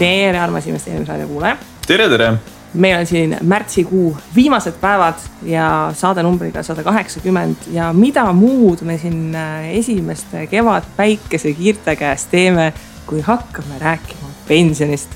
tere, 0.00 0.38
armas 0.38 0.66
investeerimisraadio 0.66 1.26
kuulaja. 1.28 1.56
tere, 1.86 2.08
tere. 2.08 2.32
meil 2.74 2.98
on 2.98 3.06
siin 3.06 3.36
märtsikuu 3.42 4.16
viimased 4.34 4.78
päevad 4.80 5.20
ja 5.42 5.90
saade 5.94 6.22
numbriga 6.22 6.62
sada 6.62 6.82
kaheksakümmend 6.86 7.68
ja 7.74 7.92
mida 7.92 8.24
muud 8.32 8.80
me 8.82 8.96
siin 8.98 9.34
äh, 9.34 9.68
esimeste 9.76 10.46
kevadpäikesekiirte 10.46 11.96
käes 11.96 12.24
teeme, 12.30 12.72
kui 13.06 13.20
hakkame 13.20 13.78
rääkima 13.80 14.32
pensionist. 14.48 15.10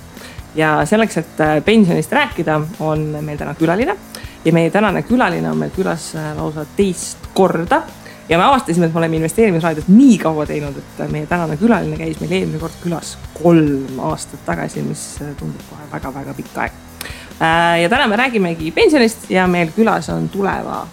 ja 0.55 0.77
selleks, 0.87 1.17
et 1.17 1.41
äh, 1.41 1.65
pensionist 1.65 2.13
rääkida, 2.13 2.61
on 2.81 3.09
meil 3.21 3.39
täna 3.39 3.55
külaline 3.55 3.97
ja 4.45 4.53
meie 4.53 4.71
tänane 4.71 5.03
külaline 5.03 5.51
on 5.51 5.59
meil 5.59 5.73
külas 5.73 6.13
äh, 6.15 6.37
lausa 6.37 6.67
teist 6.77 7.31
korda 7.35 7.83
ja 8.29 8.39
me 8.39 8.45
avastasime, 8.45 8.87
et 8.87 8.95
me 8.95 8.99
oleme 8.99 9.17
investeerimisraadiot 9.17 9.89
nii 9.93 10.17
kaua 10.23 10.47
teinud, 10.49 10.79
et 10.81 11.03
meie 11.13 11.27
tänane 11.29 11.57
külaline 11.61 11.97
käis 12.01 12.21
meil 12.23 12.33
eelmine 12.39 12.61
kord 12.63 12.77
külas 12.83 13.15
kolm 13.37 14.01
aastat 14.11 14.45
tagasi, 14.47 14.85
mis 14.87 15.05
tundub 15.39 15.65
kohe 15.71 15.89
väga-väga 15.93 16.37
pikk 16.39 16.61
aeg. 16.65 16.79
Äh, 17.05 17.83
ja 17.83 17.91
täna 17.93 18.07
me 18.09 18.17
räägimegi 18.17 18.71
pensionist 18.73 19.29
ja 19.31 19.47
meil 19.51 19.73
külas 19.77 20.09
on 20.15 20.29
Tuleva 20.33 20.85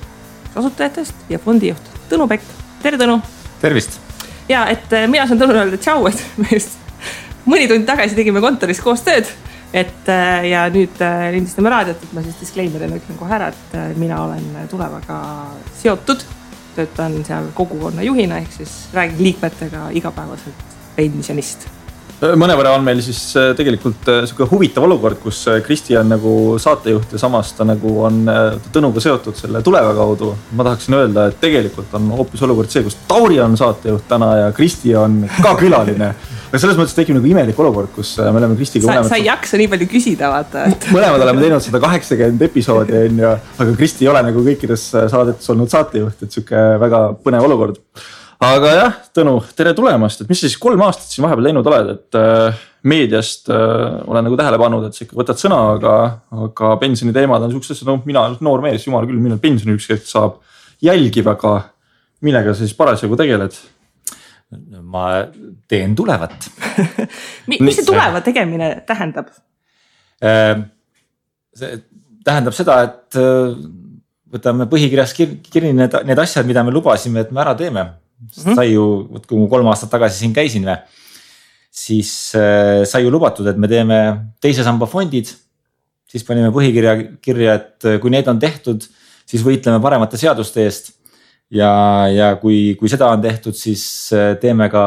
kasutajatest 0.55 1.30
ja 1.30 1.40
fondijuht 1.40 1.91
Tõnu 2.09 2.27
Pekk. 2.27 2.44
tere, 2.81 2.98
Tõnu. 2.99 3.21
tervist. 3.62 3.99
ja 4.49 4.66
et 4.68 4.91
äh, 4.93 5.07
mina 5.07 5.27
saan 5.27 5.40
Tõnule 5.40 5.63
öelda 5.63 5.79
tšau, 5.79 6.09
et 6.09 6.26
me 6.41 6.49
just 6.52 6.76
mõni 7.45 7.70
tund 7.71 7.88
tagasi 7.88 8.18
tegime 8.18 8.41
kontoris 8.43 8.82
koos 8.84 9.05
tööd 9.07 9.29
et 9.71 10.09
äh, 10.12 10.49
ja 10.49 10.66
nüüd 10.73 10.99
lindistame 11.32 11.71
raadiot, 11.71 12.04
et 12.04 12.13
ma 12.18 12.26
siis 12.26 12.41
disclaimer'ina 12.41 12.99
ütlen 12.99 13.21
kohe 13.21 13.38
ära, 13.38 13.54
et 13.54 13.98
mina 14.02 14.20
olen 14.26 14.68
Tulevaga 14.73 15.21
seotud 15.79 16.26
töötan 16.76 17.20
seal 17.26 17.52
kogukonna 17.54 18.04
juhina, 18.04 18.38
ehk 18.38 18.52
siis 18.58 18.77
räägin 18.94 19.24
liikmetega 19.24 19.90
igapäevaselt 20.02 20.66
pensionist 20.96 21.68
mõnevõrra 22.22 22.76
on 22.77 22.84
meil 22.86 23.02
siis 23.04 23.20
äh, 23.40 23.52
tegelikult 23.58 24.10
äh, 24.12 24.22
sihuke 24.30 24.46
huvitav 24.52 24.86
olukord, 24.86 25.18
kus 25.24 25.41
äh, 25.50 25.62
Kristi 25.66 25.96
on 25.98 26.12
nagu 26.14 26.34
saatejuht 26.62 27.16
ja 27.16 27.22
samas 27.22 27.54
ta 27.58 27.66
nagu 27.68 27.96
on 28.05 28.22
Tõnuga 28.72 29.02
seotud 29.02 29.38
selle 29.38 29.62
tuleva 29.66 29.94
kaudu. 29.98 30.36
ma 30.58 30.66
tahaksin 30.68 30.98
öelda, 31.00 31.28
et 31.32 31.40
tegelikult 31.41 31.94
on 31.98 32.12
hoopis 32.20 32.44
olukord 32.46 32.70
see, 32.70 32.84
kus 32.86 33.00
Tauri 33.10 33.40
on 33.41 33.58
saatejuht 33.58 34.05
täna 34.10 34.30
ja 34.44 34.54
Kristi 34.55 34.96
on 34.96 35.24
ka 35.41 35.55
külaline 35.62 36.12
aga 36.52 36.60
selles 36.60 36.78
mõttes 36.78 36.96
tekib 36.96 37.16
nagu 37.16 37.28
imelik 37.32 37.60
olukord, 37.63 37.90
kus 37.96 38.13
me 38.20 38.38
oleme 38.38 38.58
Kristiga 38.60 38.90
mõlemad. 38.90 39.10
sa 39.10 39.18
ei 39.18 39.26
jaksa 39.26 39.58
nii 39.58 39.70
palju 39.72 39.90
küsida, 39.91 40.30
vaata 40.34 40.66
et.... 40.70 40.90
mõlemad 40.94 41.26
oleme 41.26 41.46
teinud 41.46 41.63
sada 41.63 41.82
kaheksakümmend 41.84 42.48
episoodi 42.52 42.98
on 43.08 43.22
ju, 43.24 43.35
aga 43.66 43.78
Kristi 43.80 44.06
ei 44.06 44.13
ole 44.13 44.26
nagu 44.30 44.46
kõikides 44.46 44.90
saadetes 44.94 45.54
olnud 45.54 45.72
saatejuht, 45.72 46.22
et 46.22 46.35
sihuke 46.35 46.66
väga 46.82 47.06
põnev 47.24 47.48
olukord 47.48 47.80
aga 48.42 48.74
jah, 48.74 48.98
Tõnu, 49.16 49.36
tere 49.58 49.74
tulemast, 49.78 50.24
et 50.24 50.32
mis 50.32 50.40
sa 50.42 50.50
siis 50.50 50.60
kolm 50.62 50.82
aastat 50.86 51.12
siin 51.12 51.26
vahepeal 51.26 51.50
teinud 51.50 51.68
oled, 51.68 51.92
et 51.94 52.18
äh, 52.18 52.62
meediast 52.90 53.52
äh, 53.54 54.00
olen 54.10 54.26
nagu 54.28 54.40
tähele 54.40 54.60
pannud, 54.62 54.88
et 54.88 54.98
sa 54.98 55.06
ikka 55.06 55.20
võtad 55.20 55.42
sõna, 55.42 55.60
aga, 55.76 55.98
aga 56.48 56.72
pensioniteemad 56.82 57.46
on 57.46 57.54
siuksed, 57.54 57.84
no 57.88 58.00
mina 58.08 58.26
noor 58.42 58.64
mees, 58.66 58.88
jumal 58.88 59.06
küll, 59.10 59.22
millal 59.22 59.42
pensioni 59.44 59.78
üks 59.78 59.90
hetk 59.92 60.10
saab. 60.10 60.40
jälgib, 60.82 61.28
aga 61.30 61.54
millega 62.26 62.56
sa 62.56 62.66
siis 62.66 62.78
parasjagu 62.78 63.20
tegeled? 63.20 63.60
ma 64.84 65.06
teen 65.72 65.94
tulevat 65.96 66.50
mis 67.47 67.78
see 67.78 67.86
tuleva 67.88 68.19
tegemine 68.19 68.81
tähendab 68.84 69.30
äh,? 70.19 70.66
see 71.56 71.78
tähendab 72.25 72.58
seda, 72.58 72.81
et 72.84 73.19
äh, 73.22 73.53
võtame 74.31 74.68
põhikirjas 74.72 75.14
kirja 75.16 75.72
need, 75.72 75.96
need 76.08 76.19
asjad, 76.19 76.50
mida 76.50 76.66
me 76.68 76.74
lubasime, 76.75 77.24
et 77.24 77.31
me 77.31 77.46
ära 77.46 77.56
teeme 77.56 77.86
sest 78.30 78.53
sai 78.53 78.72
ju, 78.73 78.88
vot 79.09 79.25
kui 79.28 79.40
ma 79.40 79.50
kolm 79.50 79.69
aastat 79.72 79.91
tagasi 79.94 80.22
siin 80.22 80.34
käisin, 80.35 80.68
siis 81.72 82.12
äh, 82.38 82.84
sai 82.85 83.06
ju 83.06 83.12
lubatud, 83.13 83.47
et 83.47 83.57
me 83.57 83.69
teeme 83.72 84.01
teise 84.44 84.66
samba 84.68 84.90
fondid. 84.90 85.31
siis 86.12 86.25
panime 86.28 86.50
põhikirja 86.51 86.95
kirja, 87.23 87.53
et 87.56 87.85
äh, 87.88 88.00
kui 88.03 88.12
need 88.12 88.28
on 88.28 88.40
tehtud, 88.40 88.84
siis 89.25 89.44
võitleme 89.45 89.79
paremate 89.81 90.19
seaduste 90.19 90.66
eest. 90.66 90.91
ja, 91.50 91.72
ja 92.12 92.35
kui, 92.41 92.75
kui 92.79 92.91
seda 92.91 93.09
on 93.12 93.23
tehtud, 93.23 93.56
siis 93.56 93.84
äh, 94.13 94.35
teeme 94.40 94.69
ka 94.69 94.84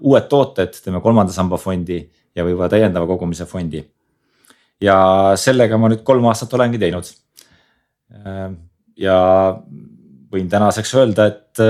uued 0.00 0.28
tooted, 0.28 0.76
teeme 0.84 1.00
kolmanda 1.00 1.32
samba 1.32 1.56
fondi 1.56 2.02
ja 2.36 2.44
võib-olla 2.44 2.68
täiendava 2.68 3.08
kogumise 3.08 3.48
fondi. 3.48 3.82
ja 4.80 5.32
sellega 5.40 5.78
ma 5.80 5.88
nüüd 5.88 6.04
kolm 6.04 6.28
aastat 6.28 6.52
olengi 6.52 6.78
teinud. 6.78 7.08
Ja 8.96 9.16
võin 10.32 10.48
tänaseks 10.48 10.92
öelda, 10.94 11.26
et 11.32 11.60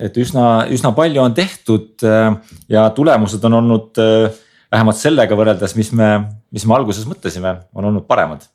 et 0.00 0.16
üsna, 0.20 0.66
üsna 0.72 0.92
palju 0.96 1.22
on 1.22 1.34
tehtud 1.36 2.04
äh, 2.06 2.30
ja 2.72 2.88
tulemused 2.96 3.44
on 3.44 3.58
olnud 3.60 4.00
äh, 4.00 4.30
vähemalt 4.70 5.00
sellega 5.00 5.36
võrreldes, 5.38 5.76
mis 5.78 5.92
me, 5.96 6.10
mis 6.54 6.66
me 6.66 6.76
alguses 6.76 7.06
mõtlesime, 7.10 7.56
on 7.74 7.90
olnud 7.90 8.06
paremad. 8.08 8.46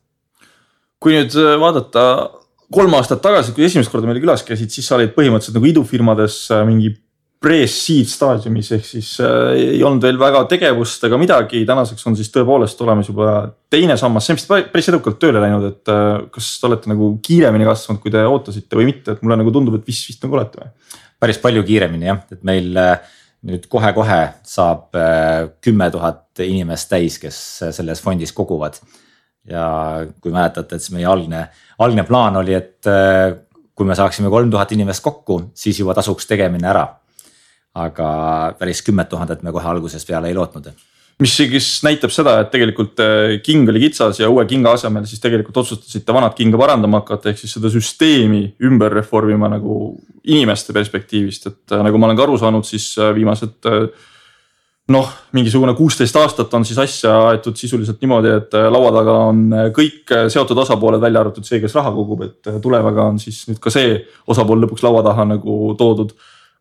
kui 1.00 1.18
nüüd 1.18 1.36
äh, 1.38 1.56
vaadata 1.62 2.06
kolm 2.74 2.94
aastat 2.98 3.22
tagasi, 3.22 3.54
kui 3.54 3.68
esimest 3.68 3.92
korda 3.94 4.10
meil 4.10 4.22
külas 4.24 4.44
käisid, 4.44 4.72
siis 4.74 4.88
sa 4.88 4.98
olid 4.98 5.14
põhimõtteliselt 5.14 5.60
nagu 5.60 5.70
idufirmades 5.70 6.40
mingi 6.66 6.96
pre-seed 7.46 8.10
staadiumis 8.10 8.72
ehk 8.78 8.86
siis 8.88 9.12
äh, 9.24 9.54
ei 9.76 9.84
olnud 9.86 10.04
veel 10.06 10.18
väga 10.20 10.44
tegevust 10.50 11.04
ega 11.06 11.18
midagi, 11.22 11.62
tänaseks 11.68 12.08
on 12.10 12.18
siis 12.18 12.32
tõepoolest 12.34 12.80
olemas 12.86 13.10
juba 13.12 13.36
teine 13.72 13.98
sammas, 14.00 14.26
see 14.26 14.36
on 14.36 14.40
vist 14.40 14.72
päris 14.74 14.90
edukalt 14.90 15.20
tööle 15.22 15.44
läinud, 15.44 15.68
et 15.70 15.94
äh, 15.94 16.26
kas 16.34 16.56
te 16.60 16.70
olete 16.70 16.92
nagu 16.92 17.12
kiiremini 17.26 17.68
kasvanud, 17.68 18.02
kui 18.04 18.14
te 18.14 18.24
ootasite 18.26 18.80
või 18.80 18.90
mitte, 18.90 19.16
et 19.16 19.26
mulle 19.26 19.38
nagu 19.42 19.54
tundub, 19.54 19.78
et 19.78 19.90
vist, 19.90 20.08
vist 20.10 20.26
nagu 20.26 20.40
olete 20.40 20.64
või? 20.64 20.72
Päris 21.26 21.42
palju 21.42 21.64
kiiremini 21.66 22.10
jah, 22.12 22.22
et 22.32 22.44
meil 22.46 22.76
äh, 22.78 23.00
nüüd 23.50 23.66
kohe-kohe 23.72 24.20
saab 24.46 24.96
äh, 25.00 25.48
kümme 25.64 25.90
tuhat 25.94 26.46
inimest 26.46 26.92
täis, 26.92 27.18
kes 27.22 27.40
äh, 27.66 27.74
selles 27.76 28.04
fondis 28.04 28.34
koguvad. 28.36 28.80
ja 29.46 29.66
kui 30.22 30.32
mäletate, 30.34 30.76
et 30.76 30.82
siis 30.82 30.96
meie 30.96 31.06
algne, 31.06 31.44
algne 31.86 32.04
plaan 32.08 32.40
oli, 32.40 32.56
et 32.58 32.88
kui 33.78 33.86
me 33.86 33.94
saaksime 33.94 34.32
kolm 34.34 34.50
tuhat 34.50 34.72
inimest 34.74 35.04
kokku, 35.06 35.52
siis 35.54 35.78
juba 35.80 35.94
tasuks 35.94 36.26
tegemine 36.26 36.72
ära. 36.72 36.88
aga 37.76 38.08
päris 38.58 38.82
kümmet 38.82 39.10
tuhandet 39.12 39.44
me 39.44 39.52
kohe 39.52 39.68
algusest 39.70 40.08
peale 40.08 40.32
ei 40.32 40.34
lootnud 40.34 40.72
mis 41.24 41.36
siis 41.38 41.68
näitab 41.86 42.12
seda, 42.12 42.40
et 42.44 42.50
tegelikult 42.52 43.00
äh, 43.04 43.38
king 43.44 43.70
oli 43.72 43.86
kitsas 43.86 44.20
ja 44.20 44.28
uue 44.32 44.44
kinga 44.50 44.74
asemel 44.76 45.06
siis 45.08 45.22
tegelikult 45.24 45.62
otsustasite 45.64 46.16
vanat 46.16 46.36
kinga 46.36 46.60
parandama 46.60 47.00
hakata, 47.04 47.32
ehk 47.32 47.40
siis 47.40 47.56
seda 47.56 47.72
süsteemi 47.72 48.42
ümber 48.68 48.92
reformima 49.00 49.50
nagu 49.54 49.94
inimeste 50.26 50.76
perspektiivist, 50.76 51.48
et 51.48 51.78
äh, 51.78 51.86
nagu 51.88 52.02
ma 52.02 52.10
olen 52.10 52.20
ka 52.20 52.28
aru 52.28 52.36
saanud, 52.42 52.68
siis 52.68 52.90
äh, 53.00 53.14
viimased 53.16 53.72
noh, 54.92 55.08
mingisugune 55.34 55.74
kuusteist 55.74 56.20
aastat 56.20 56.52
on 56.54 56.68
siis 56.68 56.78
asja 56.84 57.16
aetud 57.32 57.56
sisuliselt 57.58 58.04
niimoodi, 58.04 58.36
et 58.36 58.60
laua 58.70 58.92
taga 58.94 59.16
on 59.32 59.40
kõik 59.74 60.12
seotud 60.30 60.60
osapooled, 60.62 61.02
välja 61.02 61.24
arvatud 61.24 61.48
see, 61.48 61.58
kes 61.64 61.74
raha 61.80 61.90
kogub, 61.96 62.22
et 62.28 62.52
tulevaga 62.62 63.08
on 63.10 63.18
siis 63.24 63.40
nüüd 63.50 63.58
ka 63.64 63.74
see 63.74 63.96
osapool 64.30 64.62
lõpuks 64.62 64.86
laua 64.86 65.02
taha 65.08 65.26
nagu 65.32 65.74
toodud 65.80 66.14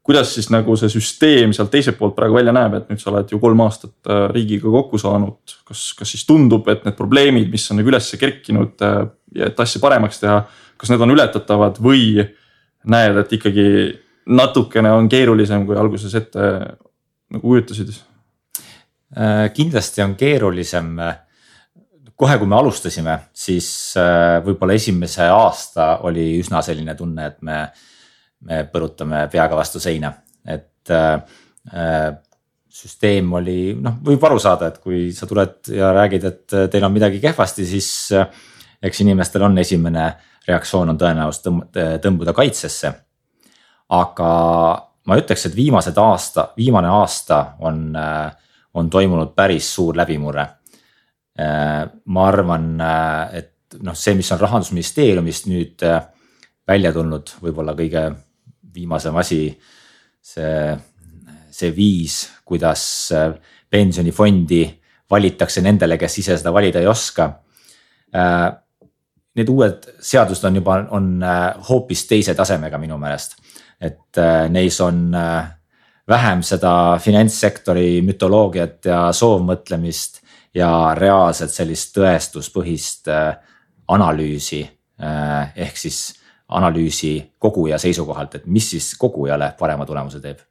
kuidas 0.05 0.35
siis 0.37 0.51
nagu 0.53 0.77
see 0.77 0.91
süsteem 0.93 1.55
sealt 1.57 1.71
teiselt 1.73 1.97
poolt 1.97 2.15
praegu 2.17 2.37
välja 2.37 2.53
näeb, 2.53 2.77
et 2.77 2.91
nüüd 2.93 3.01
sa 3.01 3.09
oled 3.11 3.31
ju 3.33 3.41
kolm 3.41 3.63
aastat 3.65 4.11
äh, 4.13 4.27
riigiga 4.35 4.69
kokku 4.73 5.01
saanud. 5.01 5.55
kas, 5.65 5.87
kas 5.97 6.13
siis 6.13 6.27
tundub, 6.29 6.69
et 6.69 6.85
need 6.85 6.97
probleemid, 6.99 7.49
mis 7.53 7.65
on 7.73 7.81
nagu 7.81 7.93
üles 7.93 8.11
kerkinud 8.21 8.85
äh, 8.85 8.99
ja 9.41 9.49
et 9.49 9.61
asja 9.65 9.81
paremaks 9.81 10.21
teha, 10.21 10.43
kas 10.77 10.93
need 10.93 11.05
on 11.07 11.15
ületatavad 11.15 11.81
või 11.83 12.21
näed, 12.85 13.21
et 13.23 13.33
ikkagi 13.39 13.69
natukene 14.29 14.93
on 14.93 15.09
keerulisem, 15.09 15.65
kui 15.65 15.79
alguses 15.81 16.13
ette 16.21 16.51
nagu 17.35 17.41
kujutasid? 17.45 17.93
Kindlasti 19.55 20.03
on 20.03 20.17
keerulisem. 20.19 20.89
kohe, 22.17 22.39
kui 22.39 22.49
me 22.51 22.57
alustasime, 22.57 23.15
siis 23.33 23.69
võib-olla 24.45 24.75
esimese 24.75 25.29
aasta 25.31 26.01
oli 26.09 26.41
üsna 26.41 26.63
selline 26.67 26.97
tunne, 26.99 27.27
et 27.27 27.43
me 27.43 27.59
me 28.45 28.65
põrutame 28.71 29.27
peaga 29.33 29.57
vastu 29.57 29.81
seina, 29.83 30.13
et 30.45 30.93
äh, 30.93 31.17
äh, 31.73 32.13
süsteem 32.75 33.31
oli, 33.39 33.75
noh, 33.79 34.01
võib 34.05 34.25
aru 34.27 34.41
saada, 34.43 34.69
et 34.73 34.81
kui 34.83 35.07
sa 35.15 35.29
tuled 35.31 35.71
ja 35.77 35.93
räägid, 35.95 36.25
et 36.27 36.55
teil 36.73 36.87
on 36.87 36.93
midagi 36.95 37.21
kehvasti, 37.23 37.67
siis 37.69 37.89
äh, 38.17 38.27
eks 38.85 39.05
inimestel 39.05 39.45
on 39.47 39.59
esimene 39.63 40.09
reaktsioon 40.45 40.91
on 40.93 40.99
tõenäosus 41.01 41.45
tõmbuda 42.05 42.35
kaitsesse. 42.37 42.93
aga 43.95 44.29
ma 45.07 45.17
ütleks, 45.21 45.47
et 45.47 45.57
viimased 45.57 45.97
aasta, 46.01 46.49
viimane 46.57 46.89
aasta 46.89 47.55
on, 47.61 47.95
äh, 47.97 48.33
on 48.75 48.91
toimunud 48.91 49.35
päris 49.37 49.75
suur 49.75 49.97
läbimurre. 49.97 50.47
Äh, 51.39 51.87
ma 52.05 52.27
arvan, 52.29 52.81
et 53.33 53.79
noh, 53.83 53.95
see, 53.95 54.15
mis 54.15 54.33
on 54.33 54.41
rahandusministeeriumist 54.41 55.47
nüüd 55.47 55.83
välja 56.67 56.93
tulnud, 56.93 57.37
võib-olla 57.43 57.75
kõige 57.79 58.09
viimasem 58.75 59.17
asi, 59.17 59.47
see, 60.23 60.75
see 61.51 61.71
viis, 61.77 62.19
kuidas 62.45 62.85
äh, 63.15 63.31
pensionifondi 63.71 64.65
valitakse 65.11 65.63
nendele, 65.65 65.99
kes 66.01 66.19
ise 66.23 66.39
seda 66.41 66.53
valida 66.55 66.83
ei 66.83 66.89
oska. 66.91 67.29
Äh, 68.15 68.49
need 69.35 69.51
uued 69.51 69.89
seadused 70.03 70.47
on 70.49 70.61
juba, 70.61 70.79
on 70.97 71.15
äh, 71.23 71.47
hoopis 71.69 72.07
teise 72.11 72.35
tasemega 72.39 72.79
minu 72.83 72.99
meelest, 73.01 73.39
et 73.85 74.17
neis 74.55 74.77
on 74.81 75.11
vähem 76.09 76.43
seda 76.47 76.71
finantssektori 77.03 77.99
mütoloogiat 78.07 78.87
ja 78.87 79.01
soovmõtlemist 79.13 80.23
ja 80.57 80.95
reaalselt 80.97 81.53
sellist 81.53 81.91
tõestuspõhist 81.99 83.11
analüüsi 83.91 84.63
ehk 85.03 85.77
siis 85.77 85.99
analüüsi 86.49 87.15
koguja 87.39 87.79
seisukohalt, 87.81 88.35
et 88.35 88.47
mis 88.47 88.67
siis 88.75 88.93
kogujale 89.01 89.53
parema 89.59 89.87
tulemuse 89.87 90.21
teeb? 90.21 90.43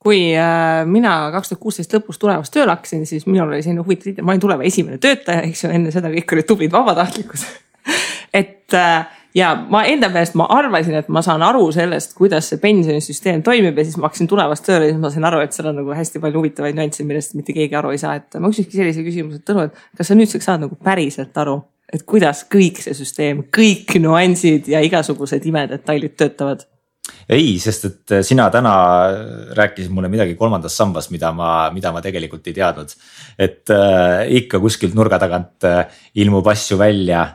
Kui 0.00 0.30
äh, 0.32 0.86
mina 0.88 1.28
kaks 1.34 1.50
tuhat 1.50 1.60
kuusteist 1.60 1.92
lõpus 1.92 2.16
Tulevas 2.20 2.48
tööle 2.52 2.72
hakkasin, 2.72 3.04
siis 3.06 3.26
minul 3.28 3.50
oli 3.50 3.60
selline 3.60 3.84
huvitav 3.84 4.08
tiitel, 4.08 4.24
ma 4.24 4.32
olin 4.32 4.40
Tuleva 4.40 4.64
esimene 4.64 4.96
töötaja, 5.02 5.42
eks 5.44 5.66
ju, 5.66 5.72
enne 5.76 5.92
seda 5.92 6.08
kõik 6.14 6.32
olid 6.32 6.48
tublid 6.48 6.72
vabatahtlikud. 6.72 7.42
Et 8.40 8.76
äh, 8.78 9.18
ja 9.36 9.50
ma 9.70 9.82
enda 9.88 10.08
meelest 10.08 10.36
ma 10.38 10.46
arvasin, 10.56 10.96
et 11.00 11.10
ma 11.12 11.22
saan 11.24 11.42
aru 11.44 11.66
sellest, 11.74 12.14
kuidas 12.18 12.48
see 12.50 12.60
pensionisüsteem 12.62 13.44
toimib 13.46 13.78
ja 13.78 13.84
siis 13.86 13.98
ma 14.00 14.08
hakkasin 14.08 14.30
tulevast 14.30 14.64
tööle 14.66 14.88
ja 14.88 14.94
siis 14.94 15.02
ma 15.02 15.10
sain 15.12 15.26
aru, 15.28 15.42
et 15.44 15.56
seal 15.56 15.70
on 15.70 15.80
nagu 15.82 15.94
hästi 15.94 16.22
palju 16.22 16.40
huvitavaid 16.40 16.78
nüansse, 16.78 17.06
millest 17.06 17.36
mitte 17.38 17.54
keegi 17.56 17.76
aru 17.78 17.92
ei 17.94 18.00
saa, 18.00 18.16
et 18.20 18.40
ma 18.40 18.50
küsikski 18.52 18.80
sellise 18.80 19.04
küsimuse, 19.06 19.42
et 19.42 19.46
Tõnu, 19.50 19.68
et 19.68 20.00
kas 20.00 20.10
sa 20.10 20.16
nüüdseks 20.18 20.48
saad 20.50 20.64
nagu 20.64 20.78
päriselt 20.80 21.36
aru, 21.44 21.60
et 21.92 22.04
kuidas 22.06 22.44
kõik 22.50 22.82
see 22.82 22.94
süsteem, 22.96 23.46
kõik 23.52 23.96
nüansid 24.02 24.68
ja 24.70 24.82
igasugused 24.84 25.46
imedetailid 25.46 26.16
töötavad? 26.18 26.66
ei, 27.30 27.56
sest 27.62 27.84
et 27.88 28.14
sina 28.26 28.46
täna 28.50 28.74
rääkisid 29.58 29.90
mulle 29.94 30.10
midagi 30.12 30.36
kolmandast 30.38 30.78
sambast, 30.78 31.10
mida 31.10 31.32
ma, 31.34 31.70
mida 31.74 31.92
ma 31.94 32.02
tegelikult 32.04 32.46
ei 32.46 32.56
teadnud. 32.60 32.94
et 33.38 33.74
äh, 33.74 34.24
ikka 34.42 34.62
kuskilt 34.62 34.94
nurga 34.94 35.18
tagant 35.18 35.68
äh, 35.68 35.84
ilmub 36.22 36.46
asju 36.54 36.78
välja 36.78 37.26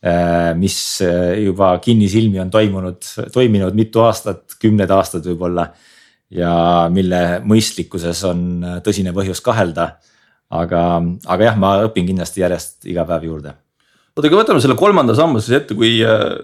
Äh, 0.00 0.54
mis 0.54 1.00
äh, 1.00 1.42
juba 1.42 1.72
kinnisilmi 1.82 2.38
on 2.38 2.50
toimunud, 2.54 3.02
toiminud 3.34 3.74
mitu 3.74 4.04
aastat, 4.04 4.54
kümned 4.62 4.90
aastad 4.94 5.26
võib-olla. 5.26 5.72
ja 6.30 6.52
mille 6.92 7.40
mõistlikkuses 7.42 8.20
on 8.28 8.42
äh, 8.62 8.76
tõsine 8.84 9.10
põhjus 9.16 9.40
kahelda. 9.42 9.96
aga, 10.50 11.02
aga 11.26 11.44
jah, 11.44 11.56
ma 11.58 11.72
õpin 11.88 12.06
kindlasti 12.06 12.40
järjest 12.40 12.86
iga 12.86 13.04
päev 13.04 13.26
juurde 13.26 13.56
oota, 14.18 14.28
aga 14.28 14.40
võtame 14.40 14.62
selle 14.64 14.76
kolmanda 14.78 15.14
samba 15.16 15.40
siis 15.44 15.56
ette, 15.60 15.76
kui 15.78 15.96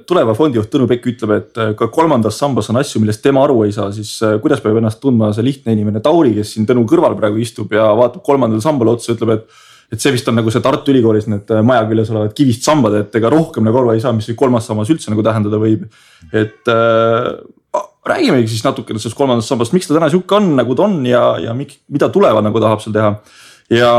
tuleva 0.08 0.36
fondijuht 0.38 0.70
Tõnu 0.72 0.88
Pekk 0.90 1.10
ütleb, 1.12 1.36
et 1.36 1.62
ka 1.78 1.90
kolmandas 1.92 2.38
sambas 2.40 2.70
on 2.72 2.80
asju, 2.80 3.02
millest 3.02 3.22
tema 3.24 3.42
aru 3.44 3.64
ei 3.66 3.74
saa, 3.74 3.90
siis 3.94 4.16
kuidas 4.42 4.62
peab 4.64 4.80
ennast 4.80 5.02
tundma 5.02 5.32
see 5.34 5.46
lihtne 5.46 5.74
inimene 5.76 6.02
Tauri, 6.04 6.36
kes 6.38 6.54
siin 6.54 6.68
Tõnu 6.70 6.86
kõrval 6.88 7.18
praegu 7.18 7.42
istub 7.42 7.74
ja 7.74 7.90
vaatab 7.98 8.24
kolmandale 8.26 8.62
sambale 8.64 8.94
otsa, 8.94 9.16
ütleb, 9.18 9.38
et 9.38 9.62
et 9.92 10.00
see 10.02 10.14
vist 10.14 10.28
on 10.30 10.38
nagu 10.38 10.52
see 10.52 10.62
Tartu 10.64 10.92
Ülikoolis 10.92 11.28
need 11.30 11.50
äh, 11.52 11.62
maja 11.66 11.84
küljes 11.88 12.12
olevad 12.12 12.34
kivist 12.36 12.66
sambad, 12.66 12.96
et 12.98 13.18
ega 13.18 13.30
rohkem 13.32 13.66
nagu 13.66 13.80
aru 13.80 13.92
ei 13.94 14.02
saa, 14.02 14.14
mis 14.16 14.30
kolmas 14.38 14.66
sammas 14.68 14.90
üldse 14.92 15.12
nagu 15.12 15.24
tähendada 15.26 15.60
võib. 15.60 15.86
et 16.32 16.72
äh, 16.72 17.30
räägimegi 18.04 18.50
siis 18.52 18.64
natukene 18.64 19.00
sellest 19.00 19.18
kolmandast 19.18 19.50
sambast, 19.50 19.74
miks 19.76 19.88
ta 19.88 19.96
täna 19.96 20.10
sihuke 20.12 20.36
on, 20.36 20.52
nagu 20.58 20.76
ta 20.76 20.86
on 20.86 21.00
ja, 21.08 21.24
ja 21.42 21.54
miks, 21.56 21.80
mida 21.92 22.10
tuleva 22.12 22.42
nagu 22.44 22.62
tahab 22.62 22.82
seal 22.84 22.96
teha. 22.96 23.14
Ja 23.72 23.92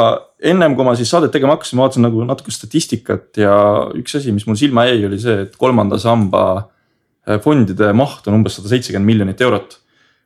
ennem 0.45 0.75
kui 0.77 0.85
ma 0.85 0.93
siis 0.97 1.09
saadet 1.09 1.33
tegema 1.33 1.55
hakkasin, 1.55 1.79
ma 1.79 1.87
vaatasin 1.87 2.05
nagu 2.05 2.25
natuke 2.27 2.53
statistikat 2.53 3.39
ja 3.41 3.55
üks 3.97 4.19
asi, 4.19 4.33
mis 4.35 4.45
mul 4.49 4.59
silma 4.59 4.85
jäi, 4.89 5.01
oli 5.07 5.21
see, 5.21 5.45
et 5.47 5.57
kolmanda 5.61 5.97
samba 6.01 6.45
äh, 6.59 7.39
fondide 7.43 7.93
maht 7.97 8.27
on 8.29 8.41
umbes 8.41 8.59
sada 8.59 8.71
seitsekümmend 8.73 9.13
miljonit 9.13 9.41
eurot 9.45 9.79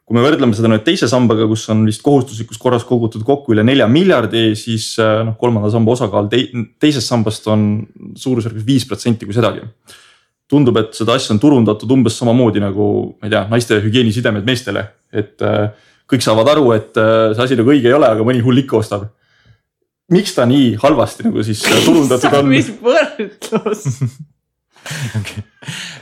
kui 0.10 0.18
me 0.18 0.24
võrdleme 0.26 0.58
seda 0.58 0.72
nüüd 0.72 0.82
teise 0.82 1.06
sambaga, 1.06 1.46
kus 1.46 1.68
on 1.70 1.84
vist 1.86 2.02
kohustuslikus 2.02 2.58
korras 2.58 2.82
kogutud 2.82 3.22
kokku 3.28 3.54
üle 3.54 3.62
nelja 3.62 3.86
miljardi, 3.86 4.56
siis 4.58 4.96
äh, 4.98 5.20
noh, 5.28 5.36
kolmanda 5.38 5.70
samba 5.70 5.94
osakaal 5.94 6.26
te 6.32 6.40
teisest 6.82 7.12
sambast 7.12 7.46
on 7.54 7.68
suurusjärgus 8.18 8.66
viis 8.66 8.88
protsenti, 8.90 9.30
kui 9.30 9.38
sedagi. 9.38 9.62
tundub, 10.50 10.80
et 10.82 10.98
seda 10.98 11.14
asja 11.14 11.36
on 11.36 11.40
turundatud 11.40 11.92
umbes 11.94 12.16
samamoodi 12.18 12.58
nagu, 12.64 12.88
ma 13.22 13.30
ei 13.30 13.36
tea, 13.36 13.44
naiste 13.52 13.78
hügieenisidemed 13.84 14.50
meestele, 14.50 14.82
et 15.14 15.46
äh, 15.46 15.70
kõik 16.10 16.26
saavad 16.26 16.50
aru, 16.56 16.72
et 16.74 16.98
see 16.98 17.44
asi 17.46 17.60
nagu 17.60 17.70
õige 17.70 17.92
ei 17.92 17.94
ole, 17.94 18.10
aga 18.10 18.26
mõni 18.26 18.42
hull 18.42 18.64
ikka 18.64 18.80
ostab. 18.80 19.06
Miks 20.14 20.36
ta 20.38 20.48
nii 20.50 20.74
halvasti 20.82 21.28
nagu 21.28 21.44
siis 21.46 21.62
turundatud 21.86 22.36
on? 22.40 22.52
mis 22.52 22.70
võrdlus 22.84 23.86
okay. 25.20 25.44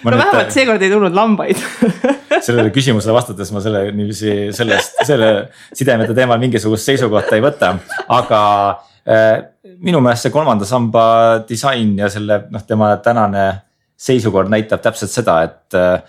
no 0.04 0.12
nüüd... 0.12 0.21
vähemalt 0.21 0.54
seekord 0.56 0.83
ei 0.86 0.92
tulnud 0.94 1.15
lambaid 1.18 1.62
sellele 2.48 2.71
küsimusele 2.75 3.15
vastates 3.15 3.51
ma 3.56 3.63
selle 3.63 3.88
niiviisi 3.98 4.36
sellest, 4.56 5.01
selle 5.07 5.31
sidemete 5.75 6.15
teemal 6.18 6.42
mingisugust 6.42 6.88
seisukohta 6.88 7.38
ei 7.38 7.44
võta, 7.44 7.74
aga 8.13 8.42
äh, 9.07 9.31
minu 9.83 10.01
meelest 10.04 10.27
see 10.27 10.36
kolmanda 10.36 10.68
samba 10.69 11.06
disain 11.50 11.95
ja 12.00 12.09
selle 12.13 12.44
noh, 12.54 12.63
tema 12.68 12.94
tänane 13.04 13.48
seisukord 13.98 14.51
näitab 14.54 14.83
täpselt 14.83 15.13
seda, 15.13 15.42
et 15.48 15.77
äh,. 15.77 16.00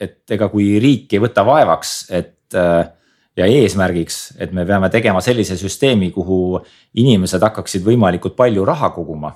et 0.00 0.32
ega 0.32 0.48
kui 0.48 0.78
riik 0.80 1.12
ei 1.12 1.20
võta 1.20 1.42
vaevaks, 1.44 1.90
et 2.16 2.56
äh, 2.56 2.88
ja 3.38 3.46
eesmärgiks, 3.46 4.20
et 4.42 4.52
me 4.52 4.64
peame 4.66 4.90
tegema 4.90 5.20
sellise 5.24 5.56
süsteemi, 5.58 6.10
kuhu 6.14 6.60
inimesed 6.98 7.42
hakkaksid 7.46 7.84
võimalikult 7.86 8.36
palju 8.38 8.64
raha 8.66 8.90
koguma 8.94 9.32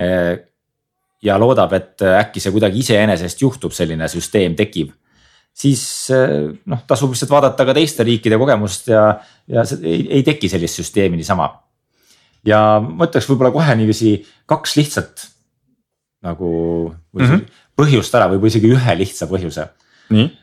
äh, 0.00 0.34
ja 1.22 1.38
loodab, 1.40 1.74
et 1.78 2.02
äkki 2.02 2.42
see 2.42 2.54
kuidagi 2.54 2.82
iseenesest 2.82 3.42
juhtub, 3.42 3.74
selline 3.74 4.08
süsteem 4.10 4.56
tekib. 4.58 4.92
siis 5.54 6.10
äh, 6.14 6.50
noh, 6.66 6.84
tasub 6.86 7.14
lihtsalt 7.14 7.30
vaadata 7.30 7.66
ka 7.66 7.74
teiste 7.74 8.06
riikide 8.06 8.38
kogemust 8.38 8.90
ja, 8.92 9.20
ja 9.46 9.64
ei, 9.82 10.06
ei 10.18 10.22
teki 10.22 10.48
sellist 10.48 10.82
süsteemi 10.82 11.16
niisama. 11.16 11.50
ja 12.46 12.80
ma 12.82 13.06
ütleks 13.06 13.30
võib-olla 13.30 13.54
kohe 13.54 13.74
niiviisi 13.78 14.18
kaks 14.46 14.76
lihtsat 14.76 15.28
nagu 16.22 16.50
mm 17.14 17.24
-hmm. 17.24 17.44
põhjust 17.78 18.14
ära, 18.14 18.26
võib-olla 18.30 18.50
isegi 18.50 18.72
ühe 18.74 18.98
lihtsa 18.98 19.26
põhjuse. 19.30 19.68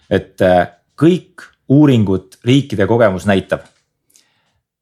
et 0.09 0.41
äh, 0.41 0.67
kõik 0.95 1.54
uuringud, 1.69 2.37
riikide 2.43 2.87
kogemus 2.87 3.25
näitab. 3.25 3.61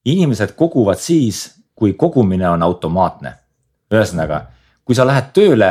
inimesed 0.06 0.51
koguvad 0.56 1.00
siis, 1.00 1.56
kui 1.75 1.94
kogumine 1.94 2.50
on 2.50 2.63
automaatne. 2.63 3.33
ühesõnaga 3.94 4.53
kui 4.85 4.95
sa 4.97 5.06
lähed 5.07 5.31
tööle 5.35 5.69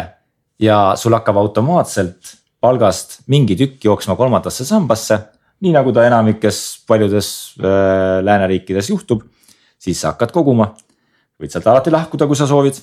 ja 0.62 0.79
sul 0.99 1.14
hakkab 1.17 1.38
automaatselt 1.41 2.37
palgast 2.62 3.20
mingi 3.32 3.56
tükk 3.59 3.85
jooksma 3.88 4.17
kolmandasse 4.17 4.64
sambasse, 4.64 5.19
nii 5.62 5.75
nagu 5.75 5.93
ta 5.94 6.06
enamikes 6.06 6.62
paljudes 6.88 7.29
äh, 7.58 8.23
lääneriikides 8.25 8.91
juhtub, 8.93 9.26
siis 9.79 10.00
sa 10.00 10.15
hakkad 10.15 10.32
koguma. 10.35 10.73
võid 11.43 11.50
sealt 11.50 11.67
alati 11.67 11.91
lahkuda, 11.91 12.29
kui 12.31 12.38
sa 12.38 12.47
soovid. 12.47 12.76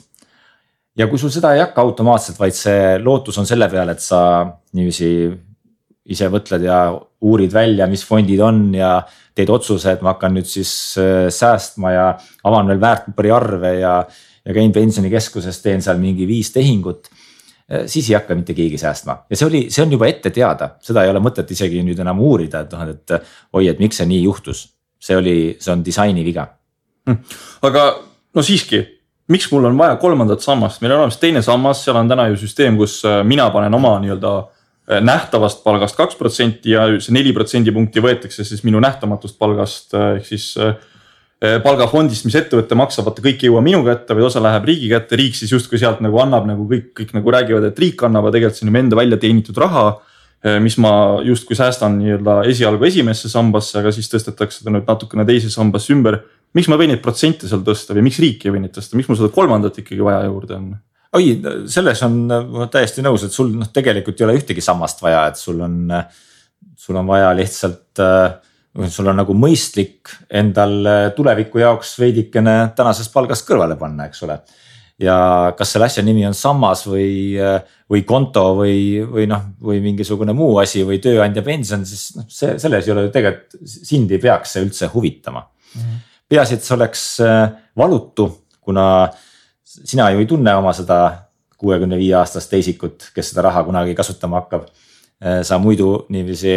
ja 0.98 1.08
kui 1.08 1.20
sul 1.20 1.32
seda 1.32 1.54
ei 1.56 1.62
hakka 1.64 1.82
automaatselt, 1.82 2.40
vaid 2.40 2.56
see 2.56 2.98
lootus 3.00 3.38
on 3.38 3.48
selle 3.48 3.70
peale, 3.72 3.96
et 3.96 4.04
sa 4.04 4.46
niiviisi 4.74 5.30
ise 6.06 6.30
mõtled 6.32 6.64
ja 6.64 6.80
uurid 7.22 7.52
välja, 7.54 7.88
mis 7.92 8.06
fondid 8.08 8.40
on 8.42 8.70
ja 8.74 9.02
teed 9.36 9.50
otsuse, 9.52 9.92
et 9.94 10.02
ma 10.02 10.14
hakkan 10.16 10.34
nüüd 10.38 10.48
siis 10.48 10.72
äh, 11.02 11.28
säästma 11.34 11.92
ja 11.94 12.10
avan 12.48 12.72
veel 12.72 12.82
väärtpaberiarve 12.82 13.78
ja 13.82 13.94
ja 14.46 14.54
käin 14.54 14.72
pensionikeskuses, 14.74 15.62
teen 15.62 15.82
seal 15.84 16.00
mingi 16.02 16.28
viis 16.28 16.52
tehingut 16.56 17.10
eh, 17.70 17.86
siis 17.92 18.10
ei 18.10 18.18
hakka 18.18 18.38
mitte 18.38 18.56
keegi 18.58 18.80
säästma. 18.82 19.20
Ja 19.30 19.38
see 19.38 19.48
oli, 19.50 19.64
see 19.74 19.84
on 19.86 19.94
juba 19.94 20.10
ette 20.10 20.32
teada, 20.34 20.72
seda 20.84 21.04
ei 21.06 21.12
ole 21.14 21.22
mõtet 21.24 21.52
isegi 21.54 21.84
nüüd 21.86 22.00
enam 22.02 22.22
uurida, 22.26 22.64
et 22.66 22.76
noh, 22.76 22.86
et 22.90 23.16
oi, 23.54 23.68
et 23.70 23.82
miks 23.84 24.02
see 24.02 24.10
nii 24.10 24.24
juhtus. 24.24 24.68
see 25.00 25.16
oli, 25.16 25.34
see 25.64 25.72
on 25.72 25.84
disaini 25.84 26.26
viga. 26.26 26.44
Hm.. 27.08 27.22
aga 27.64 27.84
no 28.36 28.44
siiski, 28.44 28.82
miks 29.32 29.48
mul 29.52 29.70
on 29.70 29.78
vaja 29.78 29.96
kolmandat 30.02 30.44
sammast, 30.44 30.82
meil 30.82 30.92
on 30.92 31.06
olemas 31.06 31.20
teine 31.22 31.42
sammas, 31.42 31.86
seal 31.86 31.96
on 31.96 32.10
täna 32.10 32.26
ju 32.28 32.40
süsteem, 32.42 32.78
kus 32.78 33.00
äh, 33.08 33.22
mina 33.24 33.48
panen 33.54 33.78
oma 33.78 33.94
nii-öelda 34.04 34.34
äh, 34.40 34.59
nähtavast 34.90 35.60
palgast 35.62 35.98
kaks 35.98 36.18
protsenti 36.18 36.72
ja 36.74 36.88
see 36.98 37.14
neli 37.14 37.34
protsendipunkti 37.36 38.02
võetakse 38.02 38.46
siis 38.48 38.64
minu 38.66 38.82
nähtamatust 38.82 39.38
palgast 39.38 39.94
äh, 39.94 40.16
ehk 40.18 40.26
siis 40.32 40.56
Eh, 41.40 41.56
palgafondist, 41.64 42.26
mis 42.28 42.36
ettevõte 42.36 42.76
maksab, 42.76 43.06
vaata 43.08 43.24
kõik 43.24 43.46
ei 43.46 43.48
jõua 43.48 43.62
minu 43.64 43.80
kätte, 43.86 44.12
vaid 44.12 44.26
osa 44.28 44.42
läheb 44.44 44.66
riigi 44.68 44.90
kätte, 44.92 45.16
riik 45.16 45.38
siis 45.38 45.54
justkui 45.54 45.80
sealt 45.80 46.02
nagu 46.04 46.20
annab 46.20 46.50
nagu 46.50 46.66
kõik, 46.68 46.90
kõik 47.00 47.14
nagu 47.16 47.32
räägivad, 47.32 47.70
et 47.70 47.80
riik 47.80 48.04
annab, 48.04 48.28
aga 48.28 48.36
tegelikult 48.36 48.60
see 48.60 48.66
on 48.68 48.74
ju 48.74 48.82
enda 48.82 49.00
välja 49.00 49.20
teenitud 49.22 49.62
raha. 49.64 49.86
Mis 50.64 50.76
ma 50.80 50.92
justkui 51.24 51.56
säästan 51.56 51.98
nii-öelda 52.00 52.36
esialgu 52.48 52.86
esimesse 52.88 53.32
sambasse, 53.32 53.74
aga 53.80 53.92
siis 53.92 54.08
tõstetakse 54.12 54.64
ta 54.64 54.72
nüüd 54.72 54.88
natukene 54.88 55.26
teise 55.28 55.52
sambasse 55.52 55.92
ümber. 55.96 56.20
miks 56.56 56.68
ma 56.72 56.76
võin 56.80 56.92
neid 56.92 57.02
protsente 57.04 57.48
seal 57.48 57.64
tõsta 57.64 57.96
või 57.96 58.08
miks 58.08 58.20
riik 58.20 58.46
ei 58.46 58.52
või 58.52 58.64
neid 58.64 58.76
tõsta, 58.76 58.96
miks 58.96 59.08
mul 59.08 59.20
seda 59.20 59.32
kolmandat 59.36 59.80
ikkagi 59.80 60.04
vaja 60.04 60.24
juurde 60.28 60.56
on? 60.56 60.70
Oi, 61.14 61.42
selles 61.68 62.04
on 62.06 62.20
täiesti 62.72 63.02
nõus, 63.06 63.24
et 63.26 63.34
sul 63.34 63.56
noh, 63.56 63.72
tegelikult 63.74 64.20
ei 64.20 64.28
ole 64.28 64.38
ühtegi 64.38 64.62
sammast 64.62 65.02
vaja, 65.02 65.28
et 65.32 65.40
sul 65.40 65.62
on, 65.66 65.82
sul 66.78 67.00
on 67.00 67.10
vaja 67.10 67.32
lihtsalt 67.38 68.04
äh, 68.04 68.38
sul 68.88 69.10
on 69.10 69.18
nagu 69.20 69.34
mõistlik 69.36 70.12
endal 70.30 70.80
äh, 70.88 71.04
tuleviku 71.18 71.62
jaoks 71.62 71.96
veidikene 72.00 72.56
tänasest 72.78 73.14
palgast 73.14 73.48
kõrvale 73.48 73.78
panna, 73.80 74.08
eks 74.10 74.24
ole. 74.28 74.40
ja 75.00 75.16
kas 75.58 75.74
selle 75.74 75.88
asja 75.88 76.04
nimi 76.04 76.26
on 76.28 76.36
sammas 76.38 76.86
või, 76.88 77.38
äh, 77.40 77.64
või 77.90 78.04
konto 78.08 78.44
või, 78.60 79.00
või 79.08 79.26
noh, 79.32 79.48
või 79.64 79.82
mingisugune 79.84 80.36
muu 80.36 80.60
asi 80.62 80.84
või 80.88 81.00
tööandja 81.04 81.44
pension, 81.44 81.86
siis 81.86 82.12
noh, 82.18 82.28
see 82.30 82.60
selles 82.60 82.88
ei 82.88 82.94
ole 82.94 83.08
ju 83.08 83.16
tegelikult, 83.16 83.58
sind 83.66 84.12
ei 84.12 84.22
peaks 84.22 84.54
see 84.56 84.68
üldse 84.68 84.92
huvitama 84.94 85.42
mm 85.42 85.82
-hmm.. 85.82 86.06
peaasi, 86.30 86.60
et 86.60 86.64
see 86.68 86.76
oleks 86.78 87.08
äh, 87.26 87.50
valutu, 87.78 88.30
kuna 88.62 89.10
sina 89.70 90.10
ju 90.14 90.24
ei 90.24 90.30
tunne 90.30 90.56
oma 90.58 90.74
seda 90.74 91.00
kuuekümne 91.60 91.98
viie 92.00 92.16
aastast 92.18 92.50
teisikut, 92.50 93.12
kes 93.14 93.34
seda 93.34 93.44
raha 93.50 93.64
kunagi 93.68 93.96
kasutama 93.96 94.42
hakkab. 94.42 94.70
sa 95.44 95.58
muidu 95.60 96.06
niiviisi 96.10 96.54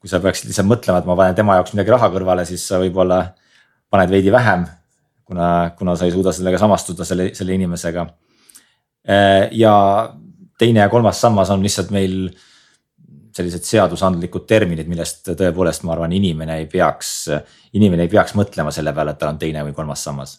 kui 0.00 0.08
sa 0.08 0.20
peaksid 0.22 0.48
lihtsalt 0.48 0.68
mõtlema, 0.70 1.02
et 1.02 1.08
ma 1.08 1.16
panen 1.18 1.36
tema 1.36 1.58
jaoks 1.58 1.74
midagi 1.74 1.92
raha 1.92 2.08
kõrvale, 2.14 2.44
siis 2.48 2.62
sa 2.70 2.78
võib-olla 2.80 3.18
paned 3.90 4.10
veidi 4.10 4.32
vähem. 4.32 4.66
kuna, 5.28 5.74
kuna 5.76 5.92
sa 5.96 6.06
ei 6.06 6.12
suuda 6.14 6.32
sellega 6.32 6.58
samastuda 6.58 7.04
selle, 7.04 7.34
selle 7.34 7.54
inimesega. 7.54 8.06
ja 9.52 9.74
teine 10.58 10.80
ja 10.80 10.88
kolmas 10.88 11.20
sammas 11.20 11.50
on 11.50 11.62
lihtsalt 11.62 11.90
meil 11.90 12.30
sellised 13.38 13.62
seadusandlikud 13.62 14.46
terminid, 14.48 14.88
millest 14.88 15.28
tõepoolest, 15.28 15.84
ma 15.84 15.92
arvan, 15.92 16.12
inimene 16.12 16.56
ei 16.58 16.66
peaks, 16.66 17.28
inimene 17.72 18.08
ei 18.08 18.08
peaks 18.08 18.34
mõtlema 18.34 18.72
selle 18.74 18.92
peale, 18.92 19.12
et 19.12 19.18
tal 19.18 19.34
on 19.34 19.38
teine 19.38 19.62
või 19.68 19.76
kolmas 19.76 20.02
sammas 20.02 20.38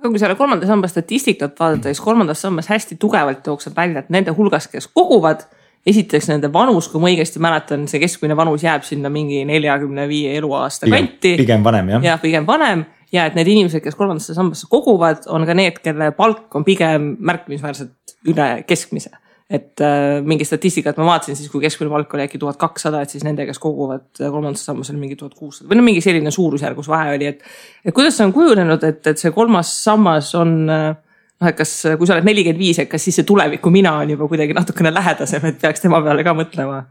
aga 0.00 0.10
kui 0.10 0.20
selle 0.20 0.36
kolmanda 0.38 0.66
samba 0.68 0.88
statistikat 0.88 1.58
vaadata, 1.60 1.90
siis 1.90 2.00
kolmandas 2.04 2.40
sambas 2.42 2.70
hästi 2.72 2.96
tugevalt 3.00 3.46
jookseb 3.46 3.76
välja, 3.76 4.00
et 4.00 4.12
nende 4.12 4.34
hulgas, 4.36 4.68
kes 4.72 4.88
koguvad. 4.88 5.46
esiteks 5.86 6.26
nende 6.28 6.50
vanus, 6.52 6.90
kui 6.92 7.00
ma 7.00 7.08
õigesti 7.08 7.40
mäletan, 7.40 7.86
see 7.88 8.00
keskmine 8.02 8.34
vanus 8.36 8.60
jääb 8.60 8.82
sinna 8.84 9.08
mingi 9.08 9.46
neljakümne 9.48 10.04
viie 10.08 10.34
eluaasta 10.36 10.90
kanti. 10.90 11.36
pigem 11.40 11.64
vanem 11.64 11.88
jah. 11.94 12.02
jah, 12.04 12.20
pigem 12.20 12.46
vanem 12.46 12.84
ja 13.12 13.24
et 13.26 13.34
need 13.34 13.48
inimesed, 13.48 13.80
kes 13.80 13.96
kolmandasse 13.96 14.36
sambasse 14.36 14.68
koguvad, 14.68 15.24
on 15.32 15.46
ka 15.48 15.56
need, 15.56 15.80
kelle 15.80 16.10
palk 16.12 16.54
on 16.54 16.66
pigem 16.68 17.14
märkimisväärselt 17.24 18.16
üle 18.28 18.50
keskmise 18.68 19.14
et 19.50 19.82
äh, 19.82 20.20
mingi 20.22 20.46
statistikat 20.46 20.98
ma 21.00 21.08
vaatasin 21.08 21.34
siis, 21.34 21.50
kui 21.50 21.62
keskmine 21.64 21.90
palk 21.90 22.12
oli 22.14 22.22
äkki 22.28 22.38
tuhat 22.38 22.58
kakssada, 22.60 23.00
et 23.02 23.10
siis 23.10 23.24
nende, 23.26 23.42
kes 23.48 23.58
koguvad 23.58 24.20
kolmandasse 24.20 24.68
sambasse 24.68 24.92
oli 24.94 25.02
mingi 25.02 25.16
tuhat 25.18 25.34
kuussada 25.34 25.66
või 25.70 25.80
no 25.80 25.86
mingi 25.88 26.02
selline 26.04 26.30
suurusjärgus 26.34 26.88
vahe 26.90 27.16
oli, 27.16 27.32
et. 27.32 27.42
et 27.82 27.94
kuidas 27.96 28.14
see 28.18 28.28
on 28.28 28.34
kujunenud, 28.36 28.84
et, 28.86 29.00
et 29.10 29.18
see 29.18 29.32
kolmas 29.34 29.72
sammas 29.82 30.28
on 30.38 30.52
äh, 30.70 30.92
noh, 30.94 31.48
et 31.50 31.58
kas, 31.58 31.72
kui 31.98 32.06
sa 32.06 32.14
oled 32.14 32.28
nelikümmend 32.28 32.62
viis, 32.62 32.78
et 32.78 32.90
kas 32.90 33.02
siis 33.08 33.18
see 33.18 33.26
tuleviku 33.26 33.72
mina 33.74 33.96
on 34.04 34.12
juba 34.14 34.28
kuidagi 34.30 34.54
natukene 34.54 34.92
lähedasem, 34.94 35.48
et 35.50 35.58
peaks 35.64 35.82
tema 35.82 35.98
peale 36.04 36.26
ka 36.26 36.36
mõtlema? 36.38 36.84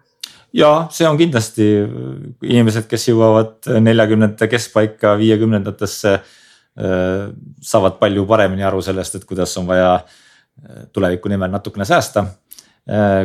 ja 0.60 0.74
see 0.92 1.08
on 1.08 1.16
kindlasti 1.16 1.70
inimesed, 2.44 2.90
kes 2.92 3.08
jõuavad 3.08 3.72
neljakümnendate 3.86 4.50
keskpaika, 4.52 5.16
viiekümnendatesse. 5.22 6.18
Äh, 6.80 7.24
saavad 7.64 7.96
palju 8.04 8.28
paremini 8.28 8.68
aru 8.68 8.84
sellest, 8.84 9.16
et 9.16 9.26
kuidas 9.28 9.56
on 9.60 9.66
vaja 9.68 9.96
tuleviku 10.92 11.32
nimel 11.32 11.52
natukene 11.52 11.86
säästa 11.88 12.26
Äh, 12.26 12.49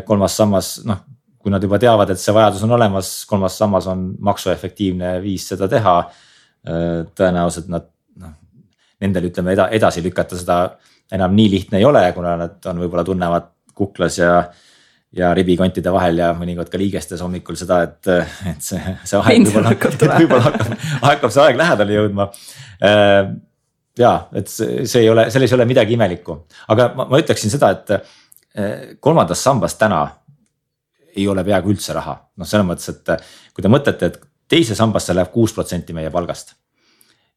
kolmas 0.04 0.36
sammas, 0.36 0.70
noh, 0.84 1.02
kui 1.44 1.52
nad 1.52 1.62
juba 1.62 1.78
teavad, 1.80 2.08
et 2.12 2.20
see 2.20 2.32
vajadus 2.32 2.64
on 2.64 2.72
olemas, 2.76 3.10
kolmas 3.28 3.58
sammas 3.60 3.88
on 3.92 4.06
maksuefektiivne 4.24 5.18
viis 5.24 5.44
seda 5.52 5.68
teha. 5.68 5.98
Äh, 6.64 7.02
tõenäoliselt 7.12 7.68
nad 7.72 7.90
noh, 8.20 8.34
nendel 9.04 9.28
ütleme 9.28 9.56
edasi 9.76 10.04
lükata 10.04 10.38
seda 10.40 10.58
enam 11.12 11.34
nii 11.36 11.50
lihtne 11.52 11.82
ei 11.82 11.84
ole, 11.84 12.04
kuna 12.16 12.38
nad 12.40 12.70
on, 12.70 12.80
võib-olla 12.80 13.04
tunnevad 13.04 13.50
kuklas 13.76 14.20
ja 14.22 14.36
ja 15.14 15.28
ribikontide 15.36 15.92
vahel 15.94 16.16
ja 16.18 16.32
mõnikord 16.34 16.72
ka 16.72 16.78
liigestes 16.80 17.20
hommikul 17.22 17.54
seda, 17.54 17.84
et, 17.86 18.08
et 18.50 18.64
see, 18.64 18.80
see 19.06 19.20
aeg 19.20 19.44
võib-olla 19.46 20.16
võib 20.24 20.32
hakkab, 20.48 20.72
hakkab 21.04 21.34
see 21.34 21.44
aeg 21.44 21.60
lähedale 21.60 21.94
jõudma. 21.94 22.26
Äh, 22.82 23.20
ja 24.00 24.14
et 24.34 24.50
see, 24.50 24.88
see 24.90 25.04
ei 25.04 25.12
ole, 25.12 25.28
selles 25.30 25.52
ei 25.52 25.58
ole 25.58 25.68
midagi 25.70 25.94
imelikku, 25.94 26.40
aga 26.74 26.88
ma, 26.96 27.06
ma 27.12 27.20
ütleksin 27.22 27.52
seda, 27.52 27.70
et 27.76 27.94
kolmandas 29.00 29.40
sambas 29.42 29.74
täna 29.74 30.04
ei 31.16 31.28
ole 31.28 31.44
peaaegu 31.44 31.72
üldse 31.74 31.94
raha, 31.94 32.16
noh, 32.36 32.48
selles 32.48 32.66
mõttes, 32.66 32.90
et 32.90 33.12
eh, 33.14 33.32
kui 33.54 33.64
te 33.64 33.70
mõtlete, 33.70 34.10
et 34.10 34.20
teise 34.50 34.76
sambasse 34.78 35.14
läheb 35.14 35.30
kuus 35.34 35.54
protsenti 35.56 35.94
meie 35.96 36.10
palgast. 36.14 36.54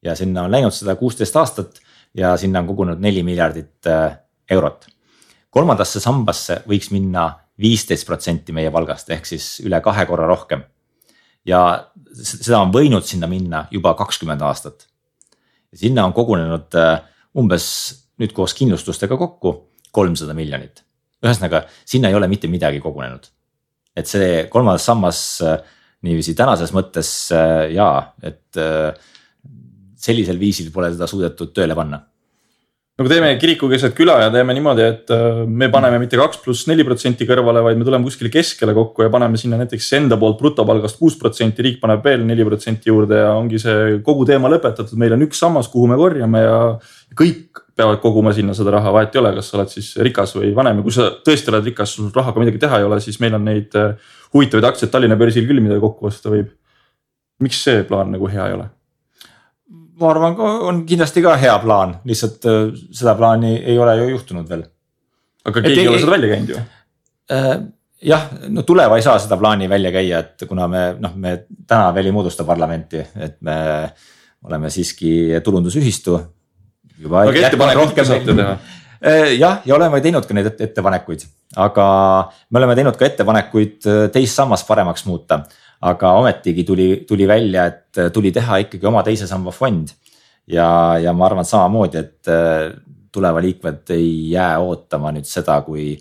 ja 0.02 0.14
sinna 0.14 0.44
on 0.46 0.50
läinud 0.50 0.70
seda 0.74 0.94
kuusteist 0.94 1.36
aastat 1.36 1.80
ja 2.14 2.36
sinna 2.38 2.60
on 2.60 2.66
kogunenud 2.66 3.00
neli 3.02 3.22
miljardit 3.22 3.86
eh, 3.86 4.16
eurot. 4.50 4.86
kolmandasse 5.50 6.00
sambasse 6.00 6.62
võiks 6.68 6.90
minna 6.90 7.30
viisteist 7.58 8.06
protsenti 8.06 8.52
meie 8.52 8.70
palgast 8.70 9.10
ehk 9.10 9.26
siis 9.26 9.60
üle 9.64 9.80
kahe 9.80 10.06
korra 10.06 10.26
rohkem. 10.26 10.62
ja 11.44 11.90
seda 12.12 12.60
on 12.60 12.72
võinud 12.74 13.04
sinna 13.04 13.26
minna 13.26 13.66
juba 13.70 13.94
kakskümmend 13.94 14.42
aastat. 14.42 14.88
sinna 15.74 16.04
on 16.04 16.12
kogunenud 16.12 16.74
umbes 17.38 17.64
nüüd 18.18 18.32
koos 18.32 18.54
kindlustustega 18.54 19.16
kokku 19.16 19.70
kolmsada 19.92 20.34
miljonit 20.34 20.87
ühesõnaga, 21.24 21.64
sinna 21.88 22.10
ei 22.10 22.18
ole 22.18 22.28
mitte 22.30 22.50
midagi 22.50 22.82
kogunenud. 22.82 23.32
et 23.98 24.06
see 24.06 24.44
kolmas 24.46 24.84
sammas 24.86 25.20
äh, 25.42 25.56
niiviisi 26.06 26.36
tänases 26.38 26.70
mõttes 26.70 27.08
äh, 27.34 27.64
jaa, 27.74 28.12
et 28.22 28.54
äh, 28.62 28.92
sellisel 29.98 30.38
viisil 30.38 30.68
pole 30.70 30.92
seda 30.92 31.08
suudetud 31.10 31.50
tööle 31.50 31.74
panna. 31.74 31.98
No 32.98 33.06
kui 33.06 33.10
teeme 33.10 33.32
kiriku 33.38 33.66
keset 33.70 33.94
küla 33.94 34.14
ja 34.22 34.30
teeme 34.34 34.54
niimoodi, 34.54 34.82
et 34.82 35.10
me 35.46 35.68
paneme 35.70 36.00
mitte 36.02 36.18
kaks 36.18 36.40
pluss 36.42 36.66
neli 36.66 36.82
protsenti 36.86 37.26
kõrvale, 37.26 37.62
vaid 37.62 37.78
me 37.78 37.86
tuleme 37.86 38.06
kuskile 38.06 38.30
keskele 38.30 38.74
kokku 38.74 39.04
ja 39.06 39.10
paneme 39.10 39.38
sinna 39.38 39.58
näiteks 39.58 39.90
enda 39.98 40.18
poolt 40.18 40.38
brutopalgast 40.40 40.98
kuus 40.98 41.14
protsenti, 41.18 41.62
riik 41.62 41.78
paneb 41.82 42.02
veel 42.06 42.24
neli 42.26 42.46
protsenti 42.46 42.90
juurde 42.90 43.20
ja 43.22 43.30
ongi 43.38 43.58
see 43.62 44.00
kogu 44.06 44.26
teema 44.26 44.50
lõpetatud, 44.50 44.98
meil 44.98 45.14
on 45.14 45.22
üks 45.26 45.42
sammas, 45.42 45.70
kuhu 45.70 45.90
me 45.90 45.98
korjame 45.98 46.42
ja 46.42 46.58
kõik 47.18 47.62
peavad 47.78 48.00
koguma 48.02 48.32
sinna 48.34 48.54
seda 48.58 48.72
raha, 48.74 48.92
vahet 48.94 49.14
ei 49.14 49.20
ole, 49.20 49.30
kas 49.38 49.50
sa 49.50 49.58
oled 49.58 49.70
siis 49.70 49.92
rikas 50.02 50.34
või 50.34 50.50
vanem 50.56 50.80
ja 50.80 50.86
kui 50.86 50.94
sa 50.94 51.10
tõesti 51.26 51.52
oled 51.52 51.68
rikas, 51.70 51.92
sul 51.94 52.08
rahaga 52.14 52.42
midagi 52.42 52.58
teha 52.62 52.80
ei 52.80 52.86
ole, 52.88 52.98
siis 53.04 53.20
meil 53.22 53.36
on 53.38 53.44
neid 53.46 53.76
äh, 53.78 54.08
huvitavaid 54.34 54.66
aktsiaid 54.72 54.90
Tallinna 54.94 55.18
börsil 55.20 55.46
küll, 55.46 55.62
mida 55.62 55.78
kokku 55.82 56.08
osta 56.10 56.32
võib. 56.32 56.50
miks 57.44 57.60
see 57.62 57.84
plaan 57.86 58.10
nagu 58.16 58.26
hea 58.30 58.48
ei 58.50 58.56
ole? 58.56 58.66
ma 59.98 60.10
arvan, 60.10 60.34
on 60.70 60.82
kindlasti 60.86 61.22
ka 61.22 61.36
hea 61.38 61.54
plaan, 61.62 61.94
lihtsalt 62.08 62.48
äh, 62.50 62.64
seda 63.00 63.14
plaani 63.18 63.56
ei 63.58 63.78
ole 63.78 63.94
ju 64.00 64.08
juhtunud 64.16 64.50
veel. 64.50 64.64
aga 65.46 65.62
keegi 65.62 65.84
ei 65.84 65.90
ole 65.92 66.00
seda 66.02 66.14
välja 66.16 66.30
käinud 66.34 66.54
ju 66.54 66.62
äh,. 67.36 67.52
jah, 68.10 68.26
no 68.48 68.64
Tuleva 68.66 68.98
ei 68.98 69.06
saa 69.06 69.20
seda 69.22 69.38
plaani 69.38 69.70
välja 69.70 69.94
käia, 69.94 70.24
et 70.24 70.48
kuna 70.50 70.66
me 70.66 70.82
noh, 70.98 71.14
me 71.14 71.36
täna 71.66 71.94
veel 71.94 72.10
ei 72.10 72.16
moodusta 72.16 72.46
parlamenti, 72.48 73.04
et 73.14 73.38
me 73.46 73.60
oleme 74.48 74.70
siiski 74.70 75.38
tulundusühistu 75.44 76.18
juba. 76.98 77.22
aga 77.26 77.46
ettepanekuid 77.46 77.94
ka 77.96 78.04
saate 78.06 78.34
teha? 78.34 78.58
Äh, 78.98 79.36
jah, 79.38 79.60
ja 79.64 79.76
oleme 79.76 80.00
teinud 80.02 80.26
ka 80.26 80.34
neid 80.34 80.48
ettepanekuid, 80.58 81.22
aga 81.62 81.86
me 82.50 82.58
oleme 82.58 82.74
teinud 82.74 82.96
ka 82.98 83.06
ettepanekuid 83.06 83.86
äh, 83.86 84.00
teist 84.14 84.38
sammast 84.38 84.66
paremaks 84.66 85.06
muuta. 85.06 85.44
aga 85.78 86.10
ometigi 86.18 86.64
tuli, 86.66 87.04
tuli 87.06 87.28
välja, 87.28 87.66
et 87.66 87.98
äh, 87.98 88.10
tuli 88.10 88.32
teha 88.34 88.56
ikkagi 88.64 88.86
oma 88.86 89.04
teise 89.06 89.26
samba 89.30 89.54
fond. 89.54 89.94
ja, 90.46 90.98
ja 90.98 91.12
ma 91.12 91.26
arvan 91.26 91.44
samamoodi, 91.44 91.98
et 91.98 92.26
tuleva 93.12 93.40
liikmed 93.40 93.90
ei 93.94 94.30
jää 94.32 94.58
ootama 94.58 95.12
nüüd 95.12 95.28
seda, 95.28 95.60
kui 95.62 95.92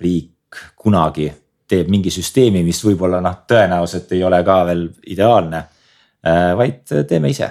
riik 0.00 0.62
kunagi 0.76 1.32
teeb 1.68 1.88
mingi 1.90 2.10
süsteemi, 2.10 2.62
mis 2.64 2.78
võib-olla 2.84 3.18
noh, 3.20 3.42
tõenäoliselt 3.48 4.12
ei 4.14 4.22
ole 4.24 4.42
ka 4.44 4.60
veel 4.70 4.88
ideaalne. 5.10 5.64
vaid 6.56 6.94
teeme 7.08 7.30
ise 7.30 7.50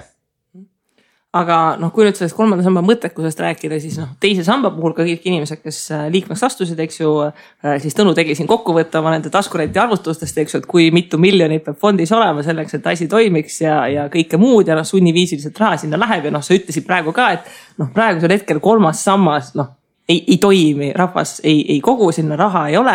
aga 1.38 1.58
noh, 1.80 1.92
kui 1.94 2.06
nüüd 2.06 2.18
sellest 2.18 2.36
kolmanda 2.36 2.64
samba 2.66 2.82
mõttekusest 2.84 3.40
rääkida, 3.42 3.78
siis 3.82 3.98
noh, 4.00 4.10
teise 4.22 4.44
samba 4.46 4.70
puhul 4.74 4.94
ka 4.96 5.06
kõik 5.06 5.24
inimesed, 5.28 5.62
kes 5.62 5.80
äh, 5.94 6.04
liikmeks 6.14 6.44
astusid, 6.48 6.80
eks 6.82 7.00
ju. 7.00 7.12
Äh, 7.28 7.78
siis 7.82 7.96
Tõnu 7.98 8.14
tegi 8.16 8.36
siin 8.38 8.48
kokkuvõtte 8.50 9.00
oma 9.00 9.12
nende 9.14 9.30
taskurenti 9.34 9.80
arvutustest, 9.82 10.42
eks 10.42 10.56
ju, 10.56 10.62
et 10.62 10.68
kui 10.70 10.90
mitu 10.94 11.20
miljonit 11.20 11.64
peab 11.66 11.80
fondis 11.80 12.12
olema 12.14 12.44
selleks, 12.46 12.78
et 12.78 12.92
asi 12.92 13.08
toimiks 13.10 13.60
ja, 13.64 13.80
ja 13.90 14.06
kõike 14.12 14.40
muud 14.40 14.68
ja 14.68 14.76
noh, 14.78 14.86
sunniviisiliselt 14.86 15.58
raha 15.62 15.80
sinna 15.82 16.00
läheb 16.00 16.28
ja 16.28 16.34
noh, 16.34 16.44
sa 16.44 16.56
ütlesid 16.56 16.86
praegu 16.86 17.14
ka, 17.16 17.32
et 17.38 17.80
noh, 17.82 17.90
praegusel 17.94 18.36
hetkel 18.38 18.62
kolmas 18.64 19.02
sammas 19.04 19.54
noh 19.58 19.74
ei, 20.08 20.24
ei 20.26 20.38
toimi, 20.40 20.92
rahvas 20.96 21.40
ei, 21.44 21.60
ei 21.72 21.80
kogu 21.84 22.12
sinna 22.12 22.36
raha 22.36 22.68
ei 22.68 22.76
ole 22.76 22.94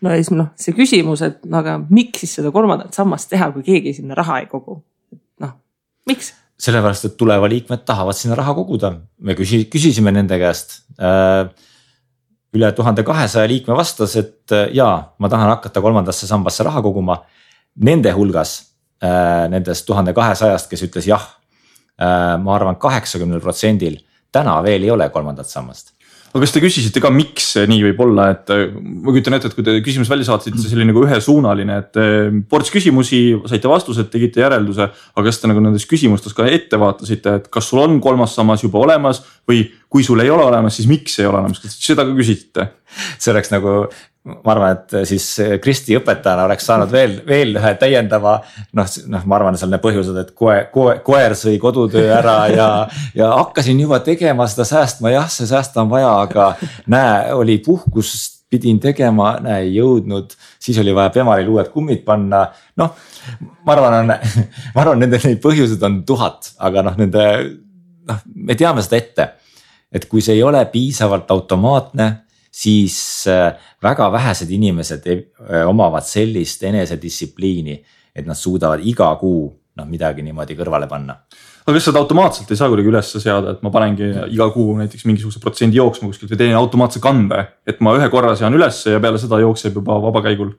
no 0.00 0.10
ja 0.10 0.18
siis 0.20 0.32
noh, 0.34 0.52
see 0.60 0.74
küsimus, 0.76 1.22
et 1.24 1.40
no 1.48 1.60
aga 1.60 1.78
miks 1.88 2.24
siis 2.24 2.38
seda 2.38 2.52
kolmandat 2.54 2.96
sammast 2.96 3.30
teha, 3.32 3.50
kui 3.54 3.64
keegi 3.66 3.94
sinna 4.00 4.16
raha 4.18 4.40
ei 4.42 4.48
kogu? 4.50 4.80
noh, 5.40 5.56
miks? 6.08 6.34
Sellepärast, 6.60 7.08
et 7.08 7.16
tuleva 7.20 7.48
liikmed 7.50 7.84
tahavad 7.88 8.16
sinna 8.16 8.36
raha 8.38 8.54
koguda, 8.58 8.92
me 9.24 9.36
küsi-, 9.38 9.66
küsisime 9.72 10.12
nende 10.14 10.38
käest 10.40 10.80
äh,. 11.00 11.48
üle 12.50 12.72
tuhande 12.74 13.04
kahesaja 13.06 13.46
liikme 13.48 13.76
vastas, 13.78 14.16
et 14.18 14.52
äh, 14.56 14.68
jaa, 14.74 15.14
ma 15.18 15.28
tahan 15.30 15.54
hakata 15.54 15.80
kolmandasse 15.80 16.26
sambasse 16.26 16.66
raha 16.66 16.82
koguma. 16.82 17.20
Nende 17.86 18.10
hulgas 18.12 18.56
äh, 19.02 19.46
nendest 19.52 19.86
tuhande 19.86 20.12
kahesajast, 20.16 20.70
kes 20.70 20.88
ütles 20.88 21.10
jah 21.10 21.36
ma 22.00 22.54
arvan, 22.54 22.78
kaheksakümnel 22.80 23.42
protsendil 23.44 23.98
täna 24.32 24.54
veel 24.64 24.86
ei 24.86 24.90
ole 24.90 25.10
kolmandat 25.12 25.50
sammast 25.50 25.90
aga 26.30 26.42
kas 26.44 26.52
te 26.54 26.62
küsisite 26.62 27.02
ka, 27.02 27.10
miks 27.14 27.48
nii 27.70 27.80
võib 27.88 28.02
olla, 28.04 28.28
et 28.36 28.52
äh, 28.54 28.68
ma 28.70 29.10
kujutan 29.10 29.34
ette, 29.36 29.50
et 29.50 29.56
kui 29.56 29.66
te 29.66 29.74
küsimuse 29.84 30.12
välja 30.12 30.28
saatsite, 30.28 30.60
see 30.62 30.76
oli 30.78 30.86
nagu 30.88 31.02
ühesuunaline, 31.02 31.78
et 31.82 32.00
äh, 32.00 32.28
ports 32.50 32.70
küsimusi, 32.70 33.22
saite 33.50 33.70
vastused, 33.70 34.10
tegite 34.12 34.44
järelduse. 34.44 34.90
aga 34.90 35.26
kas 35.26 35.42
te 35.42 35.50
nagu 35.50 35.62
nendes 35.64 35.86
küsimustes 35.90 36.36
ka 36.36 36.46
ette 36.46 36.78
vaatasite, 36.80 37.36
et 37.40 37.50
kas 37.52 37.70
sul 37.72 37.82
on 37.82 37.98
kolmas 38.04 38.36
sammas 38.38 38.62
juba 38.62 38.84
olemas 38.84 39.24
või 39.48 39.64
kui 39.90 40.06
sul 40.06 40.22
ei 40.22 40.30
ole 40.30 40.46
olemas, 40.46 40.78
siis 40.78 40.86
miks 40.90 41.18
ei 41.18 41.26
ole 41.26 41.42
olemas, 41.42 41.62
kas 41.62 41.74
seda 41.82 42.06
ka 42.06 42.14
küsisite? 42.14 42.70
see 42.90 43.30
oleks 43.30 43.52
nagu 43.52 43.84
ma 44.44 44.52
arvan, 44.54 44.78
et 44.78 44.94
siis 45.08 45.26
Kristi 45.62 45.96
õpetajana 45.98 46.46
oleks 46.48 46.66
saanud 46.68 46.90
veel, 46.92 47.18
veel 47.26 47.54
ühe 47.60 47.72
täiendava 47.80 48.38
noh, 48.76 48.90
noh, 49.12 49.24
ma 49.28 49.38
arvan, 49.38 49.58
seal 49.60 49.72
need 49.72 49.82
põhjused, 49.84 50.18
et 50.22 50.34
koer, 50.36 50.66
koer, 50.74 51.00
koer 51.06 51.36
sõi 51.38 51.56
kodutöö 51.62 52.10
ära 52.16 52.36
ja, 52.52 52.68
ja 53.16 53.30
hakkasin 53.38 53.80
juba 53.80 54.00
tegema 54.04 54.48
seda 54.50 54.66
säästma, 54.68 55.14
jah, 55.14 55.30
see 55.32 55.48
säästa 55.50 55.84
on 55.84 55.90
vaja, 55.92 56.12
aga 56.26 56.52
näe, 56.90 57.32
oli 57.36 57.58
puhkus, 57.64 58.12
pidin 58.50 58.80
tegema, 58.82 59.36
näe 59.42 59.66
ei 59.68 59.74
jõudnud, 59.76 60.32
siis 60.58 60.78
oli 60.82 60.94
vaja 60.94 61.12
Bemalil 61.14 61.50
uued 61.52 61.70
kummid 61.74 62.02
panna, 62.06 62.46
noh. 62.80 62.94
ma 63.66 63.76
arvan, 63.76 64.00
on, 64.02 64.14
ma 64.74 64.84
arvan, 64.84 65.04
nende 65.04 65.20
neid 65.22 65.42
põhjuseid 65.42 65.84
on 65.86 66.00
tuhat, 66.08 66.54
aga 66.58 66.86
noh, 66.88 66.98
nende 66.98 67.26
noh, 68.10 68.24
me 68.34 68.56
teame 68.58 68.82
seda 68.84 68.98
ette. 68.98 69.28
et 69.90 70.04
kui 70.06 70.22
see 70.22 70.36
ei 70.38 70.42
ole 70.46 70.60
piisavalt 70.70 71.30
automaatne, 71.34 72.04
siis 72.50 73.26
äh, 73.30 73.54
väga 73.82 74.10
vähesed 74.12 74.50
inimesed 74.50 75.06
äh, 75.06 75.64
omavad 75.68 76.06
sellist 76.06 76.62
enesedistsipliini, 76.66 77.78
et 78.14 78.26
nad 78.26 78.38
suudavad 78.38 78.82
iga 78.82 79.12
kuu 79.20 79.46
noh 79.78 79.86
midagi 79.86 80.24
niimoodi 80.26 80.58
kõrvale 80.58 80.88
panna 80.90 81.14
aga 81.70 81.76
kas 81.76 81.86
seda 81.90 82.00
automaatselt 82.02 82.50
ei 82.50 82.58
saa 82.58 82.68
kuidagi 82.72 82.90
üles 82.90 83.10
seada, 83.22 83.54
et 83.54 83.64
ma 83.64 83.72
panengi 83.74 84.08
iga 84.34 84.48
kuu 84.54 84.74
näiteks 84.80 85.06
mingisuguse 85.08 85.42
protsendi 85.42 85.78
jooksma 85.78 86.10
kuskilt 86.10 86.32
või 86.32 86.40
teen 86.40 86.56
automaatse 86.58 87.02
kande, 87.04 87.44
et 87.68 87.82
ma 87.84 87.94
ühe 87.98 88.08
korra 88.12 88.34
sean 88.38 88.56
ülesse 88.56 88.96
ja 88.96 89.02
peale 89.02 89.20
seda 89.22 89.40
jookseb 89.42 89.78
juba 89.80 90.00
vabakäigul? 90.02 90.54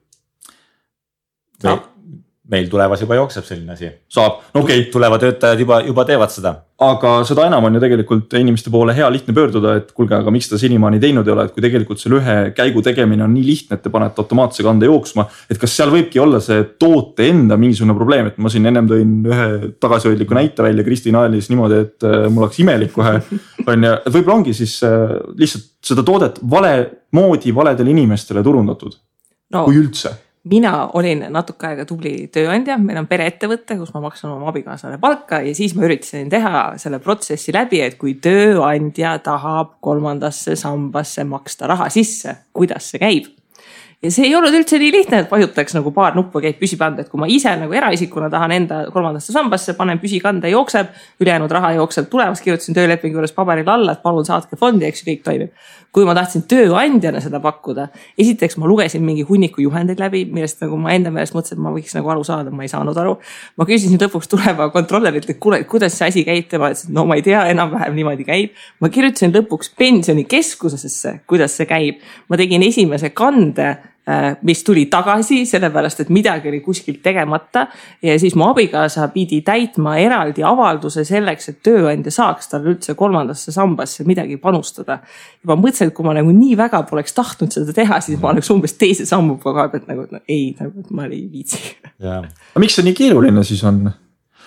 Meil 2.52 2.68
tulevas 2.72 3.02
juba 3.02 3.16
jookseb 3.20 3.46
selline 3.48 3.76
asi. 3.76 3.90
saab, 4.12 4.42
no 4.54 4.64
okei 4.66 4.84
okay.. 4.84 4.92
tuleva 4.92 5.18
töötajad 5.22 5.64
juba, 5.64 5.80
juba 5.88 6.06
teevad 6.08 6.34
seda. 6.34 6.54
aga 6.82 7.12
seda 7.28 7.46
enam 7.48 7.68
on 7.68 7.78
ju 7.78 7.82
tegelikult 7.84 8.34
inimeste 8.40 8.72
poole 8.74 8.94
hea 8.98 9.08
lihtne 9.14 9.36
pöörduda, 9.38 9.76
et 9.78 9.92
kuulge, 9.96 10.16
aga 10.18 10.34
miks 10.34 10.50
te 10.50 10.58
senimaani 10.60 11.00
teinud 11.02 11.28
ei 11.28 11.34
ole, 11.36 11.46
et 11.48 11.54
kui 11.56 11.64
tegelikult 11.64 12.02
selle 12.02 12.18
ühe 12.20 12.38
käigu 12.58 12.82
tegemine 12.86 13.24
on 13.26 13.36
nii 13.36 13.44
lihtne, 13.46 13.78
et 13.78 13.86
te 13.86 13.92
panete 13.94 14.24
automaatse 14.24 14.66
kande 14.66 14.90
jooksma. 14.90 15.28
et 15.50 15.62
kas 15.62 15.76
seal 15.78 15.94
võibki 15.94 16.22
olla 16.24 16.42
see 16.44 16.64
toote 16.82 17.28
enda 17.30 17.58
mingisugune 17.62 17.96
probleem, 17.98 18.32
et 18.32 18.42
ma 18.42 18.52
siin 18.52 18.68
ennem 18.72 18.90
tõin 18.90 19.14
ühe 19.30 19.48
tagasihoidliku 19.82 20.38
näite 20.38 20.66
välja, 20.66 20.88
Kristiin 20.88 21.20
ajalis 21.22 21.52
niimoodi, 21.54 21.84
et 21.86 22.08
äh, 22.08 22.26
mul 22.30 22.48
hakkas 22.48 22.64
imelik 22.66 22.92
kohe. 22.98 23.20
on 23.72 23.88
ju, 23.88 23.94
et 24.02 24.12
võib-olla 24.18 24.40
ongi 24.42 24.58
siis 24.58 24.80
äh, 24.88 25.16
lihtsalt 25.38 25.70
seda 25.86 26.04
toodet 26.06 26.42
vale 26.50 26.74
moodi 27.16 27.54
valedele 27.56 27.94
inimestele 27.94 28.44
turundatud 28.44 28.98
no. 29.54 29.64
kui 29.66 29.80
üldse 29.80 30.14
mina 30.44 30.90
olin 30.98 31.26
natuke 31.30 31.68
aega 31.70 31.86
tubli 31.86 32.28
tööandja, 32.34 32.78
meil 32.82 33.02
on 33.02 33.10
pereettevõte, 33.10 33.78
kus 33.78 33.92
ma 33.94 34.02
maksan 34.08 34.32
oma 34.34 34.50
abikaasale 34.50 34.98
palka 35.02 35.42
ja 35.46 35.54
siis 35.58 35.76
ma 35.78 35.86
üritasin 35.86 36.32
teha 36.34 36.64
selle 36.82 37.02
protsessi 37.04 37.54
läbi, 37.54 37.82
et 37.86 38.00
kui 38.02 38.16
tööandja 38.22 39.18
tahab 39.24 39.78
kolmandasse 39.86 40.56
sambasse 40.60 41.26
maksta 41.30 41.70
raha 41.70 41.90
sisse, 41.94 42.36
kuidas 42.54 42.90
see 42.92 43.04
käib 43.04 43.30
ja 44.02 44.10
see 44.10 44.26
ei 44.26 44.36
olnud 44.36 44.56
üldse 44.58 44.80
nii 44.82 44.92
lihtne, 44.96 45.20
et 45.22 45.32
vajutaks 45.32 45.76
nagu 45.78 45.92
paar 45.94 46.16
nuppu, 46.18 46.42
käib 46.42 46.58
püsikand, 46.58 46.98
et 47.04 47.10
kui 47.10 47.22
ma 47.22 47.28
ise 47.30 47.52
nagu 47.60 47.76
eraisikuna 47.78 48.32
tahan 48.34 48.54
enda 48.56 48.80
kolmandasse 48.94 49.34
sambasse, 49.36 49.76
panen 49.78 50.02
püsikande, 50.02 50.50
jookseb, 50.50 50.90
ülejäänud 51.22 51.54
raha 51.54 51.76
jookseb 51.78 52.10
tulevas, 52.10 52.42
kirjutasin 52.42 52.78
töölepingu 52.78 53.20
juures 53.20 53.36
paberil 53.36 53.70
alla, 53.70 53.94
et 53.94 54.02
palun 54.02 54.26
saatke 54.26 54.58
fondi, 54.58 54.88
eks 54.90 55.04
ju, 55.04 55.12
kõik 55.12 55.22
toimib. 55.28 55.70
kui 55.92 56.06
ma 56.08 56.14
tahtsin 56.16 56.46
tööandjana 56.48 57.20
seda 57.20 57.42
pakkuda, 57.44 57.90
esiteks 58.16 58.56
ma 58.62 58.68
lugesin 58.70 59.02
mingi 59.04 59.26
hunniku 59.28 59.60
juhendeid 59.60 60.00
läbi, 60.00 60.22
millest 60.24 60.62
nagu 60.64 60.78
ma 60.80 60.94
enda 60.96 61.12
meelest 61.12 61.36
mõtlesin, 61.36 61.60
et 61.60 61.64
ma 61.66 61.74
võiks 61.76 61.92
nagu 61.98 62.14
aru 62.14 62.24
saada, 62.24 62.54
ma 62.56 62.64
ei 62.64 62.72
saanud 62.72 62.96
aru. 62.96 63.18
ma 63.60 63.68
küsisin 63.68 64.00
lõpuks 64.00 64.32
tuleva 64.32 64.70
kontrollerilt, 64.72 65.28
et 65.30 65.40
kuule, 65.44 65.60
kuidas 65.68 65.98
see 66.00 66.08
asi 66.08 66.24
käib, 66.24 66.48
tema 66.48 66.72
ütles, 66.72 66.86
et 66.88 66.96
no 66.96 67.04
ma 67.06 67.20
ei 67.20 67.26
tea, 67.28 67.44
enam-vähem 67.52 68.00
niimoodi 68.00 68.24
käib. 68.24 68.56
ma 68.80 68.88
kirjutasin 68.88 69.36
lõpuks 69.36 69.76
pensionikeskusesse, 69.76 71.18
kuidas 71.28 71.60
see 71.60 71.68
käib, 71.68 72.00
ma 72.32 72.40
tegin 72.40 72.64
esimese 72.64 73.12
kande 73.12 73.76
mis 74.42 74.64
tuli 74.64 74.86
tagasi, 74.90 75.44
sellepärast 75.46 76.00
et 76.02 76.10
midagi 76.10 76.50
oli 76.50 76.60
kuskilt 76.66 77.02
tegemata. 77.04 77.68
ja 78.02 78.20
siis 78.20 78.36
mu 78.36 78.48
abikaasa 78.50 79.08
pidi 79.14 79.42
täitma 79.46 79.98
eraldi 80.02 80.44
avalduse 80.44 81.04
selleks, 81.06 81.50
et 81.50 81.60
tööandja 81.64 82.12
saaks 82.12 82.50
talle 82.50 82.74
üldse 82.74 82.96
kolmandasse 82.98 83.52
sambasse 83.52 84.04
midagi 84.04 84.38
panustada. 84.38 85.00
ja 85.44 85.52
ma 85.54 85.56
mõtlesin, 85.56 85.92
et 85.92 85.94
kui 85.94 86.06
ma 86.06 86.16
nagu 86.18 86.34
nii 86.34 86.58
väga 86.58 86.84
poleks 86.90 87.14
tahtnud 87.14 87.54
seda 87.54 87.74
teha, 87.78 88.02
siis 88.02 88.20
ma 88.22 88.34
oleks 88.34 88.50
umbes 88.50 88.74
teise 88.74 89.06
sammu 89.06 89.38
koha 89.44 89.68
pealt 89.70 89.88
nagu 89.88 90.08
no, 90.12 90.24
ei, 90.28 90.56
nagu 90.60 90.86
ma 90.90 91.06
ei 91.06 91.28
viitsi. 91.32 91.62
aga 92.02 92.64
miks 92.64 92.80
see 92.80 92.88
nii 92.90 92.98
keeruline 92.98 93.46
siis 93.46 93.64
on? 93.70 93.86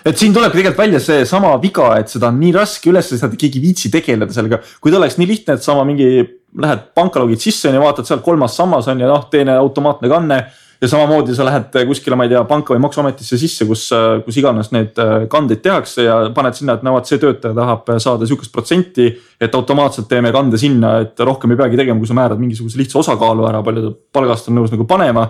Et 0.05 0.17
siin 0.19 0.33
tuleb 0.35 0.53
tegelikult 0.53 0.81
välja 0.83 0.99
seesama 1.01 1.53
viga, 1.61 1.91
et 1.99 2.11
seda 2.11 2.29
on 2.31 2.41
nii 2.41 2.51
raske 2.55 2.91
üles 2.91 3.13
et 3.15 3.37
keegi 3.37 3.59
ei 3.59 3.63
viitsi 3.69 3.91
tegeleda 3.93 4.33
sellega. 4.33 4.59
kui 4.81 4.91
ta 4.91 4.99
oleks 4.99 5.17
nii 5.17 5.29
lihtne, 5.29 5.55
et 5.55 5.63
sama 5.63 5.85
mingi 5.87 6.25
lähed 6.61 6.91
panka 6.95 7.19
logid 7.19 7.41
sisse 7.41 7.69
on 7.69 7.77
ju, 7.77 7.81
vaatad 7.83 8.07
seal 8.07 8.21
kolmas 8.25 8.55
sammas 8.57 8.87
on 8.91 9.01
ja 9.01 9.09
noh, 9.09 9.25
teine 9.31 9.57
automaatne 9.59 10.11
kanne. 10.11 10.45
ja 10.81 10.89
samamoodi 10.91 11.31
sa 11.33 11.45
lähed 11.47 11.77
kuskile, 11.87 12.17
ma 12.19 12.25
ei 12.27 12.29
tea, 12.33 12.41
panka 12.45 12.73
või 12.73 12.81
maksuametisse 12.83 13.37
sisse, 13.39 13.63
kus, 13.65 13.85
kus 14.25 14.37
iganes 14.37 14.73
need 14.75 14.99
äh, 14.99 15.13
kandeid 15.31 15.61
tehakse 15.63 16.03
ja 16.03 16.17
paned 16.35 16.57
sinna, 16.57 16.75
et 16.75 16.83
no 16.83 16.91
vot, 16.97 17.07
see 17.07 17.21
töötaja 17.21 17.55
tahab 17.55 17.87
saada 18.03 18.27
sihukest 18.27 18.51
protsenti. 18.53 19.07
et 19.39 19.55
automaatselt 19.55 20.09
teeme 20.11 20.33
kande 20.35 20.59
sinna, 20.59 20.97
et 21.05 21.19
rohkem 21.19 21.55
ei 21.55 21.61
peagi 21.63 21.79
tegema, 21.79 21.99
kui 21.99 22.11
sa 22.11 22.17
määrad 22.19 22.43
mingisuguse 22.43 22.77
lihtsa 22.81 22.99
osakaalu 22.99 23.47
ära, 23.47 23.63
palju 23.63 23.85
ta 23.87 23.95
palgast 24.19 24.51
on 24.51 24.59
nõus 24.59 24.75
nagu 24.75 24.85
panema. 24.87 25.29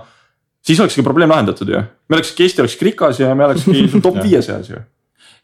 Siis 0.66 0.80
olekski 0.82 1.06
probleem 1.06 1.32
lahendatud 1.32 1.70
ju, 1.70 1.86
me 2.10 2.20
olekski, 2.20 2.44
Eesti 2.48 2.64
olekski 2.66 2.90
rikas 2.90 3.22
ja 3.22 3.34
me 3.36 3.48
olekski 3.48 3.88
top 4.06 4.22
viie 4.24 4.42
seas 4.46 4.70
ju 4.72 4.82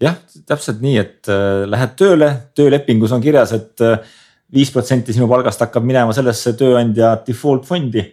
jah, 0.02 0.18
täpselt 0.50 0.82
nii, 0.84 0.98
et 1.02 1.30
äh, 1.32 1.64
lähed 1.70 1.96
tööle, 2.00 2.32
töölepingus 2.58 3.14
on 3.16 3.24
kirjas, 3.24 3.54
et 3.58 3.84
äh, 3.86 4.00
viis 4.52 4.72
protsenti 4.74 5.16
sinu 5.16 5.30
palgast 5.32 5.62
hakkab 5.64 5.86
minema 5.88 6.16
sellesse 6.16 6.56
tööandja 6.60 7.16
default 7.28 7.68
fondi. 7.68 8.04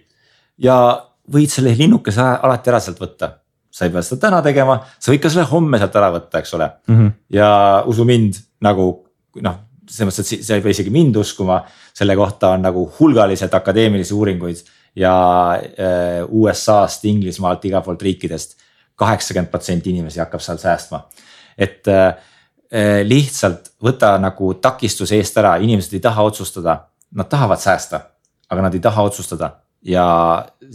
ja 0.58 0.76
võid 1.30 1.52
selle 1.52 1.74
linnukese 1.76 2.24
alati 2.24 2.70
ära 2.70 2.80
sealt 2.80 3.00
võtta. 3.00 3.32
sa 3.70 3.86
ei 3.86 3.92
pea 3.94 4.02
seda 4.02 4.20
täna 4.26 4.42
tegema, 4.42 4.78
sa 4.98 5.12
võid 5.12 5.22
ka 5.22 5.30
selle 5.30 5.46
homme 5.50 5.78
sealt 5.78 5.96
ära 5.96 6.10
võtta, 6.10 6.40
eks 6.40 6.54
ole 6.54 6.70
mm. 6.88 6.96
-hmm. 6.96 7.10
ja 7.30 7.50
usu 7.86 8.04
mind 8.04 8.40
nagu 8.60 8.88
noh, 9.42 9.58
selles 9.88 10.08
mõttes, 10.08 10.32
et 10.32 10.44
sa 10.44 10.56
ei 10.56 10.62
pea 10.64 10.70
isegi 10.70 10.90
mind 10.90 11.16
uskuma, 11.16 11.62
selle 11.94 12.16
kohta 12.16 12.54
on 12.56 12.62
nagu 12.62 12.88
hulgaliselt 12.98 13.54
akadeemilisi 13.54 14.14
uuringuid 14.14 14.64
ja 14.96 15.14
äh, 15.54 16.22
USA-st, 16.28 17.04
Inglismaalt, 17.04 17.64
igalt 17.64 17.84
poolt 17.84 18.02
riikidest. 18.02 18.56
kaheksakümmend 18.98 19.50
protsenti 19.50 19.90
inimesi 19.90 20.18
hakkab 20.18 20.40
seal 20.42 20.58
säästma, 20.58 21.04
et 21.58 21.86
äh, 21.86 22.16
Eh, 22.68 23.00
lihtsalt 23.00 23.70
võta 23.80 24.10
nagu 24.20 24.50
takistuse 24.60 25.16
eest 25.16 25.38
ära, 25.40 25.54
inimesed 25.64 25.94
ei 25.96 26.02
taha 26.04 26.26
otsustada, 26.28 26.74
nad 27.16 27.28
tahavad 27.32 27.62
säästa, 27.62 28.02
aga 28.52 28.66
nad 28.66 28.74
ei 28.76 28.82
taha 28.84 29.06
otsustada 29.08 29.54
ja, 29.80 30.04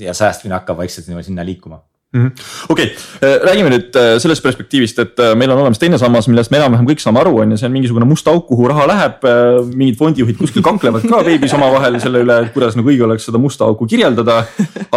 ja 0.01 0.15
säästmine 0.17 0.55
hakkab 0.57 0.79
vaikselt 0.81 1.05
sinna 1.05 1.45
liikuma. 1.45 1.83
Okei 2.13 2.69
okay., 2.69 2.85
äh, 3.21 3.39
räägime 3.41 3.71
nüüd 3.73 3.95
äh, 3.97 4.19
sellest 4.21 4.43
perspektiivist, 4.45 4.99
et 5.01 5.19
äh, 5.19 5.31
meil 5.37 5.49
on 5.49 5.57
olemas 5.63 5.79
teine 5.81 5.97
sammas, 5.97 6.27
millest 6.29 6.51
me 6.53 6.59
enam-vähem 6.59 6.85
kõik 6.91 7.01
saame 7.01 7.23
aru, 7.23 7.31
on 7.41 7.55
ju, 7.55 7.57
see 7.57 7.65
on 7.65 7.73
mingisugune 7.73 8.05
must 8.05 8.29
auk, 8.29 8.45
kuhu 8.51 8.67
raha 8.69 8.85
läheb. 8.91 9.25
mingid 9.73 9.97
fondijuhid 9.97 10.37
kuskil 10.37 10.61
kaklevad 10.65 11.07
ka 11.09 11.23
veebis 11.25 11.55
omavahel 11.57 11.97
selle 12.03 12.21
üle, 12.21 12.37
et 12.45 12.53
kuidas 12.53 12.77
nagu 12.77 12.91
õige 12.91 13.07
oleks 13.07 13.25
seda 13.29 13.41
musta 13.41 13.65
auku 13.65 13.87
kirjeldada. 13.89 14.43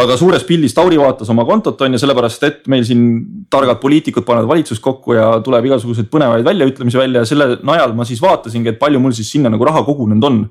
aga 0.02 0.18
suures 0.20 0.44
pildis 0.44 0.76
Tauri 0.76 1.00
vaatas 1.00 1.32
oma 1.32 1.46
kontot 1.48 1.80
on 1.80 1.96
ju, 1.96 2.02
sellepärast 2.04 2.46
et 2.50 2.62
meil 2.68 2.84
siin 2.84 3.08
targad 3.50 3.80
poliitikud 3.80 4.26
panevad 4.28 4.52
valitsust 4.52 4.84
kokku 4.84 5.16
ja 5.16 5.30
tuleb 5.44 5.70
igasuguseid 5.70 6.12
põnevaid 6.12 6.44
väljaütlemisi 6.44 7.00
välja 7.00 7.24
ja 7.24 7.32
selle 7.32 7.54
najal 7.64 7.96
ma 7.96 8.04
siis 8.04 8.20
vaatasingi, 8.20 8.74
et 8.74 8.82
palju 8.82 9.00
mul 9.00 9.16
siis 9.16 9.32
sinna 9.32 9.52
nagu 9.52 9.64
raha 9.64 9.86
kogunenud 9.88 10.28
on 10.28 10.42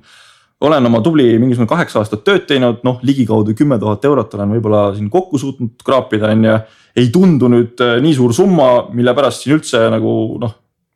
olen 0.61 0.85
oma 0.85 1.01
tubli 1.03 1.27
mingisugune 1.39 1.67
kaheksa 1.69 1.99
aastat 2.01 2.23
tööd 2.25 2.45
teinud, 2.47 2.81
noh 2.87 2.99
ligikaudu 3.03 3.55
kümme 3.57 3.77
tuhat 3.79 4.05
eurot 4.07 4.33
olen 4.37 4.55
võib-olla 4.55 4.83
siin 4.95 5.09
kokku 5.11 5.39
suutnud 5.41 5.83
kraapida, 5.85 6.31
on 6.31 6.45
ju. 6.47 6.57
ei 6.95 7.09
tundu 7.11 7.49
nüüd 7.51 7.81
äh, 7.83 7.97
nii 8.01 8.15
suur 8.15 8.33
summa, 8.33 8.87
mille 8.95 9.13
pärast 9.17 9.43
siin 9.43 9.57
üldse 9.57 9.81
nagu 9.91 10.13
noh, 10.41 10.53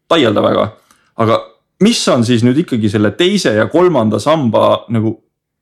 taielda 0.08 0.44
väga. 0.44 0.68
aga 1.20 1.40
mis 1.84 2.02
on 2.08 2.24
siis 2.28 2.44
nüüd 2.48 2.64
ikkagi 2.64 2.90
selle 2.92 3.12
teise 3.20 3.54
ja 3.58 3.68
kolmanda 3.72 4.20
samba 4.20 4.86
nagu 4.90 5.18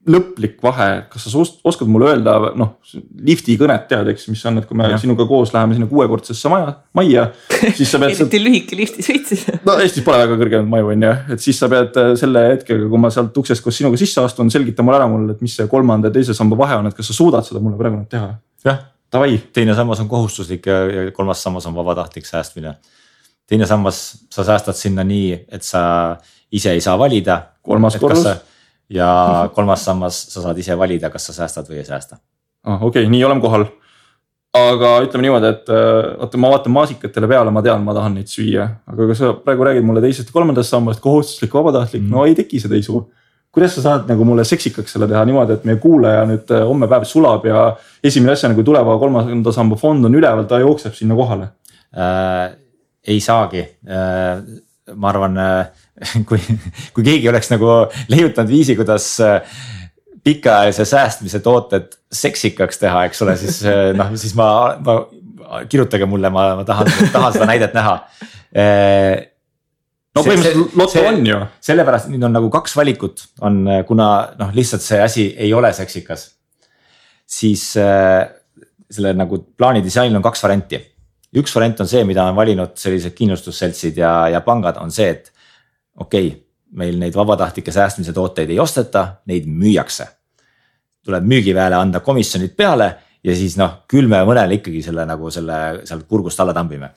lõplik 0.08 0.62
vahe, 0.64 0.88
kas 1.12 1.26
sa 1.28 1.42
oskad 1.68 1.90
mulle 1.92 2.08
öelda, 2.14 2.36
noh 2.58 2.78
lifti 3.28 3.58
kõnet 3.60 3.88
tead, 3.90 4.08
eks, 4.14 4.28
mis 4.32 4.44
on, 4.48 4.62
et 4.62 4.68
kui 4.68 4.78
me 4.80 4.88
ja. 4.88 5.00
sinuga 5.02 5.26
koos 5.28 5.52
läheme 5.54 5.76
sinna 5.76 5.88
kuuekordsesse 5.90 6.52
maja, 6.52 6.74
majja. 6.98 7.26
siis 7.76 7.92
sa 7.92 8.00
pead 8.02 8.14
eriti 8.16 8.42
lühike 8.42 8.80
liftisõit 8.80 9.28
siis. 9.28 9.44
no 9.68 9.78
Eestis 9.84 10.06
pole 10.08 10.22
väga 10.24 10.40
kõrgemaid 10.40 10.72
maju 10.72 10.94
on 10.96 11.06
ju, 11.08 11.14
et 11.36 11.44
siis 11.44 11.60
sa 11.60 11.70
pead 11.72 12.00
äh, 12.00 12.14
selle 12.20 12.46
hetkega, 12.54 12.88
kui 12.88 13.04
ma 13.04 13.12
sealt 13.14 13.36
uksest 13.44 13.66
koos 13.66 13.80
sinuga 13.82 14.00
sisse 14.00 14.24
astun, 14.24 14.52
selgita 14.54 14.86
mulle 14.86 15.02
ära 15.02 15.12
mulle, 15.12 15.36
et 15.36 15.44
mis 15.44 15.60
see 15.60 15.68
kolmanda 15.72 16.12
ja 16.12 16.18
teise 16.20 16.36
samba 16.38 16.60
vahe 16.60 16.80
on, 16.80 16.88
et 16.88 16.98
kas 16.98 17.12
sa 17.12 17.20
suudad 17.20 17.48
seda 17.48 17.64
mulle 17.64 17.80
praegu 17.80 18.00
nüüd 18.00 18.12
teha? 18.14 18.34
jah, 18.68 18.84
davai. 19.12 19.36
teine 19.54 19.76
sammas 19.76 20.04
on 20.04 20.12
kohustuslik 20.12 20.72
ja, 20.72 20.82
ja 20.88 21.08
kolmas 21.16 21.44
sammas 21.44 21.68
on 21.68 21.76
vabatahtlik 21.76 22.26
säästmine. 22.30 22.78
teine 23.48 23.68
sammas, 23.68 24.04
sa 24.32 24.48
säästad 24.48 24.80
sinna 24.80 25.04
nii, 25.08 25.34
et 25.52 25.68
sa 25.68 25.82
ise 26.52 26.72
ei 26.72 26.82
saa 26.82 26.96
valida. 27.00 27.42
kolmas 27.62 28.00
korrus 28.00 28.24
ja 28.90 29.10
kolmas 29.56 29.84
sammas, 29.86 30.22
sa 30.32 30.46
saad 30.46 30.58
ise 30.62 30.78
valida, 30.80 31.12
kas 31.14 31.30
sa 31.30 31.42
säästad 31.42 31.68
või 31.70 31.82
ei 31.82 31.88
säästa. 31.88 32.22
ah 32.66 32.80
okei 32.82 33.04
okay,, 33.04 33.12
nii 33.12 33.24
oleme 33.28 33.42
kohal. 33.42 33.68
aga 34.58 34.94
ütleme 35.06 35.28
niimoodi, 35.28 35.52
et 35.54 35.70
vaata, 35.70 36.40
ma 36.42 36.50
vaatan 36.56 36.74
maasikatele 36.74 37.28
peale, 37.30 37.52
ma 37.52 37.62
tean, 37.62 37.84
ma 37.84 37.94
tahan 37.94 38.16
neid 38.18 38.32
süüa, 38.32 38.70
aga 38.88 39.10
kui 39.10 39.16
sa 39.16 39.34
praegu 39.34 39.68
räägid 39.68 39.86
mulle 39.86 40.02
teisest 40.02 40.32
ja 40.32 40.34
kolmandast 40.34 40.74
sambast, 40.74 41.04
kohustuslik, 41.04 41.54
vabatahtlik 41.54 42.02
mm., 42.02 42.14
no 42.16 42.26
ei 42.26 42.36
teki 42.36 42.64
seda 42.64 42.80
isu 42.80 43.04
kuidas 43.58 43.74
sa 43.74 43.82
saad 43.82 44.12
nagu 44.12 44.26
mulle 44.28 44.44
seksikaks 44.46 44.94
selle 44.94 45.08
teha 45.10 45.24
niimoodi, 45.26 45.56
et 45.58 45.64
meie 45.66 45.80
kuulaja 45.82 46.26
nüüd 46.30 46.52
äh, 46.54 46.62
homme 46.68 46.86
päev 46.92 47.08
sulab 47.10 47.48
ja 47.50 47.72
esimene 48.06 48.36
asjana, 48.36 48.54
kui 48.54 48.66
tuleva 48.68 48.98
kolmanda 49.02 49.54
samba 49.56 49.80
fond 49.82 50.06
on 50.06 50.18
üleval, 50.20 50.46
ta 50.50 50.60
jookseb 50.62 50.94
sinna 50.98 51.18
kohale 51.18 51.50
äh,? 51.98 52.54
ei 53.08 53.22
saagi 53.24 53.64
äh,, 53.64 54.44
ma 54.96 55.10
arvan 55.12 55.38
äh, 55.42 55.88
kui, 56.30 56.40
kui 56.96 57.06
keegi 57.06 57.30
oleks 57.30 57.52
nagu 57.54 57.72
leiutanud 58.12 58.52
viisi, 58.52 58.76
kuidas 58.80 59.10
äh, 59.24 59.58
pikaajalise 60.28 60.86
säästmise 60.86 61.40
tooted 61.44 61.96
seksikaks 62.12 62.82
teha, 62.82 63.06
eks 63.08 63.24
ole, 63.26 63.38
siis 63.40 63.62
äh, 63.68 63.92
noh, 63.98 64.14
siis 64.20 64.36
ma, 64.38 64.50
ma 64.84 65.00
kirjutage 65.70 66.08
mulle, 66.10 66.32
ma, 66.34 66.50
ma 66.60 66.68
tahan, 66.68 66.92
tahan 67.14 67.36
seda 67.36 67.50
näidet 67.50 67.76
näha. 67.78 67.98
Äh, 68.58 69.14
no 70.16 70.24
põhimõtteliselt 70.26 70.80
loto 70.80 71.04
on 71.08 71.22
ju. 71.28 71.40
sellepärast 71.64 72.10
nüüd 72.12 72.26
on 72.26 72.36
nagu 72.36 72.50
kaks 72.54 72.76
valikut 72.80 73.28
on, 73.46 73.62
kuna 73.88 74.10
noh, 74.40 74.52
lihtsalt 74.56 74.84
see 74.84 75.00
asi 75.04 75.30
ei 75.38 75.54
ole 75.54 75.72
seksikas. 75.76 76.32
siis 77.28 77.70
äh, 77.78 78.24
selle 78.92 79.12
nagu 79.14 79.42
plaani 79.58 79.84
disainil 79.84 80.16
on 80.16 80.26
kaks 80.26 80.44
varianti. 80.44 80.80
Üks 81.36 81.56
variant 81.56 81.82
on 81.84 81.90
see, 81.90 82.04
mida 82.08 82.26
on 82.30 82.36
valinud 82.38 82.78
sellised 82.80 83.16
kindlustusseltsid 83.18 83.98
ja, 84.00 84.12
ja 84.32 84.42
pangad, 84.46 84.80
on 84.82 84.94
see, 84.94 85.10
et 85.12 85.32
okei 86.00 86.30
okay,, 86.30 86.44
meil 86.78 86.98
neid 87.00 87.16
vabatahtlikke 87.16 87.72
säästmise 87.72 88.14
tooteid 88.16 88.50
ei 88.52 88.60
osteta, 88.60 89.22
neid 89.32 89.48
müüakse. 89.48 90.08
tuleb 91.08 91.24
müügiväele 91.24 91.76
anda 91.76 92.02
komisjonid 92.04 92.52
peale 92.56 92.88
ja 93.24 93.36
siis 93.36 93.56
noh, 93.58 93.84
küll 93.88 94.10
me 94.12 94.20
mõnele 94.28 94.58
ikkagi 94.60 94.82
selle 94.84 95.06
nagu 95.08 95.30
selle 95.32 95.86
sealt 95.88 96.04
kurgust 96.08 96.40
alla 96.44 96.54
tambime. 96.54 96.90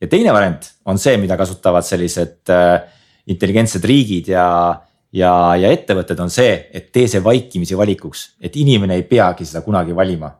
Ja 0.00 0.08
teine 0.10 0.32
variant 0.34 0.66
on 0.86 0.98
see, 0.98 1.16
mida 1.18 1.36
kasutavad 1.38 1.86
sellised 1.86 2.50
äh, 2.50 2.82
intelligentsed 3.30 3.84
riigid 3.86 4.32
ja, 4.34 4.48
ja, 5.14 5.32
ja 5.58 5.70
ettevõtted 5.70 6.18
on 6.22 6.30
see, 6.30 6.50
et 6.74 6.90
tee 6.94 7.06
see 7.10 7.22
vaikimisi 7.22 7.78
valikuks, 7.78 8.24
et 8.42 8.58
inimene 8.58 8.98
ei 8.98 9.06
peagi 9.06 9.46
seda 9.46 9.62
kunagi 9.62 9.94
valima. 9.94 10.32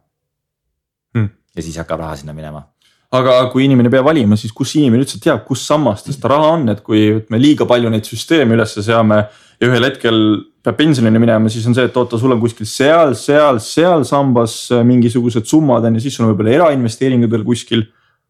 Hmm.. 1.14 1.31
ja 1.57 1.62
siis 1.62 1.78
hakkab 1.81 2.02
raha 2.02 2.18
sinna 2.18 2.35
minema 2.37 2.66
aga 3.14 3.38
kui 3.53 3.64
inimene 3.64 3.88
ei 3.88 3.94
pea 3.97 4.05
valima, 4.05 4.37
siis 4.37 4.53
kus 4.53 4.75
inimene 4.77 5.05
üldse 5.05 5.21
teab, 5.23 5.44
kus 5.49 5.62
sammastes 5.64 6.18
ta 6.21 6.29
raha 6.33 6.53
on, 6.59 6.68
et 6.73 6.83
kui 6.85 7.07
me 7.33 7.40
liiga 7.40 7.64
palju 7.68 7.92
neid 7.92 8.09
süsteeme 8.09 8.57
üles 8.57 8.77
seame 8.85 9.23
ja 9.59 9.68
ühel 9.71 9.87
hetkel 9.88 10.18
peab 10.64 10.77
pensionile 10.77 11.21
minema, 11.23 11.51
siis 11.53 11.66
on 11.71 11.77
see, 11.77 11.88
et 11.88 11.97
oota, 11.97 12.21
sul 12.21 12.35
on 12.35 12.42
kuskil 12.42 12.68
seal, 12.68 13.14
seal, 13.18 13.61
seal 13.64 14.05
sambas 14.09 14.61
mingisugused 14.85 15.49
summad 15.49 15.88
on 15.88 15.97
ju, 15.97 16.05
siis 16.05 16.18
sul 16.18 16.27
on 16.27 16.35
võib-olla 16.35 16.57
erainvesteeringud 16.59 17.33
veel 17.33 17.47
kuskil. 17.47 17.87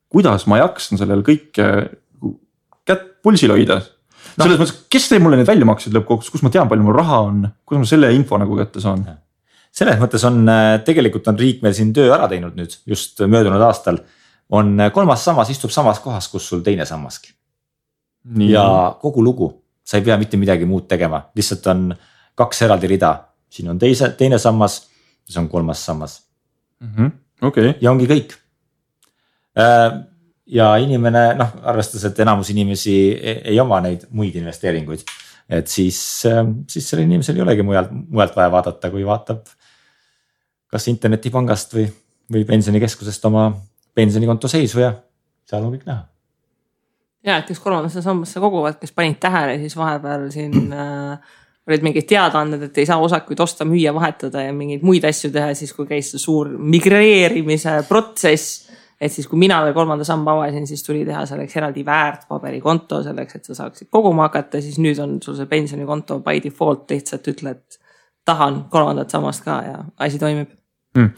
Kuidas 0.09 0.47
ma 0.49 0.62
jaksan 0.62 1.01
sellel 1.01 1.25
kõike 1.27 1.67
kätt 2.88 3.09
pulsil 3.25 3.53
hoida? 3.53 3.83
No.. 4.38 4.45
selles 4.45 4.61
mõttes, 4.61 4.77
kes 4.93 5.09
teeb 5.11 5.25
mulle 5.25 5.38
neid 5.41 5.49
väljamakseid 5.49 5.95
lõppkokkuvõttes, 5.97 6.31
kus 6.31 6.45
ma 6.47 6.53
tean, 6.55 6.69
palju 6.71 6.85
mul 6.87 6.95
raha 6.95 7.23
on, 7.27 7.41
kuidas 7.67 7.83
ma 7.83 7.91
selle 7.91 8.12
info 8.14 8.38
nagu 8.38 8.59
kätte 8.61 8.83
saan? 8.85 9.03
selles 9.79 9.99
mõttes 10.01 10.23
on, 10.27 10.41
äh, 10.49 10.79
tegelikult 10.87 11.27
on 11.31 11.37
riik 11.38 11.61
meil 11.62 11.75
siin 11.77 11.91
töö 11.95 12.09
ära 12.14 12.27
teinud 12.31 12.57
nüüd 12.59 12.73
just 12.88 13.21
möödunud 13.21 13.62
aastal. 13.62 14.01
On 14.51 14.77
kolmas 14.95 15.25
sammas 15.25 15.51
istub 15.51 15.71
samas 15.71 16.01
kohas, 16.01 16.29
kus 16.29 16.49
sul 16.49 16.61
teine 16.61 16.85
sammaski. 16.87 17.33
ja 18.49 18.97
kogu 19.01 19.25
lugu, 19.25 19.65
sa 19.85 19.97
ei 19.97 20.05
pea 20.05 20.17
mitte 20.17 20.37
midagi 20.37 20.65
muud 20.65 20.89
tegema, 20.89 21.31
lihtsalt 21.35 21.67
on 21.67 21.95
kaks 22.35 22.63
eraldi 22.63 22.87
rida, 22.87 23.15
siin 23.51 23.71
on 23.71 23.79
teise, 23.79 24.11
teine 24.19 24.39
sammas, 24.39 24.83
see 25.29 25.41
on 25.41 25.49
kolmas 25.49 25.85
sammas 25.85 26.23
mm. 26.81 26.89
-hmm. 26.97 27.11
okay.. 27.43 27.75
ja 27.81 27.91
ongi 27.91 28.07
kõik 28.07 28.37
Äh, 29.59 29.93
ja 30.55 30.73
inimene 30.81 31.33
noh, 31.39 31.57
arvestades, 31.69 32.07
et 32.09 32.21
enamus 32.23 32.53
inimesi 32.53 32.95
ei, 32.95 33.41
ei 33.53 33.61
oma 33.61 33.81
neid 33.85 34.07
muid 34.15 34.37
investeeringuid. 34.39 35.03
et 35.49 35.67
siis, 35.67 35.99
äh, 36.29 36.45
siis 36.69 36.91
sellel 36.91 37.07
inimesel 37.09 37.39
ei 37.39 37.43
olegi 37.43 37.65
mujalt, 37.65 37.91
mujalt 37.91 38.37
vaja 38.37 38.53
vaadata, 38.53 38.91
kui 38.93 39.07
vaatab. 39.07 39.47
kas 40.69 40.89
internetipangast 40.93 41.73
või, 41.75 41.87
või 42.33 42.45
pensionikeskusest 42.45 43.25
oma 43.25 43.51
pensionikonto 43.99 44.51
seisu 44.51 44.85
ja 44.85 44.93
seal 45.49 45.67
on 45.67 45.75
kõik 45.75 45.89
näha 45.89 46.07
ja, 47.27 47.41
et 47.41 47.51
kes 47.51 47.61
kolmandasse 47.63 48.03
sambasse 48.05 48.41
koguvad, 48.41 48.79
kes 48.81 48.95
panid 48.97 49.19
tähele, 49.21 49.59
siis 49.63 49.77
vahepeal 49.77 50.29
siin 50.33 50.73
äh, 50.73 51.35
olid 51.69 51.85
mingid 51.85 52.07
teadaanded, 52.09 52.63
et 52.69 52.79
ei 52.81 52.87
saa 52.89 52.97
osakuid 53.05 53.41
osta, 53.45 53.67
müüa, 53.69 53.93
vahetada 53.97 54.47
ja 54.47 54.55
mingeid 54.57 54.87
muid 54.87 55.05
asju 55.05 55.33
teha, 55.35 55.53
siis 55.59 55.75
kui 55.77 55.89
käis 55.91 56.15
see 56.15 56.23
suur 56.23 56.55
migreerimise 56.57 57.83
protsess 57.91 58.69
et 59.01 59.13
siis, 59.13 59.29
kui 59.31 59.39
mina 59.39 59.61
veel 59.63 59.75
kolmanda 59.77 60.05
samba 60.07 60.35
avasin, 60.35 60.67
siis 60.67 60.83
tuli 60.83 61.05
teha 61.07 61.23
selleks 61.27 61.57
eraldi 61.61 61.85
väärtpaberikonto 61.87 63.03
selleks, 63.07 63.39
et 63.39 63.51
sa 63.51 63.55
saaksid 63.61 63.91
koguma 63.95 64.27
hakata, 64.27 64.63
siis 64.65 64.81
nüüd 64.83 64.99
on 65.03 65.19
sul 65.23 65.37
see 65.39 65.51
pensionikonto 65.51 66.19
by 66.25 66.43
default 66.43 66.91
lihtsalt 66.91 67.31
ütled. 67.35 67.63
tahan 68.29 68.67
kolmandat 68.69 69.09
sammast 69.11 69.41
ka 69.41 69.55
ja 69.65 69.77
asi 70.05 70.19
toimib 70.21 70.51
hmm.. 70.96 71.11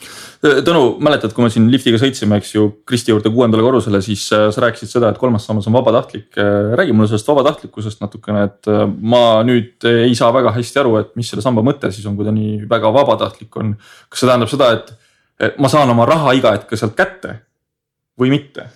Tõnu, 0.67 0.83
mäletad, 1.05 1.35
kui 1.37 1.45
me 1.45 1.51
siin 1.53 1.69
liftiga 1.73 2.01
sõitsime, 2.01 2.39
eks 2.41 2.55
ju, 2.55 2.67
Kristi 2.89 3.13
juurde 3.13 3.33
kuuendale 3.33 3.65
korrusele, 3.65 4.01
siis 4.05 4.25
äh, 4.37 4.49
sa 4.55 4.65
rääkisid 4.65 4.93
seda, 4.93 5.13
et 5.13 5.21
kolmas 5.21 5.47
sammas 5.47 5.69
on 5.71 5.77
vabatahtlik. 5.77 6.29
Äh, 6.41 6.73
räägi 6.81 6.97
mulle 6.97 7.11
sellest 7.11 7.29
vabatahtlikkusest 7.31 8.03
natukene, 8.05 8.47
et 8.49 8.71
ma 9.01 9.25
nüüd 9.47 9.87
ei 9.91 10.17
saa 10.19 10.33
väga 10.35 10.55
hästi 10.57 10.83
aru, 10.83 10.97
et 11.03 11.15
mis 11.21 11.31
selle 11.31 11.45
samba 11.45 11.65
mõte 11.67 11.93
siis 11.95 12.07
on, 12.11 12.19
kui 12.19 12.29
ta 12.29 12.35
nii 12.35 12.65
väga 12.71 12.93
vabatahtlik 12.97 13.61
on. 13.61 13.75
kas 14.09 14.23
see 14.23 14.31
tähendab 14.31 14.53
seda, 14.53 14.73
et 14.77 15.59
ma 15.61 15.71
saan 15.73 15.91
oma 15.93 16.05
raha 16.09 16.35
iga 16.37 16.53
hetk 16.57 16.77
sealt 16.77 16.97
kätte 16.99 17.39
või 18.21 18.33
mitte? 18.35 18.69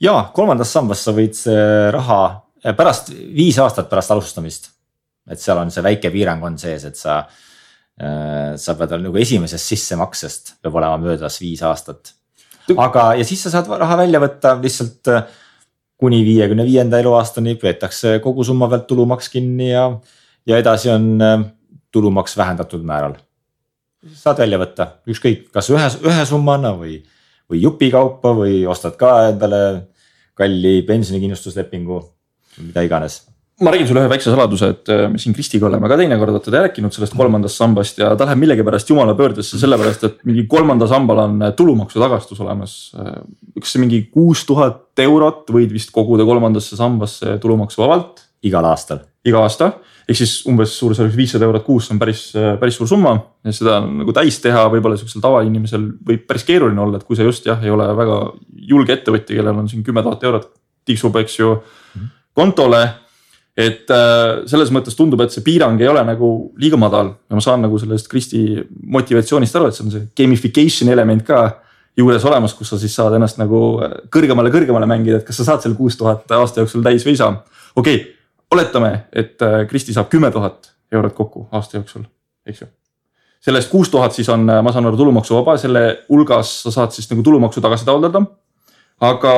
ja 0.00 0.14
kolmandas 0.34 0.72
sambas 0.72 1.02
sa 1.04 1.12
võid 1.12 1.36
raha 1.92 2.20
pärast 2.76 3.12
viis 3.12 3.58
aastat 3.58 3.88
pärast 3.90 4.10
alustamist. 4.10 4.70
et 5.30 5.40
seal 5.40 5.58
on 5.60 5.70
see 5.70 5.84
väike 5.84 6.10
piirang 6.10 6.42
on 6.44 6.58
sees, 6.58 6.84
et 6.84 6.96
sa, 6.96 7.22
sa 8.00 8.74
pead 8.78 8.96
nagu 9.02 9.20
esimesest 9.20 9.74
sissemaksest 9.74 10.54
peab 10.62 10.78
olema 10.80 10.96
möödas 11.02 11.40
viis 11.42 11.62
aastat. 11.66 12.14
aga, 12.76 13.14
ja 13.18 13.24
siis 13.28 13.42
sa 13.44 13.52
saad 13.52 13.68
raha 13.80 13.98
välja 14.04 14.20
võtta 14.22 14.54
lihtsalt 14.62 15.10
eh, 15.12 15.22
kuni 16.00 16.22
viiekümne 16.24 16.64
viienda 16.64 17.00
eluaastani 17.02 17.58
võetakse 17.60 18.18
kogu 18.24 18.44
summa 18.46 18.70
pealt 18.72 18.86
tulumaks 18.88 19.28
kinni 19.28 19.72
ja, 19.72 19.90
ja 20.48 20.60
edasi 20.62 20.90
on 20.92 21.10
tulumaks 21.92 22.36
vähendatud 22.40 22.86
määral. 22.86 23.18
saad 24.14 24.38
välja 24.40 24.58
võtta 24.62 24.86
ükskõik, 25.10 25.50
kas 25.52 25.68
ühe, 25.74 25.88
ühe 26.08 26.24
summana 26.28 26.72
või 26.78 27.02
või 27.50 27.64
jupikaupa 27.64 28.32
või 28.36 28.62
ostad 28.70 28.94
ka 28.96 29.10
endale 29.32 29.90
kalli 30.38 30.80
pensionikindlustuslepingu, 30.86 31.98
mida 32.62 32.84
iganes 32.86 33.24
ma 33.60 33.72
räägin 33.72 33.88
sulle 33.88 34.04
ühe 34.04 34.10
väikse 34.10 34.32
saladuse, 34.32 34.70
et 34.74 34.90
äh, 34.92 35.04
me 35.12 35.20
siin 35.20 35.34
Kristiga 35.36 35.68
oleme 35.68 35.88
ka 35.90 35.98
teinekord 36.00 36.32
vaata 36.36 36.54
rääkinud 36.54 36.94
sellest 36.94 37.16
kolmandast 37.18 37.60
sambast 37.60 38.00
ja 38.00 38.14
ta 38.16 38.28
läheb 38.28 38.40
millegipärast 38.40 38.88
jumala 38.92 39.14
pöördesse 39.18 39.60
sellepärast, 39.60 40.06
et 40.08 40.24
mingi 40.28 40.46
kolmanda 40.50 40.88
sambal 40.90 41.24
on 41.26 41.36
äh, 41.44 41.52
tulumaksu 41.56 42.00
tagastus 42.00 42.40
olemas. 42.40 42.78
Äh, 42.96 43.20
kas 43.60 43.76
see 43.76 43.82
mingi 43.82 44.02
kuus 44.12 44.46
tuhat 44.48 45.04
eurot 45.04 45.52
võid 45.52 45.72
vist 45.74 45.92
koguda 45.94 46.26
kolmandasse 46.28 46.78
sambasse 46.80 47.38
tulumaksuvabalt? 47.42 48.26
igal 48.40 48.64
aastal. 48.64 49.02
iga 49.28 49.42
aasta 49.44 49.66
ehk 50.08 50.16
siis 50.16 50.38
umbes 50.48 50.72
suurusjärgus 50.80 51.16
viissada 51.16 51.44
eurot 51.44 51.64
kuus, 51.66 51.90
on 51.92 51.98
päris, 52.00 52.30
päris 52.60 52.78
suur 52.80 52.88
summa 52.88 53.12
seda 53.52 53.78
nagu 53.84 54.14
täis 54.16 54.40
teha 54.42 54.64
võib-olla 54.72 54.96
sihukesel 54.98 55.22
tavainimesel 55.22 55.84
võib 56.08 56.24
päris 56.28 56.46
keeruline 56.48 56.80
olla, 56.82 56.98
et 56.98 57.04
kui 57.06 57.18
sa 57.18 57.26
just 57.26 57.46
jah, 57.46 57.60
ei 57.60 57.70
ole 57.70 57.86
väga 57.98 58.16
julge 58.72 58.96
ettevõtja, 58.96 59.36
kellel 59.36 59.60
on 59.62 59.68
siin 59.70 59.84
kümme 59.86 60.02
tuhat 60.06 60.24
eurot 60.26 60.48
tiksub, 60.88 61.20
eks 61.20 61.38
ju 61.38 61.52
mhm. 61.52 62.10
kontole. 62.40 62.82
Et 63.60 63.90
äh, 63.92 64.42
selles 64.50 64.70
mõttes 64.74 64.96
tundub, 64.96 65.20
et 65.24 65.34
see 65.34 65.44
piirang 65.44 65.80
ei 65.82 65.90
ole 65.90 66.04
nagu 66.06 66.30
liiga 66.60 66.78
madal 66.80 67.14
ja 67.28 67.38
ma 67.38 67.42
saan 67.44 67.64
nagu 67.66 67.80
sellest 67.80 68.08
Kristi 68.08 68.44
motivatsioonist 68.96 69.58
aru, 69.58 69.68
et 69.68 69.76
see 69.76 69.86
on 69.86 69.92
see 69.94 70.06
gamification 70.16 70.92
element 70.92 71.26
ka 71.26 71.42
juures 71.98 72.24
olemas, 72.24 72.54
kus 72.56 72.70
sa 72.72 72.78
siis 72.80 72.94
saad 72.96 73.16
ennast 73.18 73.40
nagu 73.40 73.80
kõrgemale, 74.14 74.52
kõrgemale 74.54 74.88
mängida, 74.88 75.20
et 75.20 75.26
kas 75.26 75.42
sa 75.42 75.50
saad 75.50 75.66
selle 75.66 75.76
kuus 75.76 75.98
tuhat 76.00 76.30
aasta 76.38 76.62
jooksul 76.62 76.86
täis 76.86 77.04
või 77.04 77.16
ei 77.16 77.20
saa. 77.20 77.34
okei 77.74 78.00
okay 78.00 78.08
oletame, 78.50 79.06
et 79.12 79.42
äh, 79.42 79.66
Kristi 79.68 79.94
saab 79.94 80.10
kümme 80.10 80.30
tuhat 80.30 80.72
eurot 80.92 81.14
kokku 81.14 81.46
aasta 81.52 81.78
jooksul, 81.78 82.04
eks 82.46 82.62
ju. 82.62 82.68
sellest 83.40 83.70
kuus 83.70 83.88
tuhat 83.90 84.12
siis 84.12 84.28
on, 84.28 84.48
äh, 84.50 84.62
ma 84.62 84.72
saan 84.72 84.86
aru, 84.86 84.98
tulumaksuvaba, 84.98 85.56
selle 85.58 85.84
hulgas 86.08 86.62
sa 86.64 86.74
saad 86.74 86.94
siis 86.96 87.10
nagu 87.10 87.22
tulumaksu 87.22 87.60
tagasi 87.60 87.86
taotleda. 87.86 88.22
aga 89.00 89.34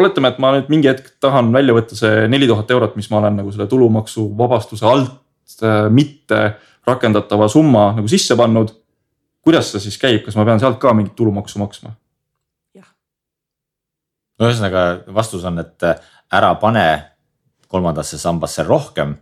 oletame, 0.00 0.32
et 0.32 0.38
ma 0.42 0.52
nüüd 0.56 0.70
mingi 0.72 0.90
hetk 0.90 1.12
tahan 1.22 1.52
välja 1.54 1.74
võtta 1.76 1.98
see 1.98 2.28
neli 2.30 2.48
tuhat 2.50 2.70
eurot, 2.74 2.96
mis 2.98 3.10
ma 3.12 3.20
olen 3.22 3.42
nagu 3.42 3.52
selle 3.54 3.66
tulumaksuvabastuse 3.70 4.86
alt 4.90 5.58
äh, 5.62 5.84
mitte 5.90 6.40
rakendatava 6.86 7.48
summa 7.48 7.92
nagu 7.98 8.10
sisse 8.10 8.36
pannud. 8.36 8.72
kuidas 9.44 9.70
see 9.72 9.82
siis 9.86 9.98
käib, 10.00 10.22
kas 10.24 10.36
ma 10.36 10.46
pean 10.48 10.60
sealt 10.60 10.80
ka 10.80 10.94
mingit 10.96 11.16
tulumaksu 11.16 11.60
maksma? 11.62 11.94
ühesõnaga 14.42 15.04
vastus 15.14 15.44
on, 15.46 15.60
et 15.62 15.84
ära 16.34 16.54
pane 16.58 16.86
kolmandasse 17.70 18.18
sambasse 18.18 18.64
rohkem 18.66 19.14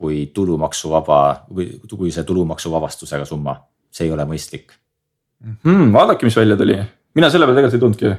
kui 0.00 0.26
tulumaksuvaba, 0.34 1.46
kui 1.48 2.12
see 2.12 2.24
tulumaksuvabastusega 2.28 3.26
summa, 3.28 3.56
see 3.92 4.06
ei 4.08 4.12
ole 4.14 4.24
mõistlik 4.28 4.72
hmm,. 5.44 5.90
vaadake, 5.92 6.28
mis 6.28 6.36
välja 6.36 6.56
tuli, 6.60 6.78
mina 7.16 7.30
selle 7.32 7.48
peale 7.48 7.60
tegelikult 7.60 7.76
ei 7.76 7.84
tulnudki. 7.84 8.12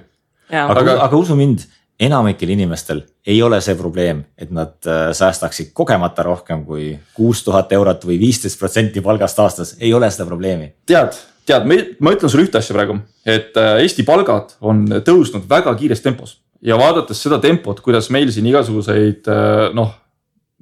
aga, 0.61 0.79
aga, 0.81 0.97
aga 1.07 1.21
usu 1.21 1.37
mind, 1.37 1.65
enamikel 2.01 2.49
inimestel 2.49 3.03
ei 3.27 3.41
ole 3.45 3.59
see 3.61 3.75
probleem, 3.77 4.23
et 4.37 4.51
nad 4.53 4.73
äh, 4.89 5.09
säästaksid 5.15 5.71
kogemata 5.77 6.25
rohkem 6.25 6.65
kui 6.65 6.93
kuus 7.13 7.43
tuhat 7.45 7.71
eurot 7.77 8.05
või 8.09 8.19
viisteist 8.21 8.59
protsenti 8.59 9.03
palgast 9.05 9.39
aastas, 9.39 9.75
ei 9.79 9.93
ole 9.93 10.09
seda 10.11 10.25
probleemi. 10.29 10.71
tead, 10.89 11.17
tead, 11.45 11.67
ma 11.67 12.15
ütlen 12.15 12.31
sulle 12.31 12.47
ühte 12.47 12.61
asja 12.61 12.77
praegu, 12.77 12.97
et 13.25 13.57
äh, 13.57 13.77
Eesti 13.85 14.07
palgad 14.07 14.55
on 14.61 14.87
tõusnud 15.05 15.49
väga 15.49 15.75
kiires 15.77 16.01
tempos 16.01 16.39
ja 16.61 16.77
vaadates 16.77 17.21
seda 17.21 17.39
tempot, 17.41 17.81
kuidas 17.81 18.09
meil 18.13 18.31
siin 18.33 18.49
igasuguseid 18.49 19.29
äh, 19.29 19.67
noh, 19.77 19.97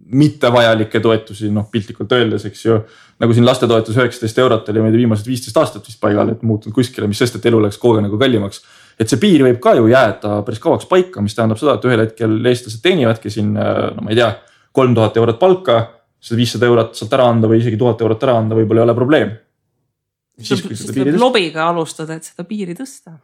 mittevajalikke 0.09 0.99
toetusi, 1.03 1.51
noh 1.53 1.67
piltlikult 1.71 2.11
öeldes, 2.17 2.45
eks 2.49 2.65
ju. 2.65 2.79
nagu 3.19 3.35
siin 3.35 3.45
lastetoetus 3.45 3.97
üheksateist 3.97 4.39
eurot 4.41 4.69
oli 4.71 4.81
meil 4.81 4.95
viimased 4.97 5.27
viisteist 5.27 5.57
aastat 5.59 5.85
vist 5.85 5.99
paigal, 6.01 6.31
et 6.33 6.43
muutunud 6.43 6.75
kuskile, 6.75 7.07
mis 7.07 7.19
sest, 7.19 7.35
et 7.37 7.45
elu 7.45 7.59
läks 7.65 7.77
kogu 7.77 7.99
aeg 7.99 8.07
nagu 8.07 8.19
kallimaks. 8.21 8.63
Et 8.99 9.11
see 9.11 9.21
piir 9.21 9.45
võib 9.47 9.61
ka 9.63 9.75
ju 9.77 9.87
jääda 9.91 10.41
päris 10.47 10.59
kauaks 10.63 10.89
paika, 10.89 11.23
mis 11.23 11.35
tähendab 11.37 11.59
seda, 11.61 11.77
et 11.77 11.87
ühel 11.87 12.03
hetkel 12.03 12.35
eestlased 12.51 12.83
teenivadki 12.83 13.31
siin, 13.33 13.53
no 13.55 14.03
ma 14.03 14.11
ei 14.11 14.19
tea, 14.19 14.33
kolm 14.75 14.95
tuhat 14.97 15.17
eurot 15.17 15.39
palka. 15.39 15.79
seda 16.19 16.35
viissada 16.35 16.67
eurot 16.67 16.97
sealt 16.99 17.13
ära 17.15 17.29
anda 17.31 17.47
või 17.47 17.61
isegi 17.61 17.77
tuhat 17.79 18.01
eurot 18.03 18.23
ära 18.27 18.33
anda 18.41 18.55
võib-olla 18.57 18.81
ei 18.81 18.87
ole 18.89 18.95
probleem. 18.97 19.29
siis 20.39 20.63
tuleb 20.63 21.15
lobiga 21.19 21.69
alustada, 21.69 22.19
et 22.19 22.27
seda 22.27 22.43
piiri 22.43 22.75
tõsta 22.75 23.15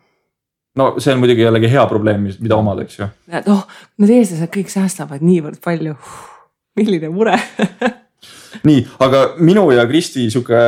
no 0.75 0.93
see 0.99 1.13
on 1.13 1.19
muidugi 1.23 1.43
jällegi 1.43 1.71
hea 1.71 1.83
probleem, 1.91 2.29
mida 2.39 2.55
omada, 2.55 2.85
eks 2.85 2.99
ju. 2.99 3.09
et 3.31 3.47
oh, 3.51 3.65
need 4.01 4.15
eestlased 4.19 4.51
kõik 4.53 4.71
säästavad 4.71 5.23
niivõrd 5.25 5.59
palju. 5.63 5.95
milline 6.75 7.11
mure 7.11 7.35
nii, 8.69 8.85
aga 9.03 9.25
minu 9.39 9.67
ja 9.75 9.85
Kristi 9.89 10.29
sihuke 10.29 10.61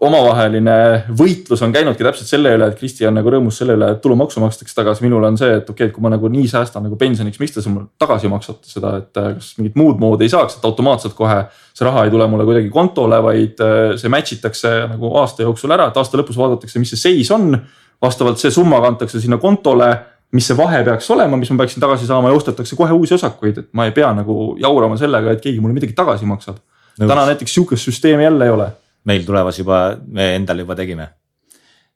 omavaheline 0.00 0.74
võitlus 1.16 1.60
on 1.64 1.72
käinudki 1.74 2.04
täpselt 2.04 2.28
selle 2.30 2.54
üle, 2.56 2.70
et 2.70 2.78
Kristi 2.78 3.04
on 3.08 3.18
nagu 3.18 3.32
rõõmus 3.32 3.58
selle 3.60 3.74
üle, 3.76 3.90
et 3.92 4.00
tulumaksu 4.00 4.40
makstakse 4.40 4.74
tagasi. 4.76 5.04
minul 5.04 5.24
on 5.28 5.36
see, 5.36 5.50
et 5.58 5.68
okei 5.68 5.74
okay,, 5.74 5.90
et 5.90 5.94
kui 5.94 6.04
ma 6.04 6.12
nagu 6.14 6.30
nii 6.32 6.48
säästan 6.48 6.86
nagu 6.86 6.96
pensioniks, 7.00 7.40
miks 7.40 7.52
te 7.52 7.64
mulle 7.68 7.90
tagasi 8.00 8.30
maksate 8.32 8.70
seda, 8.70 8.94
et 9.02 9.20
äh, 9.20 9.34
kas 9.36 9.52
mingit 9.58 9.76
muud 9.76 10.00
moodi 10.00 10.24
ei 10.24 10.32
saaks, 10.32 10.56
et 10.56 10.64
automaatselt 10.64 11.16
kohe 11.18 11.42
see 11.52 11.84
raha 11.84 12.06
ei 12.06 12.14
tule 12.14 12.28
mulle 12.32 12.48
kuidagi 12.48 12.72
kontole, 12.72 13.20
vaid 13.26 13.60
äh, 13.66 13.76
see 14.00 14.12
match 14.12 14.38
itakse 14.38 14.72
nagu 14.94 15.12
aasta 15.20 15.44
jooksul 15.44 15.76
ära, 15.76 15.90
et 15.92 16.00
aasta 16.00 16.20
lõpus 16.20 16.40
vaadatakse, 16.40 16.80
mis 16.80 16.96
see 16.96 17.04
seis 17.04 17.36
on. 17.36 17.58
vastavalt 18.00 18.40
see 18.40 18.48
summa 18.48 18.78
kantakse 18.80 19.20
sinna 19.20 19.36
kontole, 19.36 19.92
mis 20.32 20.46
see 20.48 20.56
vahe 20.56 20.78
peaks 20.86 21.10
olema, 21.12 21.36
mis 21.36 21.50
ma 21.52 21.58
peaksin 21.60 21.82
tagasi 21.82 22.06
saama 22.08 22.30
ja 22.30 22.38
ostetakse 22.38 22.76
kohe 22.76 22.94
uusi 22.96 23.12
osakuid, 23.18 23.58
et 23.58 23.68
ma 23.76 23.84
ei 23.84 23.92
pea 23.92 24.14
nagu 24.16 24.54
jaurama 24.56 24.96
sellega, 24.96 25.34
et 25.34 25.42
keegi 25.44 25.60
mulle 25.60 25.76
midagi 25.76 25.92
tagasi 25.92 26.24
maksab. 26.24 26.62
täna 26.96 27.26
näiteks 27.26 27.54
sihukest 27.54 27.84
süsteemi 27.84 28.24
jälle 28.24 28.44
ei 28.48 28.50
ole 28.50 28.70
meil 29.04 29.24
tulevas 29.26 29.58
juba, 29.58 29.80
me 30.06 30.34
endale 30.36 30.66
juba 30.66 30.76
tegime. 30.76 31.08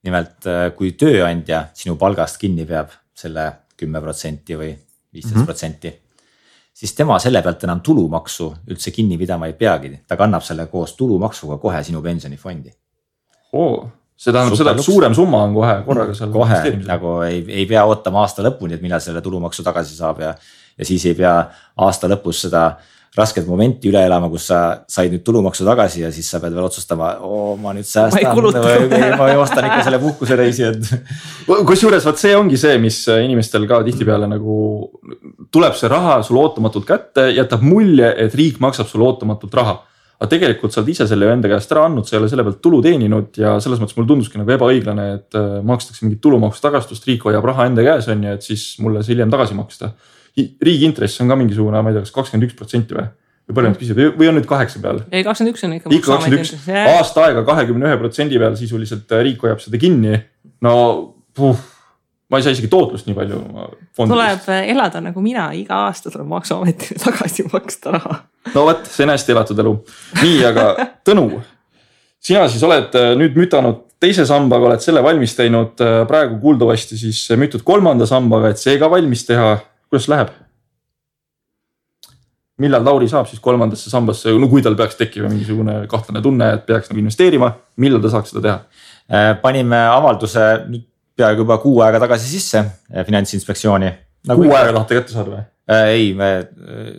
nimelt, 0.05 0.47
äh, 0.47 0.71
kui 0.77 0.93
tööandja 1.01 1.71
sinu 1.73 1.97
palgast 1.97 2.37
kinni 2.37 2.67
peab 2.69 2.91
selle 3.17 3.45
kümme 3.77 4.01
protsenti 4.05 4.57
või 4.57 4.75
viisteist 5.13 5.45
protsenti. 5.45 5.93
siis 6.75 6.95
tema 6.95 7.19
selle 7.19 7.43
pealt 7.43 7.65
enam 7.65 7.81
tulumaksu 7.81 8.55
üldse 8.69 8.91
kinni 8.91 9.19
pidama 9.19 9.47
ei 9.47 9.53
peagi, 9.53 10.01
ta 10.07 10.17
kannab 10.17 10.43
selle 10.43 10.67
koos 10.67 10.97
tulumaksuga 10.97 11.59
kohe 11.59 11.83
sinu 11.83 12.03
pensionifondi 12.03 12.73
oh 13.53 13.87
see 14.17 14.33
tähendab 14.33 14.59
seda, 14.59 14.75
et 14.75 14.87
suurem 14.87 15.15
summa 15.15 15.43
on 15.45 15.55
kohe 15.57 15.75
korraga 15.87 16.15
seal. 16.15 16.33
kohe 16.35 16.59
nagu 16.87 17.17
ei, 17.27 17.43
ei 17.63 17.67
pea 17.71 17.85
ootama 17.89 18.23
aasta 18.23 18.45
lõpuni, 18.47 18.77
et 18.77 18.85
millal 18.85 19.03
selle 19.03 19.23
tulumaksu 19.25 19.65
tagasi 19.67 19.97
saab 19.97 20.23
ja, 20.23 20.35
ja 20.79 20.87
siis 20.87 21.07
ei 21.11 21.17
pea 21.19 21.35
aasta 21.87 22.11
lõpus 22.11 22.45
seda 22.47 22.65
rasket 23.15 23.47
momenti 23.47 23.91
üle 23.91 24.01
elama, 24.03 24.27
kus 24.33 24.49
sa 24.51 24.61
said 24.91 25.13
nüüd 25.15 25.23
tulumaksu 25.27 25.67
tagasi 25.67 26.03
ja 26.03 26.11
siis 26.15 26.27
sa 26.31 26.41
pead 26.43 26.55
veel 26.57 26.67
otsustama, 26.67 27.13
oo 27.23 27.55
ma 27.61 27.75
nüüd 27.77 27.87
säästan 27.87 28.35
või 28.35 29.15
ma 29.15 29.29
ostan 29.43 29.69
ikka 29.69 29.85
selle 29.87 30.01
puhkusereisi, 30.03 30.69
et. 30.73 30.93
kusjuures 31.71 32.07
vot 32.09 32.19
see 32.19 32.35
ongi 32.35 32.59
see, 32.59 32.77
mis 32.83 33.05
inimestel 33.15 33.69
ka 33.71 33.85
tihtipeale 33.87 34.29
nagu 34.31 34.59
tuleb 35.55 35.79
see 35.79 35.91
raha 35.93 36.21
sulle 36.27 36.43
ootamatult 36.43 36.89
kätte, 36.89 37.29
jätab 37.37 37.63
mulje, 37.63 38.11
et 38.27 38.35
riik 38.35 38.59
maksab 38.65 38.91
sulle 38.91 39.07
ootamatult 39.13 39.61
raha 39.63 39.83
aga 40.15 40.31
tegelikult 40.31 40.73
sa 40.73 40.81
oled 40.81 40.93
ise 40.95 41.07
selle 41.11 41.27
ju 41.27 41.35
enda 41.35 41.51
käest 41.51 41.73
ära 41.75 41.85
andnud, 41.89 42.07
sa 42.07 42.17
ei 42.17 42.21
ole 42.23 42.31
selle 42.31 42.45
pealt 42.47 42.61
tulu 42.65 42.81
teeninud 42.85 43.39
ja 43.41 43.57
selles 43.63 43.81
mõttes 43.83 43.97
mulle 43.99 44.11
tunduski 44.11 44.41
nagu 44.41 44.55
ebaõiglane, 44.55 45.07
et 45.19 45.39
äh, 45.39 45.57
makstakse 45.67 46.07
mingit 46.07 46.23
tulumaksu 46.25 46.63
tagastust, 46.65 47.07
riik 47.09 47.27
hoiab 47.27 47.47
raha 47.51 47.69
enda 47.71 47.85
käes 47.87 48.09
on 48.13 48.23
ju, 48.25 48.35
et 48.39 48.47
siis 48.47 48.67
mulle 48.85 49.03
see 49.03 49.15
hiljem 49.15 49.33
tagasi 49.35 49.59
maksta 49.59 49.91
riigi 50.37 50.89
intress 50.89 51.21
on 51.23 51.31
ka 51.31 51.37
mingisugune, 51.39 51.83
ma 51.83 51.93
ei 51.93 51.99
tea, 51.99 52.07
kas 52.07 52.15
kakskümmend 52.15 52.49
üks 52.49 52.59
protsenti 52.59 52.97
või? 52.97 53.07
või 53.45 53.59
palju 53.59 53.71
nad 53.71 53.81
küsivad 53.81 54.19
või 54.19 54.31
on 54.31 54.39
nüüd 54.39 54.49
kaheksa 54.49 54.81
peal? 54.81 55.03
ei, 55.11 55.25
kakskümmend 55.27 55.53
üks 55.53 55.65
on 55.67 55.77
ikka. 55.77 55.93
ikka 55.93 56.13
kakskümmend 56.15 56.47
üks, 56.47 56.69
aasta 56.95 57.27
aega 57.27 57.45
kahekümne 57.45 57.91
ühe 57.91 58.01
protsendi 58.01 58.41
peal 58.41 58.57
sisuliselt 58.59 59.13
äh, 59.13 59.25
riik 59.27 59.45
hoiab 59.45 59.61
seda 59.61 59.81
kinni. 59.81 60.17
no 60.65 60.75
puh, 61.37 61.61
ma 62.33 62.41
ei 62.41 62.47
saa 62.47 62.55
isegi 62.57 62.71
tootlust 62.73 63.09
nii 63.09 63.19
palju. 63.19 63.41
tuleb 64.01 64.49
äh, 64.49 64.71
elada 64.73 65.03
nagu 65.05 65.25
mina, 65.25 65.51
iga 65.57 65.85
aasta 65.91 66.13
tuleb 66.15 66.31
maksuametile 66.33 67.01
tagasi 67.05 67.45
maksta 67.53 67.99
raha. 67.99 68.23
no 68.55 68.65
vot, 68.71 68.89
see 68.89 69.05
on 69.05 69.13
hästi 69.13 69.37
elatud 69.37 69.61
elu. 69.67 69.75
nii, 70.23 70.39
aga 70.49 70.71
Tõnu, 71.07 71.29
sina 72.25 72.47
siis 72.49 72.65
oled 72.65 72.97
äh, 72.97 73.13
nüüd 73.21 73.37
mütanud 73.37 73.85
teise 74.01 74.25
sambaga, 74.29 74.73
oled 74.73 74.83
selle 74.85 75.01
valmis 75.05 75.33
teinud, 75.37 75.81
praegu 76.09 76.37
kuuldavasti 76.41 76.97
siis 77.01 77.23
müütud 77.41 77.63
kolmanda 77.65 78.05
sambaga, 78.09 78.51
et 78.53 78.61
see 78.61 78.75
ka 78.81 78.91
valmis 78.93 79.23
teha 79.25 79.55
kuidas 79.95 80.11
läheb? 80.13 80.35
millal 82.63 82.85
Lauri 82.87 83.09
saab 83.11 83.27
siis 83.27 83.41
kolmandasse 83.43 83.91
sambasse, 83.91 84.31
no 84.39 84.47
kui 84.51 84.63
tal 84.63 84.77
peaks 84.79 84.99
tekkima 84.99 85.27
mingisugune 85.27 85.73
kahtlane 85.91 86.23
tunne, 86.23 86.53
et 86.55 86.67
peaks 86.69 86.91
nagu 86.91 87.01
investeerima, 87.03 87.49
millal 87.83 88.03
ta 88.03 88.13
saaks 88.13 88.31
seda 88.31 88.43
teha? 88.45 88.83
Äh, 89.11 89.31
panime 89.43 89.81
avalduse 89.91 90.45
nüüd 90.69 90.85
peaaegu 91.19 91.43
juba 91.43 91.59
kuu 91.63 91.81
aega 91.85 92.01
tagasi 92.05 92.31
sisse 92.31 92.61
äh, 92.63 93.03
Finantsinspektsiooni 93.07 93.91
nagu. 94.31 94.45
kuu 94.45 94.55
aega 94.55 94.71
tahate 94.77 95.01
kätte 95.01 95.17
saada 95.17 95.33
või? 95.33 95.43
Äh, 95.75 95.89
ei, 95.97 96.09
me 96.15 96.31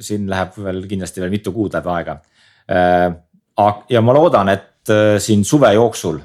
siin 0.03 0.27
läheb 0.29 0.57
veel 0.65 0.83
kindlasti 0.91 1.23
veel 1.23 1.33
mitu 1.33 1.53
kuud 1.55 1.75
läheb 1.75 1.87
aega. 1.93 2.19
ja 3.95 4.01
ma 4.01 4.15
loodan, 4.17 4.49
et 4.51 4.91
siin 5.23 5.43
suve 5.47 5.71
jooksul 5.73 6.19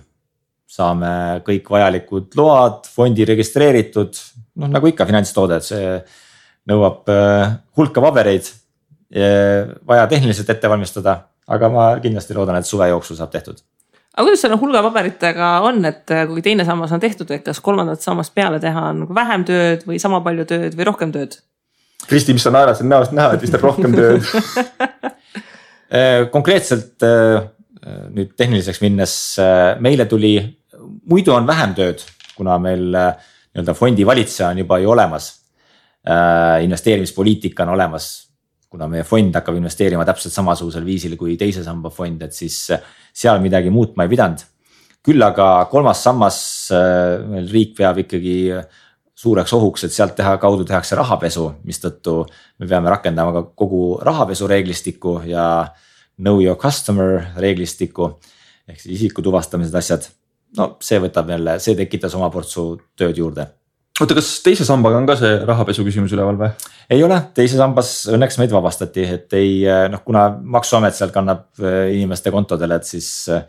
saame 0.70 1.12
kõik 1.46 1.70
vajalikud 1.70 2.35
load, 2.38 2.90
fondi 2.90 3.26
registreeritud, 3.28 4.18
noh 4.62 4.70
nagu 4.70 4.90
ikka 4.90 5.06
finantstoode, 5.06 5.59
et 5.59 5.66
see 5.66 5.94
nõuab 6.70 7.11
äh, 7.11 7.59
hulka 7.78 8.02
pabereid, 8.04 8.54
vaja 9.11 10.04
tehniliselt 10.06 10.50
ette 10.52 10.68
valmistada, 10.70 11.16
aga 11.50 11.68
ma 11.72 11.85
kindlasti 12.02 12.37
loodan, 12.37 12.61
et 12.61 12.68
suve 12.68 12.87
jooksul 12.92 13.18
saab 13.18 13.33
tehtud. 13.33 13.59
Aga 14.11 14.26
kuidas 14.26 14.42
selle 14.44 14.59
hulga 14.59 14.83
paberitega 14.87 15.48
on, 15.66 15.80
et 15.87 16.11
äh, 16.14 16.24
kui 16.30 16.42
teine 16.46 16.66
sammas 16.66 16.92
on 16.94 17.02
tehtud, 17.02 17.30
et 17.35 17.44
kas 17.46 17.61
kolmandat 17.62 18.02
sammast 18.02 18.35
peale 18.35 18.61
teha 18.62 18.88
on 18.90 19.04
nagu 19.04 19.16
vähem 19.16 19.46
tööd 19.48 19.87
või 19.87 20.00
sama 20.02 20.20
palju 20.24 20.46
tööd 20.50 20.76
või 20.78 20.87
rohkem 20.87 21.14
tööd? 21.14 21.38
Kristi, 22.09 22.35
mis 22.35 22.46
sa 22.46 22.52
naerad, 22.54 22.78
see 22.78 22.87
on 22.87 22.94
näost 22.94 23.14
näha, 23.14 23.35
et 23.35 23.44
vist 23.44 23.59
on 23.59 23.66
rohkem 23.66 23.96
tööd? 23.96 24.26
Äh, 25.90 26.28
konkreetselt 26.30 27.02
nüüd 27.02 28.37
tehniliseks 28.38 28.78
minnes, 28.78 29.12
meile 29.83 30.04
tuli, 30.06 30.37
muidu 31.11 31.33
on 31.35 31.48
vähem 31.48 31.72
tööd, 31.74 32.04
kuna 32.37 32.61
meil 32.62 32.85
nii-öelda 32.94 33.74
fondi 33.74 34.06
valitseja 34.06 34.52
on 34.52 34.61
juba 34.62 34.78
ju 34.78 34.92
olemas. 34.94 35.26
Äh, 35.26 35.39
investeerimispoliitika 36.63 37.63
on 37.63 37.69
olemas. 37.69 38.27
kuna 38.71 38.87
meie 38.87 39.03
fond 39.03 39.35
hakkab 39.35 39.57
investeerima 39.59 40.05
täpselt 40.07 40.31
samasugusel 40.31 40.85
viisil 40.87 41.17
kui 41.19 41.33
teise 41.37 41.65
samba 41.67 41.91
fond, 41.91 42.21
et 42.23 42.33
siis 42.33 42.55
äh, 42.71 42.79
seal 43.13 43.41
midagi 43.43 43.71
muutma 43.71 44.07
ei 44.07 44.13
pidanud. 44.13 44.45
küll 45.03 45.23
aga 45.23 45.67
kolmas 45.71 46.03
sammas, 46.05 46.39
äh, 46.73 47.19
meil 47.27 47.51
riik 47.51 47.75
peab 47.77 47.99
ikkagi 47.99 48.53
suureks 49.17 49.53
ohuks, 49.53 49.85
et 49.85 49.93
sealt 49.93 50.15
teha, 50.17 50.37
kaudu 50.39 50.65
tehakse 50.65 50.97
rahapesu, 50.97 51.51
mistõttu 51.65 52.25
me 52.59 52.67
peame 52.67 52.91
rakendama 52.95 53.33
ka 53.33 53.43
kogu 53.59 53.99
rahapesu 54.07 54.47
reeglistikku 54.47 55.21
ja 55.27 55.45
know 56.17 56.41
your 56.41 56.57
customer 56.57 57.27
reeglistikku. 57.37 58.21
ehk 58.69 58.81
siis 58.81 59.01
isiku 59.01 59.23
tuvastamised, 59.23 59.75
asjad. 59.75 60.09
no 60.57 60.77
see 60.81 61.01
võtab 61.01 61.29
jälle, 61.29 61.59
see 61.59 61.75
tekitas 61.75 62.15
oma 62.15 62.31
portsu 62.31 62.79
tööd 62.97 63.19
juurde 63.19 63.51
oota, 64.05 64.17
kas 64.17 64.29
teise 64.45 64.67
sambaga 64.67 65.01
on 65.01 65.09
ka 65.09 65.17
see 65.21 65.39
rahapesu 65.47 65.85
küsimus 65.87 66.13
üleval 66.17 66.39
või? 66.41 66.51
ei 66.91 67.03
ole, 67.07 67.17
teise 67.37 67.59
sambas 67.59 67.95
õnneks 68.11 68.39
meid 68.41 68.53
vabastati, 68.55 69.07
et 69.17 69.39
ei 69.39 69.65
noh, 69.93 70.03
kuna 70.07 70.29
maksuamet 70.57 70.97
sealt 70.97 71.15
kannab 71.15 71.49
äh, 71.63 71.91
inimeste 71.95 72.33
kontodele, 72.35 72.81
et 72.81 72.89
siis 72.89 73.09
äh, 73.33 73.45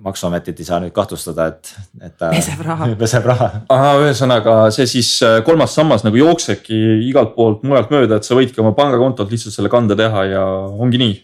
maksuametit 0.00 0.60
ei 0.60 0.68
saa 0.68 0.80
nüüd 0.82 0.94
kahtlustada, 0.96 1.48
et, 1.52 1.72
et 2.00 2.14
ta 2.20 2.30
peseb 2.34 2.62
raha. 2.64 2.90
peseb 3.04 3.26
raha. 3.30 3.50
ühesõnaga 4.04 4.58
see 4.74 4.86
siis 4.90 5.14
äh, 5.26 5.40
kolmas 5.46 5.74
sammas 5.76 6.06
nagu 6.06 6.20
jooksebki 6.20 6.78
igalt 7.08 7.34
poolt 7.38 7.66
mujalt 7.66 7.90
mööda, 7.94 8.20
et 8.20 8.28
sa 8.28 8.38
võidki 8.38 8.62
oma 8.62 8.74
pangakontolt 8.78 9.34
lihtsalt 9.34 9.56
selle 9.56 9.72
kande 9.72 9.98
teha 9.98 10.28
ja 10.30 10.44
ongi 10.70 11.02
nii. 11.02 11.18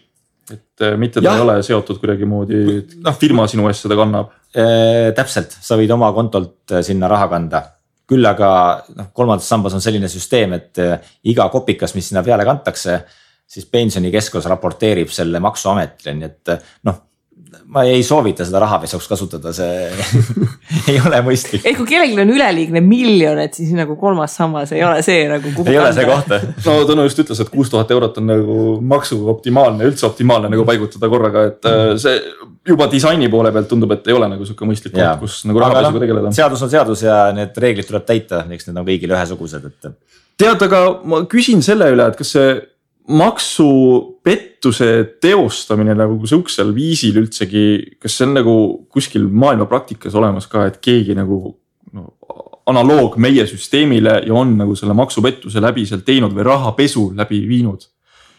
et 0.53 0.85
mitte 0.99 1.19
ta 1.19 1.31
ja. 1.31 1.37
ei 1.39 1.45
ole 1.47 1.57
seotud 1.65 1.97
kuidagimoodi, 2.03 2.59
et 2.81 2.93
no, 3.03 3.15
firma 3.19 3.47
sinu 3.51 3.65
eest 3.71 3.87
seda 3.87 3.97
kannab. 3.99 4.35
täpselt, 5.17 5.57
sa 5.61 5.75
võid 5.77 5.91
oma 5.91 6.11
kontolt 6.15 6.77
sinna 6.87 7.09
raha 7.11 7.27
kanda 7.33 7.65
küll 8.07 8.25
aga 8.25 8.49
noh, 8.95 9.09
kolmandas 9.15 9.49
sambas 9.51 9.75
on 9.75 9.83
selline 9.83 10.09
süsteem, 10.11 10.55
et 10.57 10.83
eh, 10.83 10.95
iga 11.31 11.49
kopikas, 11.53 11.95
mis 11.97 12.07
sinna 12.11 12.23
peale 12.25 12.45
kantakse, 12.47 13.01
siis 13.47 13.67
pensionikeskus 13.71 14.47
raporteerib 14.47 15.11
selle 15.13 15.41
maksuametile, 15.43 16.15
nii 16.15 16.29
et 16.29 16.53
eh, 16.55 16.71
noh 16.87 17.06
ma 17.73 17.83
ei 17.87 18.03
soovita 18.05 18.45
seda 18.47 18.61
rahapesuks 18.63 19.07
kasutada, 19.09 19.51
see 19.55 19.87
ei 20.91 20.99
ole 21.01 21.21
mõistlik. 21.25 21.65
ehk 21.67 21.79
kui 21.81 21.89
kellelgi 21.89 22.21
on 22.23 22.31
üleliigne 22.33 22.81
miljon, 22.85 23.39
et 23.43 23.57
siis 23.57 23.73
nagu 23.77 23.97
kolmas 23.99 24.35
sammas 24.37 24.71
ei 24.75 24.83
ole 24.85 25.01
see 25.05 25.25
nagu. 25.31 25.53
ei 25.65 25.79
ole 25.79 25.91
see 25.95 26.07
koht. 26.07 26.31
no 26.65 26.77
Tõnu 26.87 27.07
just 27.07 27.23
ütles, 27.23 27.41
et 27.43 27.51
kuus 27.53 27.71
tuhat 27.73 27.91
eurot 27.95 28.21
on 28.21 28.29
nagu 28.31 28.59
maksuga 28.93 29.33
optimaalne, 29.35 29.89
üldse 29.89 30.07
optimaalne 30.07 30.51
nagu 30.53 30.65
paigutada 30.67 31.09
korraga, 31.11 31.47
et 31.51 31.69
äh, 31.69 31.91
see 32.01 32.15
juba 32.67 32.89
disaini 32.91 33.29
poole 33.31 33.51
pealt 33.55 33.69
tundub, 33.71 33.91
et 33.95 34.07
ei 34.07 34.15
ole 34.15 34.29
nagu 34.31 34.47
sihuke 34.47 34.67
mõistlik 34.67 34.95
koht, 34.95 35.21
kus 35.23 35.41
nagu 35.49 35.63
rahapesuga 35.63 35.97
no, 35.97 36.05
tegeleda. 36.05 36.33
seadus 36.39 36.63
on 36.65 36.73
seadus 36.73 37.03
ja 37.05 37.19
need 37.35 37.57
reeglid 37.63 37.89
tuleb 37.89 38.07
täita, 38.07 38.45
eks 38.53 38.69
need 38.69 38.81
on 38.81 38.87
kõigile 38.87 39.17
ühesugused, 39.17 39.69
et. 39.69 39.93
tead, 40.39 40.65
aga 40.69 40.81
ma 41.07 41.23
küsin 41.29 41.63
selle 41.65 41.91
üle, 41.93 42.09
et 42.11 42.19
kas 42.19 42.35
see 42.37 42.57
maksupettuse 43.07 44.89
teostamine 45.23 45.95
nagu 45.95 46.27
sihukesel 46.27 46.73
viisil 46.75 47.21
üldsegi, 47.21 47.95
kas 48.01 48.17
see 48.17 48.27
on 48.27 48.33
nagu 48.35 48.55
kuskil 48.91 49.27
maailma 49.31 49.67
praktikas 49.69 50.15
olemas 50.19 50.49
ka, 50.51 50.65
et 50.67 50.81
keegi 50.83 51.15
nagu 51.15 51.37
no, 51.95 52.07
analoog 52.67 53.15
meie 53.23 53.47
süsteemile 53.47 54.21
ja 54.27 54.33
on 54.35 54.57
nagu 54.59 54.75
selle 54.75 54.95
maksupettuse 54.97 55.63
läbi 55.63 55.85
seal 55.87 56.03
teinud 56.07 56.35
või 56.35 56.47
rahapesu 56.49 57.11
läbi 57.15 57.39
viinud. 57.47 57.87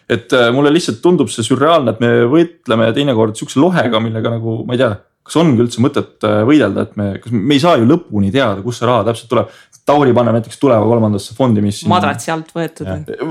et 0.09 0.33
äh, 0.33 0.53
mulle 0.53 0.73
lihtsalt 0.73 1.03
tundub 1.05 1.29
see 1.29 1.45
sürreaalne, 1.45 1.93
et 1.93 2.01
me 2.01 2.25
võitleme 2.29 2.93
teinekord 2.97 3.37
sihukese 3.37 3.61
lohega, 3.61 4.01
millega 4.01 4.37
nagu 4.37 4.63
ma 4.69 4.77
ei 4.77 4.81
tea 4.85 4.95
kas 5.29 5.37
ongi 5.41 5.61
üldse 5.61 5.83
mõtet 5.85 6.25
äh, 6.25 6.41
võidelda, 6.49 6.87
et 6.89 6.97
me, 6.97 7.11
kas 7.23 7.35
me 7.35 7.57
ei 7.57 7.61
saa 7.61 7.77
ju 7.81 7.89
lõpuni 7.89 8.33
teada, 8.33 8.63
kust 8.65 8.81
see 8.83 8.89
raha 8.89 9.05
täpselt 9.09 9.33
tuleb. 9.33 9.59
Tauri 9.89 10.13
paneb 10.17 10.35
näiteks 10.37 10.59
tuleva 10.61 10.85
kolmandasse 10.85 11.33
fondi, 11.37 11.63
mis. 11.65 11.83
madratsi 11.89 12.33
alt 12.33 12.51
võetud. 12.57 12.89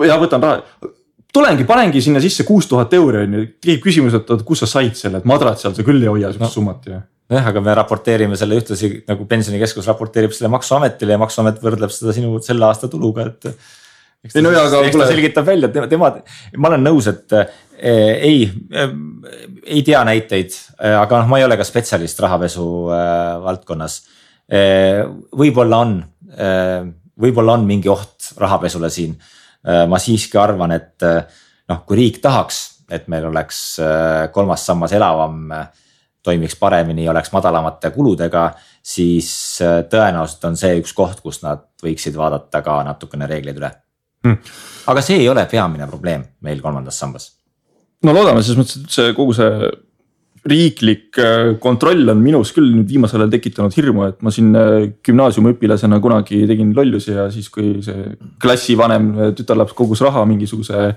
ja 0.10 0.18
võtan 0.22 0.42
raha, 0.42 0.92
tulengi, 1.38 1.68
panengi 1.70 2.02
sinna 2.04 2.22
sisse 2.24 2.46
kuus 2.48 2.70
tuhat 2.70 2.94
euri 2.98 3.26
on 3.26 3.38
ju, 3.38 3.46
tekib 3.62 3.86
küsimus, 3.86 4.18
et 4.18 4.34
oot, 4.34 4.42
kust 4.48 4.66
sa 4.66 4.72
said 4.78 4.98
selle, 4.98 5.22
et 5.22 5.30
madratsi 5.30 5.70
all 5.70 5.78
sa 5.78 5.86
küll 5.86 6.02
ei 6.02 6.10
hoia 6.10 6.34
sihukest 6.34 6.50
no. 6.50 6.56
summat 6.60 6.90
ju 6.90 6.98
jah, 7.32 7.50
aga 7.52 7.64
me 7.64 7.76
raporteerime 7.78 8.38
selle 8.40 8.58
ühtlasi 8.60 8.92
nagu 9.08 9.28
pensionikeskus 9.30 9.88
raporteerib 9.92 10.36
selle 10.36 10.52
maksuametile 10.54 11.16
ja 11.16 11.22
maksuamet 11.22 11.60
võrdleb 11.64 11.92
seda 11.94 12.16
sinu 12.16 12.40
selle 12.44 12.68
aasta 12.68 12.90
tuluga, 12.92 13.28
et. 13.28 13.50
ei 14.32 14.44
no 14.44 14.54
jaa, 14.56 14.68
aga 14.70 14.84
kuule. 14.92 15.08
selgitab 15.12 15.48
välja, 15.48 15.70
tema, 15.74 15.90
tema, 15.92 16.12
ma 16.58 16.72
olen 16.72 16.86
nõus, 16.88 17.10
et 17.12 17.36
eh, 17.38 18.14
ei 18.30 18.46
eh,, 18.48 18.94
ei 19.68 19.84
tea 19.88 20.04
näiteid 20.08 20.56
eh,, 20.56 20.96
aga 20.96 21.24
noh, 21.24 21.32
ma 21.32 21.42
ei 21.42 21.48
ole 21.48 21.60
ka 21.60 21.68
spetsialist 21.68 22.24
rahapesu 22.24 22.68
eh, 22.96 23.34
valdkonnas 23.44 24.00
eh,. 24.48 25.04
võib-olla 25.44 25.84
on 25.84 25.98
eh,, 26.32 26.88
võib-olla 27.18 27.58
on 27.58 27.68
mingi 27.68 27.90
oht 27.92 28.32
rahapesule 28.38 28.90
siin. 28.94 29.18
Ma 29.88 30.00
siiski 30.00 30.38
arvan, 30.40 30.72
et 30.76 31.04
eh, 31.08 31.42
noh, 31.70 31.84
kui 31.88 31.98
riik 32.00 32.22
tahaks, 32.24 32.62
et 32.92 33.08
meil 33.12 33.26
oleks 33.28 33.62
eh, 33.84 34.28
kolmas 34.34 34.66
sammas 34.66 34.94
elavam 34.96 35.52
toimiks 36.28 36.56
paremini, 36.60 37.08
oleks 37.10 37.32
madalamate 37.32 37.92
kuludega, 37.96 38.50
siis 38.88 39.30
äh, 39.64 39.82
tõenäoliselt 39.92 40.46
on 40.50 40.58
see 40.60 40.78
üks 40.82 40.94
koht, 40.96 41.22
kus 41.24 41.42
nad 41.44 41.66
võiksid 41.84 42.16
vaadata 42.20 42.62
ka 42.66 42.80
natukene 42.88 43.28
reegleid 43.30 43.60
üle 43.60 43.72
hmm.. 44.26 44.54
aga 44.92 45.04
see 45.04 45.20
ei 45.22 45.30
ole 45.32 45.44
peamine 45.52 45.88
probleem 45.90 46.24
meil 46.48 46.64
kolmandas 46.64 47.00
sambas. 47.00 47.30
no 48.04 48.16
loodame 48.16 48.44
selles 48.44 48.62
mõttes, 48.62 48.80
et 48.84 48.98
see 48.98 49.16
kogu 49.18 49.36
see 49.38 49.72
riiklik 50.48 51.18
äh, 51.22 51.56
kontroll 51.64 52.08
on 52.14 52.22
minus 52.24 52.54
küll 52.56 52.70
nüüd 52.74 52.90
viimasel 52.92 53.24
ajal 53.24 53.34
tekitanud 53.34 53.76
hirmu, 53.78 54.06
et 54.12 54.22
ma 54.26 54.34
siin 54.34 54.54
äh, 54.58 54.78
gümnaasiumiõpilasena 55.08 56.00
kunagi 56.04 56.44
tegin 56.50 56.72
lollusi 56.78 57.16
ja 57.16 57.28
siis, 57.34 57.50
kui 57.54 57.78
see 57.86 58.14
klassivanem 58.42 59.12
tütarlaps 59.38 59.76
kogus 59.78 60.04
raha 60.06 60.26
mingisuguse 60.30 60.88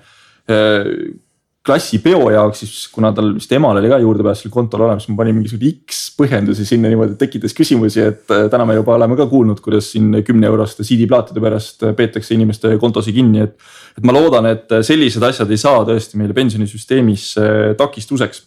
klassipeo 1.66 2.30
jaoks, 2.32 2.62
siis 2.62 2.86
kuna 2.92 3.10
tal 3.12 3.34
vist 3.36 3.50
emal 3.52 3.76
oli 3.76 3.90
ka 3.90 3.98
juurdepääs 4.00 4.40
sellele 4.40 4.54
kontole 4.54 4.86
olemas, 4.86 5.06
ma 5.10 5.18
panin 5.18 5.36
mingisugune 5.36 5.74
X 5.84 5.98
põhjendusi 6.16 6.64
sinna 6.68 6.88
niimoodi, 6.88 7.18
tekitas 7.20 7.52
küsimusi, 7.56 8.00
et 8.00 8.32
äh, 8.32 8.46
täna 8.52 8.64
me 8.68 8.78
juba 8.78 8.96
oleme 8.96 9.18
ka 9.18 9.26
kuulnud, 9.28 9.60
kuidas 9.64 9.90
siin 9.92 10.22
kümne 10.24 10.48
euroste 10.48 10.86
CD-plaatide 10.88 11.42
pärast 11.44 11.84
äh, 11.84 11.92
peetakse 11.96 12.34
inimeste 12.34 12.72
kontosid 12.80 13.16
kinni, 13.16 13.44
et. 13.44 13.58
et 13.98 14.08
ma 14.08 14.16
loodan, 14.16 14.48
et 14.48 14.72
äh, 14.72 14.84
sellised 14.86 15.24
asjad 15.28 15.52
ei 15.52 15.60
saa 15.60 15.84
tõesti 15.88 16.20
meile 16.20 16.36
pensionisüsteemis 16.36 17.34
takistuseks. 17.76 18.46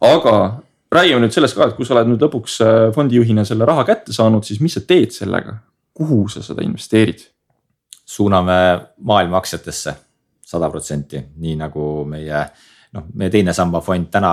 Aga 0.00 0.34
räägime 0.92 1.22
nüüd 1.24 1.34
sellest 1.34 1.56
ka, 1.56 1.68
et 1.68 1.76
kui 1.76 1.86
sa 1.86 1.96
oled 1.96 2.12
nüüd 2.12 2.22
lõpuks 2.26 2.58
fondijuhina 2.96 3.44
selle 3.48 3.66
raha 3.68 3.84
kätte 3.88 4.14
saanud, 4.16 4.46
siis 4.46 4.60
mis 4.64 4.76
sa 4.78 4.84
teed 4.86 5.14
sellega, 5.14 5.58
kuhu 5.96 6.26
sa 6.32 6.44
seda 6.44 6.64
investeerid? 6.66 7.26
suuname 8.08 8.54
maailma 9.04 9.36
aktsiatesse 9.36 9.92
sada 10.40 10.70
protsenti, 10.72 11.18
nii 11.44 11.58
nagu 11.60 12.06
meie 12.08 12.38
noh, 12.96 13.04
meie 13.20 13.28
teine 13.28 13.52
samba 13.52 13.82
fond 13.84 14.08
täna 14.08 14.30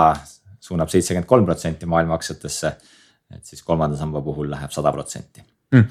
suunab 0.64 0.88
seitsekümmend 0.88 1.28
kolm 1.28 1.44
protsenti 1.44 1.86
maailma 1.86 2.16
aktsiatesse. 2.16 2.72
et 3.36 3.44
siis 3.44 3.62
kolmanda 3.62 3.96
samba 3.96 4.22
puhul 4.24 4.48
läheb 4.50 4.72
sada 4.72 4.92
protsenti 4.92 5.44
hmm 5.74 5.90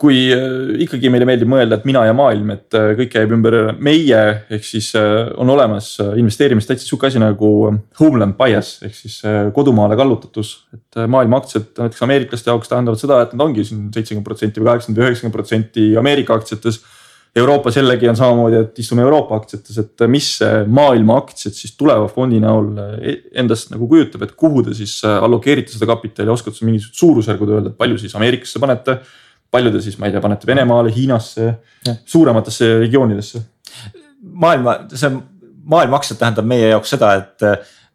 kui 0.00 0.30
äh, 0.32 0.78
ikkagi 0.86 1.10
meile 1.12 1.26
meeldib 1.28 1.50
mõelda, 1.50 1.76
et 1.76 1.86
mina 1.88 2.06
ja 2.08 2.14
maailm, 2.16 2.54
et 2.54 2.76
äh, 2.76 2.92
kõik 2.96 3.10
käib 3.12 3.34
ümber 3.36 3.56
meie, 3.84 4.20
ehk 4.48 4.64
siis 4.64 4.88
äh, 4.96 5.28
on 5.40 5.52
olemas 5.52 5.92
investeerimist 6.00 6.70
täitsa 6.70 6.88
sihuke 6.88 7.10
asi 7.10 7.20
nagu 7.20 7.50
homeland 8.00 8.38
bias 8.38 8.78
ehk 8.86 8.96
siis 8.96 9.18
kodumaale 9.56 9.98
kallutatus. 10.00 10.54
et 10.72 11.02
maailma 11.04 11.42
aktsiad 11.42 11.76
näiteks 11.82 12.06
ameeriklaste 12.06 12.50
jaoks 12.50 12.72
tähendavad 12.72 13.02
seda, 13.02 13.20
et 13.26 13.36
nad 13.36 13.44
ongi 13.44 13.66
siin 13.68 13.90
seitsekümmend 13.92 14.30
protsenti 14.30 14.62
või 14.62 14.70
kaheksakümmend 14.70 15.02
või 15.02 15.10
üheksakümmend 15.10 15.36
protsenti 15.36 15.86
Ameerika 16.00 16.40
aktsiates 16.40 16.80
Euroopas 17.36 17.76
jällegi 17.76 18.08
on 18.10 18.16
samamoodi, 18.18 18.56
et 18.64 18.78
istume 18.82 19.04
Euroopa 19.04 19.36
aktsiates, 19.38 19.76
et 19.78 20.02
mis 20.10 20.32
maailma 20.66 21.20
aktsiad 21.20 21.54
siis 21.54 21.76
tuleva 21.78 22.08
fondi 22.10 22.40
näol 22.42 22.72
endast 23.38 23.70
nagu 23.70 23.86
kujutab, 23.86 24.24
et 24.26 24.32
kuhu 24.34 24.64
te 24.66 24.74
siis 24.74 24.96
allokeerite 25.06 25.76
seda 25.76 25.86
kapitali, 25.92 26.32
oskad 26.32 26.56
sa 26.56 26.66
mingisugused 26.66 27.04
suurusjärgud 27.04 27.52
öelda, 27.54 27.70
et 27.70 27.78
palju 27.78 28.00
siis 28.02 28.16
Ameerikasse 28.18 28.62
panete? 28.62 28.98
Palju 29.50 29.72
te 29.74 29.82
siis, 29.84 29.98
ma 29.98 30.08
ei 30.08 30.14
tea, 30.14 30.22
panete 30.22 30.46
Venemaale, 30.46 30.92
Hiinasse, 30.94 31.54
suurematesse 32.04 32.78
regioonidesse? 32.84 33.42
maailma, 34.20 34.74
see 34.92 35.08
maailma 35.70 35.96
aktsiad 35.96 36.18
tähendab 36.20 36.48
meie 36.48 36.68
jaoks 36.72 36.92
seda, 36.92 37.14
et 37.16 37.44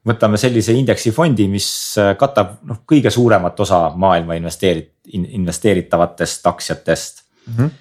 võtame 0.05 0.39
sellise 0.41 0.73
indeksifondi, 0.77 1.47
mis 1.49 1.67
katab 2.19 2.59
noh, 2.65 2.81
kõige 2.89 3.11
suuremat 3.13 3.59
osa 3.65 3.87
maailma 3.97 4.37
investeerit-, 4.39 4.93
investeeritavatest 5.13 6.47
aktsiatest 6.49 7.23
mm. 7.47 7.53
-hmm. 7.57 7.71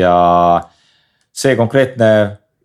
ja 0.00 0.14
see 1.32 1.56
konkreetne 1.56 2.10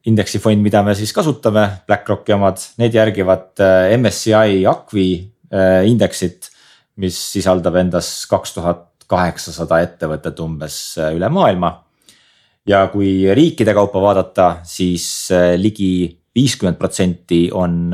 indeksifond, 0.06 0.62
mida 0.62 0.84
me 0.84 0.96
siis 0.96 1.14
kasutame, 1.14 1.66
BlackRocki 1.88 2.36
omad, 2.36 2.62
need 2.78 2.94
järgivad 2.94 3.62
äh, 3.64 3.96
MSCI 3.98 4.66
Acqui 4.70 5.08
äh, 5.50 5.88
indeksit, 5.90 6.52
mis 7.02 7.18
sisaldab 7.34 7.76
endas 7.82 8.10
kaks 8.30 8.54
tuhat 8.54 8.86
kaheksasada 9.08 9.80
ettevõtet 9.86 10.40
umbes 10.44 10.78
äh, 11.00 11.14
üle 11.18 11.30
maailma. 11.30 11.74
ja 12.66 12.88
kui 12.90 13.28
riikide 13.38 13.74
kaupa 13.78 14.02
vaadata, 14.02 14.46
siis 14.66 15.30
ligi 15.58 16.10
viiskümmend 16.36 16.80
protsenti 16.80 17.44
on 17.54 17.94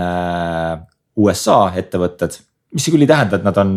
USA 1.19 1.57
ettevõtted, 1.75 2.37
mis 2.71 2.87
küll 2.87 3.03
ei 3.03 3.09
tähenda, 3.09 3.35
et 3.35 3.43
nad 3.43 3.57
on, 3.59 3.73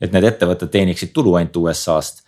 et 0.00 0.14
need 0.14 0.24
ettevõtted 0.24 0.72
teeniksid 0.72 1.12
tulu 1.12 1.34
ainult 1.36 1.58
USA-st. 1.60 2.24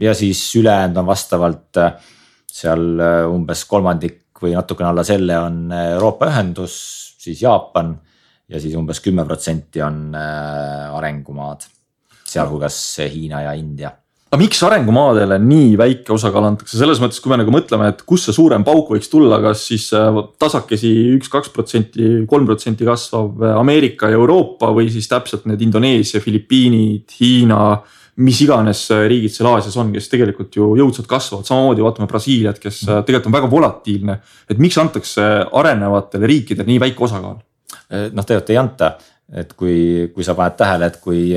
ja 0.00 0.14
siis 0.14 0.44
ülejäänud 0.54 1.02
on 1.02 1.06
vastavalt 1.10 1.82
seal 2.56 3.00
äh, 3.00 3.22
umbes 3.28 3.64
kolmandik 3.68 4.40
või 4.42 4.54
natukene 4.56 4.90
alla 4.90 5.04
selle 5.06 5.38
on 5.40 5.64
äh, 5.72 5.92
Euroopa 5.96 6.30
Ühendus, 6.30 6.76
siis 7.20 7.42
Jaapan 7.42 7.94
ja 8.48 8.60
siis 8.62 8.76
umbes 8.78 9.02
kümme 9.04 9.26
protsenti 9.28 9.82
on 9.84 10.14
äh, 10.16 10.94
arengumaad, 10.96 11.66
sealhulgas 12.36 12.80
Hiina 13.12 13.46
ja 13.48 13.54
India 13.58 13.92
aga 14.26 14.40
miks 14.42 14.58
arengumaadele 14.66 15.36
nii 15.40 15.76
väike 15.78 16.10
osakaal 16.12 16.48
antakse, 16.48 16.74
selles 16.76 16.98
mõttes, 17.00 17.20
kui 17.22 17.30
me 17.30 17.38
nagu 17.40 17.52
mõtleme, 17.54 17.92
et 17.92 18.00
kust 18.10 18.26
see 18.26 18.34
suurem 18.34 18.64
pauk 18.66 18.90
võiks 18.92 19.08
tulla, 19.08 19.38
kas 19.40 19.62
siis 19.70 19.86
tasakesi 20.42 20.90
üks-kaks 21.14 21.52
protsenti, 21.54 22.08
kolm 22.28 22.48
protsenti 22.48 22.84
kasvav 22.84 23.44
Ameerika 23.54 24.10
ja 24.10 24.18
Euroopa 24.18 24.72
või 24.76 24.90
siis 24.92 25.06
täpselt 25.08 25.46
need 25.46 25.62
Indoneesia, 25.64 26.20
Filipiinid, 26.20 27.14
Hiina 27.20 27.60
mis 28.16 28.38
iganes 28.40 28.86
äh, 28.94 29.04
riigid 29.10 29.32
seal 29.32 29.50
Aasias 29.50 29.76
on, 29.80 29.90
kes 29.94 30.08
tegelikult 30.12 30.56
ju 30.56 30.70
jõudsalt 30.78 31.08
kasvavad, 31.10 31.46
samamoodi 31.48 31.84
vaatame 31.84 32.08
Brasiiliat, 32.08 32.60
kes 32.62 32.80
äh, 32.86 33.02
tegelikult 33.04 33.28
on 33.30 33.36
väga 33.36 33.50
volatiilne. 33.52 34.18
et 34.48 34.62
miks 34.62 34.78
antakse 34.80 35.26
arenevatele 35.52 36.30
riikidele 36.32 36.70
nii 36.70 36.80
väike 36.86 37.04
osakaal? 37.04 37.36
Äh, 37.92 38.08
noh, 38.12 38.24
tegelikult 38.24 38.54
ei 38.54 38.60
anta, 38.60 38.90
et 39.36 39.52
kui, 39.52 39.76
kui 40.14 40.24
sa 40.24 40.36
paned 40.38 40.56
tähele, 40.56 40.88
et 40.88 41.00
kui, 41.02 41.28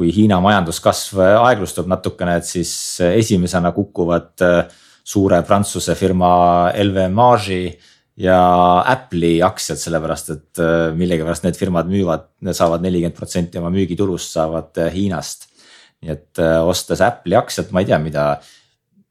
kui 0.00 0.14
Hiina 0.16 0.38
majanduskasv 0.40 1.20
aeglustub 1.44 1.88
natukene, 1.92 2.38
et 2.40 2.48
siis 2.48 2.72
esimesena 3.04 3.74
kukuvad 3.76 4.32
suure 5.04 5.42
Prantsuse 5.44 5.92
firma 5.98 6.30
LVMH-i 6.72 7.60
ja 8.24 8.40
Apple'i 8.88 9.42
aktsiad, 9.44 9.80
sellepärast 9.80 10.32
et 10.32 10.62
millegipärast 10.96 11.44
need 11.44 11.60
firmad 11.60 11.88
müüvad, 11.92 12.26
saavad 12.56 12.84
nelikümmend 12.84 13.16
protsenti 13.16 13.60
oma 13.60 13.72
müügitulust 13.74 14.36
saavad 14.36 14.80
Hiinast. 14.94 15.50
Nii 16.00 16.12
et 16.14 16.40
äh, 16.40 16.58
ostes 16.64 17.02
Apple'i 17.04 17.36
aktsiat, 17.36 17.72
ma 17.76 17.82
ei 17.82 17.88
tea, 17.90 17.98
mida 18.00 18.24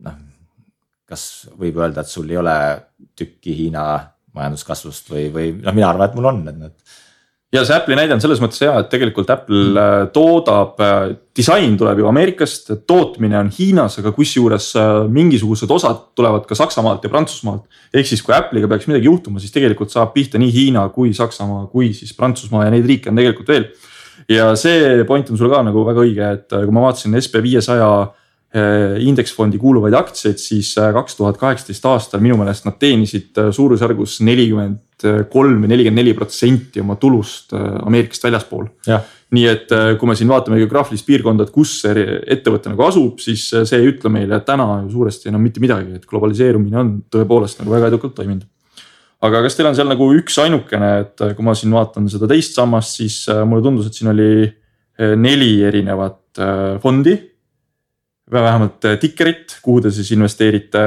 noh, 0.06 0.16
kas 1.10 1.26
võib 1.58 1.78
öelda, 1.82 2.02
et 2.02 2.10
sul 2.10 2.30
ei 2.32 2.40
ole 2.42 2.56
tükki 3.18 3.54
Hiina 3.58 3.84
majanduskasvust 4.38 5.12
või, 5.14 5.28
või 5.34 5.52
noh, 5.60 5.76
mina 5.76 5.92
arvan, 5.92 6.10
et 6.10 6.18
mul 6.18 6.30
on, 6.32 6.42
et 6.50 6.58
need 6.58 6.89
ja 7.54 7.64
see 7.66 7.76
Apple'i 7.76 7.98
näide 7.98 8.14
on 8.14 8.22
selles 8.22 8.42
mõttes 8.44 8.62
hea, 8.62 8.74
et 8.78 8.90
tegelikult 8.92 9.30
Apple 9.34 9.62
mm. 9.72 9.80
Äh, 9.80 10.04
toodab, 10.14 10.80
äh, 10.86 11.16
disain 11.36 11.78
tuleb 11.80 12.02
ju 12.02 12.10
Ameerikast, 12.10 12.74
tootmine 12.90 13.40
on 13.40 13.52
Hiinas, 13.56 14.00
aga 14.02 14.12
kusjuures 14.16 14.72
mingisugused 15.10 15.72
osad 15.72 16.10
tulevad 16.18 16.46
ka 16.50 16.58
Saksamaalt 16.58 17.06
ja 17.06 17.12
Prantsusmaalt. 17.14 17.66
ehk 17.94 18.10
siis, 18.10 18.22
kui 18.26 18.36
Apple'iga 18.36 18.70
peaks 18.70 18.90
midagi 18.92 19.10
juhtuma, 19.10 19.40
siis 19.40 19.56
tegelikult 19.56 19.94
saab 19.94 20.14
pihta 20.14 20.42
nii 20.42 20.52
Hiina 20.54 20.88
kui 20.94 21.14
Saksamaa 21.14 21.68
kui 21.72 21.94
siis 21.94 22.14
Prantsusmaa 22.18 22.68
ja 22.68 22.74
neid 22.76 22.86
riike 22.86 23.10
on 23.10 23.22
tegelikult 23.22 23.56
veel 23.56 23.70
ja 24.30 24.54
see 24.60 25.04
point 25.08 25.30
on 25.32 25.40
sul 25.40 25.52
ka 25.52 25.62
nagu 25.66 25.84
väga 25.88 26.04
õige, 26.06 26.32
et 26.38 26.56
äh, 26.56 26.66
kui 26.66 26.76
ma 26.76 26.88
vaatasin 26.88 27.16
SB 27.20 27.42
viiesaja 27.46 27.90
äh, 28.02 28.10
indeksfondi 28.50 29.60
kuuluvaid 29.62 29.94
aktsiaid, 29.94 30.40
siis 30.42 30.72
äh, 30.82 30.90
kaks 30.96 31.20
tuhat 31.20 31.38
kaheksateist 31.38 31.84
aastal 31.86 32.22
minu 32.24 32.38
meelest 32.40 32.66
nad 32.66 32.80
teenisid 32.82 33.38
suurusjärgus 33.54 34.20
nelikümmend 34.26 35.06
kolm 35.30 35.62
või 35.64 35.70
nelikümmend 35.70 36.02
neli 36.02 36.16
protsenti 36.18 36.82
oma 36.82 36.98
tulust 37.00 37.54
Ameerikast 37.54 38.26
väljaspool. 38.26 38.66
nii 39.30 39.46
et 39.46 39.72
äh, 39.76 39.92
kui 40.02 40.10
me 40.10 40.16
siin 40.18 40.32
vaatame 40.32 40.58
geograafilist 40.58 41.06
piirkonda, 41.06 41.46
et 41.46 41.54
kus 41.54 41.76
see 41.84 42.06
ettevõte 42.34 42.72
nagu 42.72 42.82
asub, 42.88 43.20
siis 43.22 43.44
äh, 43.54 43.66
see 43.70 43.78
ei 43.78 43.92
ütle 43.92 44.10
meile 44.10 44.40
täna 44.46 44.80
ju 44.82 44.96
suuresti 44.96 45.30
enam 45.30 45.44
mitte 45.46 45.62
midagi, 45.62 46.00
et 46.00 46.08
globaliseerumine 46.10 46.80
on 46.82 46.96
tõepoolest 47.14 47.62
nagu 47.62 47.76
väga 47.76 47.92
edukalt 47.94 48.16
toiminud. 48.18 48.48
aga 49.22 49.44
kas 49.46 49.60
teil 49.60 49.70
on 49.70 49.78
seal 49.78 49.92
nagu 49.92 50.10
üks 50.18 50.40
ainukene, 50.42 50.90
et 51.04 51.22
äh, 51.22 51.36
kui 51.38 51.46
ma 51.46 51.54
siin 51.54 51.78
vaatan 51.78 52.10
seda 52.10 52.26
teist 52.32 52.58
sammast, 52.58 52.98
siis 52.98 53.28
mulle 53.46 53.62
tundus, 53.62 53.92
et 53.92 53.94
siin 53.94 54.10
oli 54.10 54.32
neli 55.00 55.62
erinevat 55.64 56.42
fondi. 56.82 57.14
Vähemalt 58.32 58.86
Tickerit, 59.02 59.58
kuhu 59.66 59.82
te 59.82 59.92
siis 59.92 60.12
investeerite, 60.14 60.84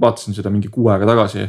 vaatasin 0.00 0.36
seda 0.36 0.52
mingi 0.52 0.68
kuu 0.68 0.90
aega 0.92 1.08
tagasi 1.08 1.46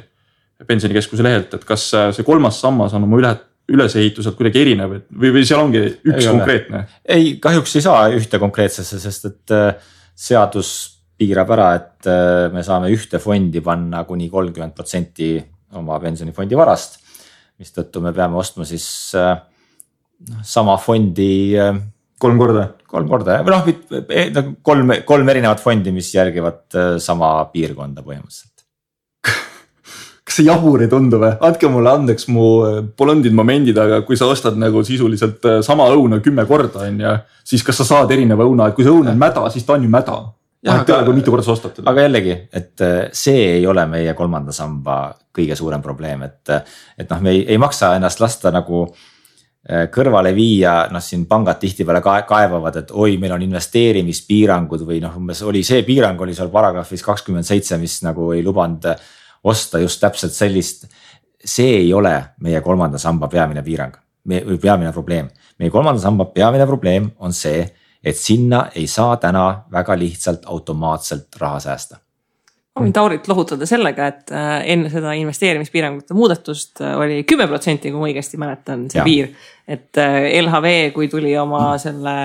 pensionikeskuse 0.68 1.24
lehelt, 1.26 1.54
et 1.58 1.66
kas 1.68 1.88
see 2.16 2.24
kolmas 2.24 2.60
sammas 2.62 2.94
on 2.96 3.08
oma 3.08 3.20
üle 3.20 3.34
ülesehituselt 3.72 4.38
kuidagi 4.38 4.62
erinev, 4.64 4.96
et 5.00 5.06
või, 5.12 5.32
või 5.36 5.44
seal 5.48 5.62
ongi 5.64 5.84
üks 5.86 6.24
ei 6.24 6.30
konkreetne? 6.30 6.82
ei, 7.06 7.36
kahjuks 7.44 7.76
ei 7.78 7.86
saa 7.86 8.08
ühte 8.16 8.40
konkreetsesse, 8.42 9.00
sest 9.02 9.30
et 9.30 9.54
äh, 9.56 9.94
seadus 10.18 10.72
piirab 11.22 11.54
ära, 11.56 11.70
et 11.78 12.10
äh, 12.10 12.48
me 12.54 12.66
saame 12.66 12.92
ühte 12.94 13.22
fondi 13.22 13.62
panna 13.64 14.04
kuni 14.10 14.30
kolmkümmend 14.32 14.76
protsenti 14.78 15.36
oma 15.78 16.00
pensionifondi 16.04 16.58
varast. 16.60 17.00
mistõttu 17.62 18.02
me 18.04 18.14
peame 18.16 18.40
ostma 18.42 18.66
siis 18.68 18.86
äh, 19.16 19.36
sama 20.44 20.78
fondi. 20.78 21.56
Kolm 22.22 22.40
korda? 22.42 22.70
kolm 22.92 23.10
korda 23.10 23.42
või 23.46 23.58
noh, 23.58 24.54
kolm, 24.66 24.96
kolm 25.08 25.34
erinevat 25.34 25.64
fondi, 25.64 25.94
mis 25.96 26.14
järgivad 26.14 26.80
sama 27.02 27.34
piirkonda 27.54 28.06
põhimõtteliselt 28.06 28.52
kas 30.32 30.40
see 30.40 30.48
jabur 30.48 30.82
ei 30.84 30.90
tundu 30.92 31.20
või? 31.22 31.32
andke 31.44 31.70
mulle 31.72 31.92
andeks 31.92 32.28
mu 32.32 32.48
äh, 32.66 32.78
blondid 32.98 33.36
momendid, 33.36 33.78
aga 33.82 34.02
kui 34.08 34.20
sa 34.20 34.30
ostad 34.32 34.60
nagu 34.60 34.84
sisuliselt 34.88 35.48
äh, 35.48 35.60
sama 35.66 35.90
õuna 35.92 36.22
kümme 36.24 36.46
korda, 36.50 36.86
on 36.88 37.02
ju. 37.04 37.16
siis 37.54 37.66
kas 37.68 37.82
sa 37.82 37.88
saad 37.90 38.14
erineva 38.16 38.48
õuna, 38.48 38.70
et 38.70 38.78
kui 38.78 38.88
see 38.88 38.94
õun 38.94 39.12
on 39.12 39.20
mäda, 39.20 39.44
siis 39.54 39.68
ta 39.68 39.76
on 39.76 39.88
ju 39.88 39.92
mäda. 39.92 40.18
vahet 40.68 40.90
ei 40.90 40.96
ole, 40.96 41.06
kui 41.10 41.18
mitu 41.20 41.34
korda 41.34 41.46
sa 41.46 41.56
ostad 41.56 41.76
teda. 41.76 41.90
aga 41.92 42.08
jällegi, 42.08 42.38
et 42.54 42.86
äh, 42.88 42.98
see 43.12 43.44
ei 43.58 43.68
ole 43.68 43.86
meie 43.92 44.16
kolmanda 44.18 44.56
samba 44.56 45.04
kõige 45.36 45.58
suurem 45.60 45.84
probleem, 45.84 46.24
et, 46.28 46.54
et 46.98 47.10
noh, 47.10 47.24
me 47.24 47.36
ei, 47.36 47.46
ei 47.52 47.60
maksa 47.62 47.96
ennast 47.98 48.24
lasta 48.24 48.54
nagu 48.56 48.86
kõrvale 49.70 50.32
viia, 50.34 50.88
noh 50.90 51.04
siin 51.04 51.28
pangad 51.30 51.60
tihtipeale 51.62 52.02
kaevavad, 52.02 52.80
et 52.82 52.92
oi, 52.98 53.18
meil 53.22 53.36
on 53.36 53.44
investeerimispiirangud 53.46 54.86
või 54.88 54.98
noh, 55.04 55.14
umbes 55.20 55.44
oli 55.46 55.62
see 55.64 55.84
piirang 55.86 56.22
oli 56.22 56.34
seal 56.34 56.50
paragrahvis 56.50 57.06
kakskümmend 57.06 57.46
seitse, 57.46 57.78
mis 57.78 58.00
nagu 58.02 58.32
ei 58.34 58.42
lubanud 58.44 58.90
osta 59.44 59.80
just 59.80 60.02
täpselt 60.02 60.34
sellist. 60.34 60.88
see 61.46 61.78
ei 61.78 61.94
ole 61.94 62.14
meie 62.40 62.62
kolmanda 62.62 62.98
samba 62.98 63.28
peamine 63.28 63.64
piirang 63.64 63.96
või 64.26 64.58
peamine 64.62 64.92
probleem. 64.92 65.30
meie 65.60 65.70
kolmanda 65.70 66.02
samba 66.02 66.26
peamine 66.26 66.66
probleem 66.66 67.12
on 67.20 67.34
see, 67.34 67.66
et 68.04 68.18
sinna 68.18 68.70
ei 68.76 68.88
saa 68.88 69.18
täna 69.18 69.66
väga 69.72 69.98
lihtsalt 69.98 70.46
automaatselt 70.46 71.38
raha 71.40 71.60
säästa 71.60 71.98
võin 72.80 72.94
Taurit 72.96 73.28
lohutada 73.28 73.68
sellega, 73.68 74.08
et 74.12 74.32
äh, 74.36 74.54
enne 74.74 74.92
seda 74.92 75.16
investeerimispiirangute 75.20 76.16
muudatust 76.16 76.82
äh, 76.84 76.96
oli 77.00 77.22
kümme 77.28 77.48
protsenti, 77.52 77.92
kui 77.92 78.00
ma 78.00 78.08
õigesti 78.08 78.40
mäletan, 78.42 78.88
see 78.92 79.02
ja. 79.02 79.08
piir. 79.08 79.34
et 79.68 80.00
äh, 80.00 80.32
LHV, 80.40 80.74
kui 80.96 81.12
tuli 81.12 81.36
oma 81.40 81.74
selle 81.82 82.16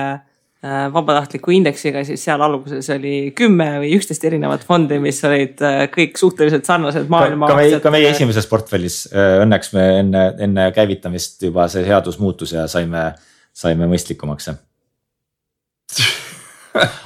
vabatahtliku 0.67 1.51
indeksiga, 1.53 2.01
siis 2.03 2.23
seal 2.25 2.41
alguses 2.41 2.87
oli 2.91 3.29
kümme 3.37 3.67
või 3.83 3.91
üksteist 3.93 4.23
erinevat 4.25 4.63
fondi, 4.67 4.97
mis 4.99 5.19
olid 5.23 5.61
kõik 5.93 6.17
suhteliselt 6.19 6.65
sarnased 6.67 7.05
maailma. 7.13 7.51
ka 7.53 7.59
meie, 7.59 7.77
ka 7.79 7.93
meie 7.93 8.09
esimeses 8.09 8.49
portfellis 8.49 8.97
õnneks 9.13 9.71
me 9.77 9.85
enne, 9.99 10.23
enne 10.43 10.65
käivitamist 10.75 11.45
juba 11.45 11.69
see 11.71 11.85
seadus 11.85 12.17
muutus 12.19 12.55
ja 12.57 12.65
saime, 12.73 13.11
saime 13.55 13.87
mõistlikumaks 13.87 14.49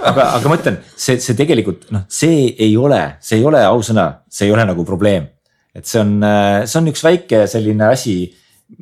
aga, 0.09 0.28
aga 0.38 0.51
ma 0.51 0.57
ütlen, 0.59 0.82
see, 0.95 1.19
see 1.24 1.38
tegelikult 1.38 1.89
noh, 1.95 2.05
see 2.11 2.51
ei 2.57 2.76
ole, 2.80 3.01
see 3.24 3.39
ei 3.39 3.47
ole 3.47 3.63
ausõna, 3.67 4.07
see 4.32 4.49
ei 4.49 4.55
ole 4.55 4.65
nagu 4.67 4.86
probleem. 4.88 5.30
et 5.76 5.88
see 5.88 6.01
on, 6.01 6.17
see 6.67 6.80
on 6.82 6.91
üks 6.91 7.03
väike 7.05 7.45
selline 7.47 7.91
asi, 7.93 8.15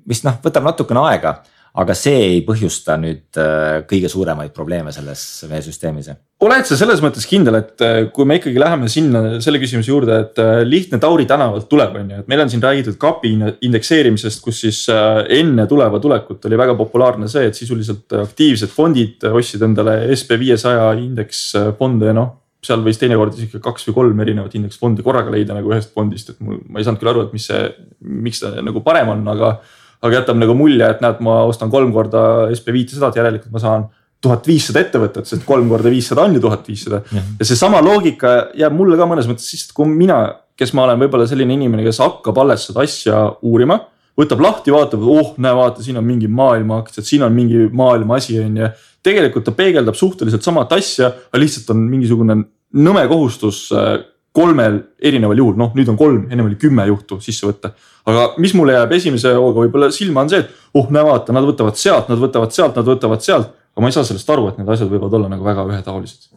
mis 0.09 0.23
noh, 0.25 0.39
võtab 0.43 0.65
natukene 0.65 1.05
aega 1.09 1.39
aga 1.77 1.95
see 1.97 2.17
ei 2.23 2.39
põhjusta 2.45 2.95
nüüd 2.99 3.37
äh, 3.39 3.81
kõige 3.89 4.09
suuremaid 4.11 4.53
probleeme 4.55 4.91
selles 4.95 5.21
meie 5.49 5.61
süsteemis. 5.61 6.09
oled 6.41 6.65
sa 6.65 6.77
selles 6.79 7.01
mõttes 7.03 7.27
kindel, 7.29 7.59
et 7.59 7.83
äh, 7.85 7.99
kui 8.13 8.25
me 8.25 8.39
ikkagi 8.39 8.59
läheme 8.61 8.89
sinna 8.89 9.37
selle 9.43 9.61
küsimuse 9.61 9.91
juurde, 9.91 10.19
et 10.25 10.41
äh, 10.41 10.63
lihtne 10.65 10.99
Tauri 10.99 11.27
tänavalt 11.29 11.69
tuleb, 11.69 11.95
on 12.01 12.09
ju, 12.15 12.23
et 12.23 12.31
meil 12.31 12.43
on 12.43 12.51
siin 12.51 12.63
räägitud 12.63 12.97
kapi 13.01 13.35
indekseerimisest, 13.67 14.41
kus 14.43 14.63
siis 14.65 14.81
enne 14.89 15.67
tuleva 15.69 16.01
tulekut 16.01 16.49
oli 16.49 16.59
väga 16.59 16.75
populaarne 16.79 17.29
see, 17.29 17.45
et 17.49 17.57
sisuliselt 17.57 18.17
aktiivsed 18.25 18.73
fondid 18.73 19.29
ostsid 19.29 19.63
endale 19.65 20.01
SB 20.15 20.39
viiesaja 20.41 20.91
indeksfonde, 20.99 22.13
noh 22.17 22.35
seal 22.65 22.81
võis 22.83 22.97
teinekord 22.99 23.37
isegi 23.37 23.61
kaks 23.63 23.85
või 23.87 23.95
kolm 23.95 24.21
erinevat 24.23 24.55
indeksfondi 24.59 25.03
korraga 25.03 25.31
leida 25.31 25.55
nagu 25.55 25.71
ühest 25.71 25.93
fondist, 25.95 26.33
et 26.33 26.41
mul, 26.43 26.59
ma 26.67 26.81
ei 26.81 26.87
saanud 26.87 26.99
küll 26.99 27.11
aru, 27.13 27.21
et 27.27 27.35
mis 27.35 27.45
see, 27.47 27.61
miks 28.03 28.41
ta 28.43 28.51
nagu 28.59 28.81
parem 28.83 29.13
on, 29.13 29.21
aga 29.31 29.53
aga 30.01 30.21
jätab 30.21 30.39
nagu 30.39 30.55
mulje, 30.55 30.85
et 30.85 31.01
näed, 31.03 31.21
ma 31.25 31.41
ostan 31.49 31.71
kolm 31.71 31.91
korda 31.95 32.21
SB 32.55 32.71
viitesadat, 32.75 33.17
järelikult 33.19 33.55
ma 33.55 33.63
saan 33.63 33.87
tuhat 34.23 34.47
viissada 34.47 34.81
ettevõtet, 34.83 35.27
sest 35.27 35.45
kolm 35.47 35.69
korda 35.71 35.91
viissada 35.91 36.25
on 36.27 36.35
ju 36.35 36.41
tuhat 36.43 36.67
viissada. 36.67 37.01
ja 37.11 37.45
seesama 37.47 37.81
loogika 37.83 38.51
jääb 38.57 38.75
mulle 38.75 38.99
ka 38.99 39.07
mõnes 39.07 39.29
mõttes 39.29 39.47
sisse, 39.47 39.69
et 39.69 39.75
kui 39.75 39.87
mina, 39.87 40.19
kes 40.59 40.73
ma 40.75 40.85
olen 40.87 40.99
võib-olla 41.05 41.27
selline 41.27 41.55
inimene, 41.55 41.85
kes 41.87 42.01
hakkab 42.03 42.37
alles 42.43 42.67
seda 42.67 42.83
asja 42.83 43.23
uurima. 43.41 43.79
võtab 44.19 44.41
lahti, 44.43 44.71
vaatab, 44.75 45.03
oh 45.07 45.35
näe, 45.39 45.55
vaata, 45.55 45.83
siin 45.83 45.95
on 45.95 46.03
mingi 46.03 46.27
maailma 46.27 46.81
aktsiad, 46.81 47.05
siin 47.07 47.23
on 47.23 47.31
mingi 47.31 47.69
maailma 47.71 48.17
asi 48.19 48.39
on 48.43 48.57
ju. 48.57 48.71
tegelikult 49.03 49.45
ta 49.47 49.51
peegeldab 49.55 49.95
suhteliselt 49.95 50.43
samat 50.43 50.73
asja, 50.75 51.07
aga 51.31 51.39
lihtsalt 51.39 51.69
on 51.71 51.85
mingisugune 51.87 52.35
nõme 52.75 53.05
kohustus 53.07 53.69
äh, 53.71 54.01
kolmel 54.31 54.81
erineval 55.01 55.37
juhul, 55.37 55.55
noh 55.57 55.71
nüüd 55.75 55.89
on 55.89 55.97
kolm, 55.97 56.27
ennem 56.29 56.45
oli 56.49 56.57
kümme 56.61 56.85
juhtu 56.87 57.17
sisse 57.23 57.47
võtta 57.47 57.73
aga 58.09 58.25
mis 58.41 58.53
mulle 58.57 58.75
jääb 58.75 58.93
esimese 58.97 59.33
hooga 59.37 59.65
võib-olla 59.65 59.89
silma 59.93 60.23
on 60.23 60.31
see, 60.31 60.43
et 60.43 60.77
oh 60.77 60.89
näe 60.93 61.03
vaata, 61.05 61.35
nad 61.35 61.45
võtavad 61.47 61.77
sealt, 61.79 62.09
nad 62.11 62.21
võtavad 62.21 62.53
sealt, 62.55 62.77
nad 62.79 62.87
võtavad 62.87 63.25
sealt. 63.25 63.51
aga 63.73 63.83
ma 63.83 63.91
ei 63.91 63.95
saa 63.95 64.07
sellest 64.07 64.31
aru, 64.33 64.47
et 64.49 64.57
need 64.59 64.71
asjad 64.73 64.89
võivad 64.91 65.13
olla 65.17 65.29
nagu 65.31 65.45
väga 65.45 65.65
ühetaolised. 65.69 66.29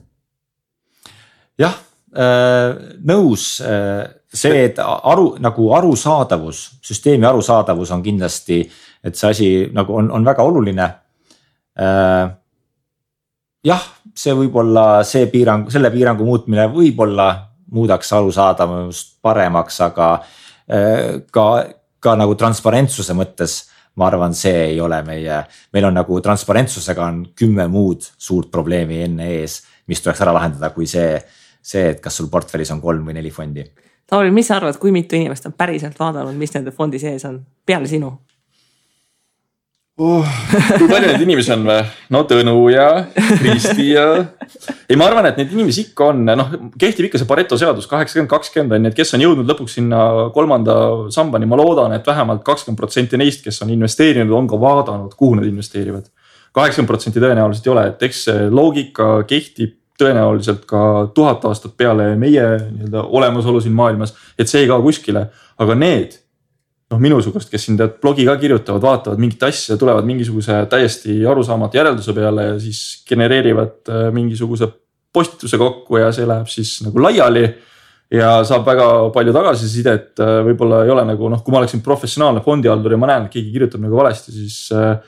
jah 1.61 1.77
äh,, 2.17 2.75
nõus 3.09 3.47
äh, 3.65 4.05
see, 4.33 4.67
et 4.67 4.81
aru 4.83 5.37
nagu 5.43 5.71
arusaadavus, 5.77 6.65
süsteemi 6.85 7.29
arusaadavus 7.29 7.93
on 7.95 8.05
kindlasti, 8.05 8.63
et 9.05 9.19
see 9.19 9.31
asi 9.31 9.51
nagu 9.73 9.97
on, 9.97 10.11
on 10.11 10.25
väga 10.27 10.45
oluline 10.45 10.89
äh,. 11.79 12.27
jah, 13.65 13.89
see 14.15 14.35
võib-olla 14.37 15.05
see 15.09 15.27
piirang, 15.33 15.71
selle 15.73 15.93
piirangu 15.95 16.27
muutmine 16.27 16.69
võib-olla 16.75 17.31
muudaks 17.73 18.13
arusaadavust 18.13 19.19
paremaks, 19.25 19.81
aga 19.85 20.09
ka, 21.33 21.47
ka 22.01 22.15
nagu 22.21 22.35
transparentsuse 22.39 23.17
mõttes 23.17 23.63
ma 23.97 24.09
arvan, 24.09 24.35
see 24.35 24.65
ei 24.71 24.81
ole 24.81 25.03
meie, 25.05 25.43
meil 25.75 25.89
on 25.89 25.97
nagu 26.01 26.21
transparentsusega 26.25 27.05
on 27.05 27.23
kümme 27.37 27.67
muud 27.69 28.07
suurt 28.17 28.51
probleemi 28.53 29.03
enne 29.05 29.29
ees, 29.37 29.61
mis 29.89 30.01
tuleks 30.01 30.23
ära 30.25 30.33
lahendada, 30.37 30.73
kui 30.73 30.89
see, 30.89 31.19
see, 31.61 31.91
et 31.93 32.01
kas 32.01 32.17
sul 32.17 32.31
portfellis 32.33 32.73
on 32.73 32.81
kolm 32.81 33.09
või 33.09 33.19
neli 33.19 33.33
fondi. 33.35 33.67
Tauri, 34.09 34.33
mis 34.35 34.49
sa 34.49 34.59
arvad, 34.59 34.77
kui 34.81 34.93
mitu 34.93 35.17
inimest 35.17 35.47
on 35.49 35.57
päriselt 35.57 35.99
vaadanud, 36.01 36.37
mis 36.39 36.53
nende 36.57 36.73
fondi 36.75 37.01
sees 37.01 37.25
on, 37.29 37.39
peale 37.67 37.89
sinu? 37.89 38.15
Oh,. 40.01 40.29
kui 40.79 40.89
palju 40.89 41.11
neid 41.11 41.25
inimesi 41.25 41.53
on 41.55 41.67
või? 41.69 41.81
no 42.15 42.23
Tõnu 42.29 42.55
ja 42.73 42.87
Kristi 43.13 43.91
ja. 43.91 44.07
ei, 44.89 44.97
ma 44.97 45.09
arvan, 45.09 45.29
et 45.29 45.41
neid 45.41 45.53
inimesi 45.53 45.89
ikka 45.89 46.11
on, 46.13 46.25
noh 46.29 46.55
kehtib 46.81 47.09
ikka 47.09 47.21
see 47.21 47.29
Pareto 47.29 47.59
seadus 47.61 47.89
kaheksakümmend, 47.91 48.31
kakskümmend 48.33 48.79
on 48.79 48.89
ju, 48.89 48.93
et 48.93 48.99
kes 49.03 49.15
on 49.19 49.27
jõudnud 49.27 49.53
lõpuks 49.53 49.77
sinna 49.81 50.07
kolmanda 50.35 50.79
sambani, 51.15 51.49
ma 51.51 51.61
loodan, 51.61 51.93
et 51.97 52.09
vähemalt 52.09 52.45
kakskümmend 52.47 52.81
protsenti 52.81 53.21
neist, 53.21 53.45
kes 53.45 53.63
on 53.67 53.75
investeerinud, 53.75 54.33
on 54.39 54.49
ka 54.51 54.61
vaadanud, 54.63 55.13
kuhu 55.19 55.37
nad 55.41 55.49
investeerivad. 55.51 56.09
kaheksakümmend 56.53 56.89
protsenti 56.91 57.21
tõenäoliselt 57.21 57.69
ei 57.69 57.77
ole, 57.77 57.87
et 57.93 58.09
eks 58.09 58.27
see 58.29 58.49
loogika 58.51 59.13
kehtib 59.29 59.77
tõenäoliselt 60.01 60.65
ka 60.69 61.11
tuhat 61.15 61.45
aastat 61.49 61.77
peale 61.77 62.15
meie 62.19 62.45
nii-öelda 62.65 63.05
olemasolu 63.19 63.61
siin 63.61 63.77
maailmas, 63.77 64.15
et 64.39 64.49
see 64.51 64.65
ei 64.65 64.71
kao 64.71 64.83
kuskile, 64.85 65.29
aga 65.63 65.77
need 65.79 66.22
noh, 66.93 67.01
minusugust, 67.03 67.51
kes 67.51 67.67
siin 67.67 67.79
tead 67.81 67.97
blogi 68.03 68.27
ka 68.29 68.37
kirjutavad, 68.41 68.83
vaatavad 68.85 69.21
mingit 69.23 69.43
asja, 69.49 69.79
tulevad 69.81 70.07
mingisuguse 70.09 70.63
täiesti 70.71 71.23
arusaamatu 71.29 71.81
järelduse 71.81 72.15
peale 72.17 72.49
ja 72.51 72.57
siis 72.63 73.03
genereerivad 73.09 73.91
äh, 73.91 74.07
mingisuguse 74.15 74.69
postituse 75.13 75.61
kokku 75.61 76.01
ja 76.01 76.11
see 76.15 76.29
läheb 76.29 76.49
siis 76.53 76.81
nagu 76.87 77.03
laiali. 77.03 77.47
ja 78.13 78.43
saab 78.45 78.67
väga 78.69 78.87
palju 79.15 79.33
tagasisidet, 79.33 80.11
äh, 80.21 80.39
võib-olla 80.45 80.83
ei 80.85 80.93
ole 80.93 81.07
nagu 81.09 81.33
noh, 81.33 81.41
kui 81.45 81.55
ma 81.55 81.63
oleksin 81.63 81.81
professionaalne 81.85 82.43
fondihaldur 82.45 82.93
ja 82.93 83.01
ma 83.01 83.09
näen, 83.09 83.27
et 83.27 83.33
keegi 83.33 83.53
kirjutab 83.55 83.81
nagu 83.81 83.97
valesti, 83.97 84.35
siis 84.37 84.57
äh, 84.77 84.99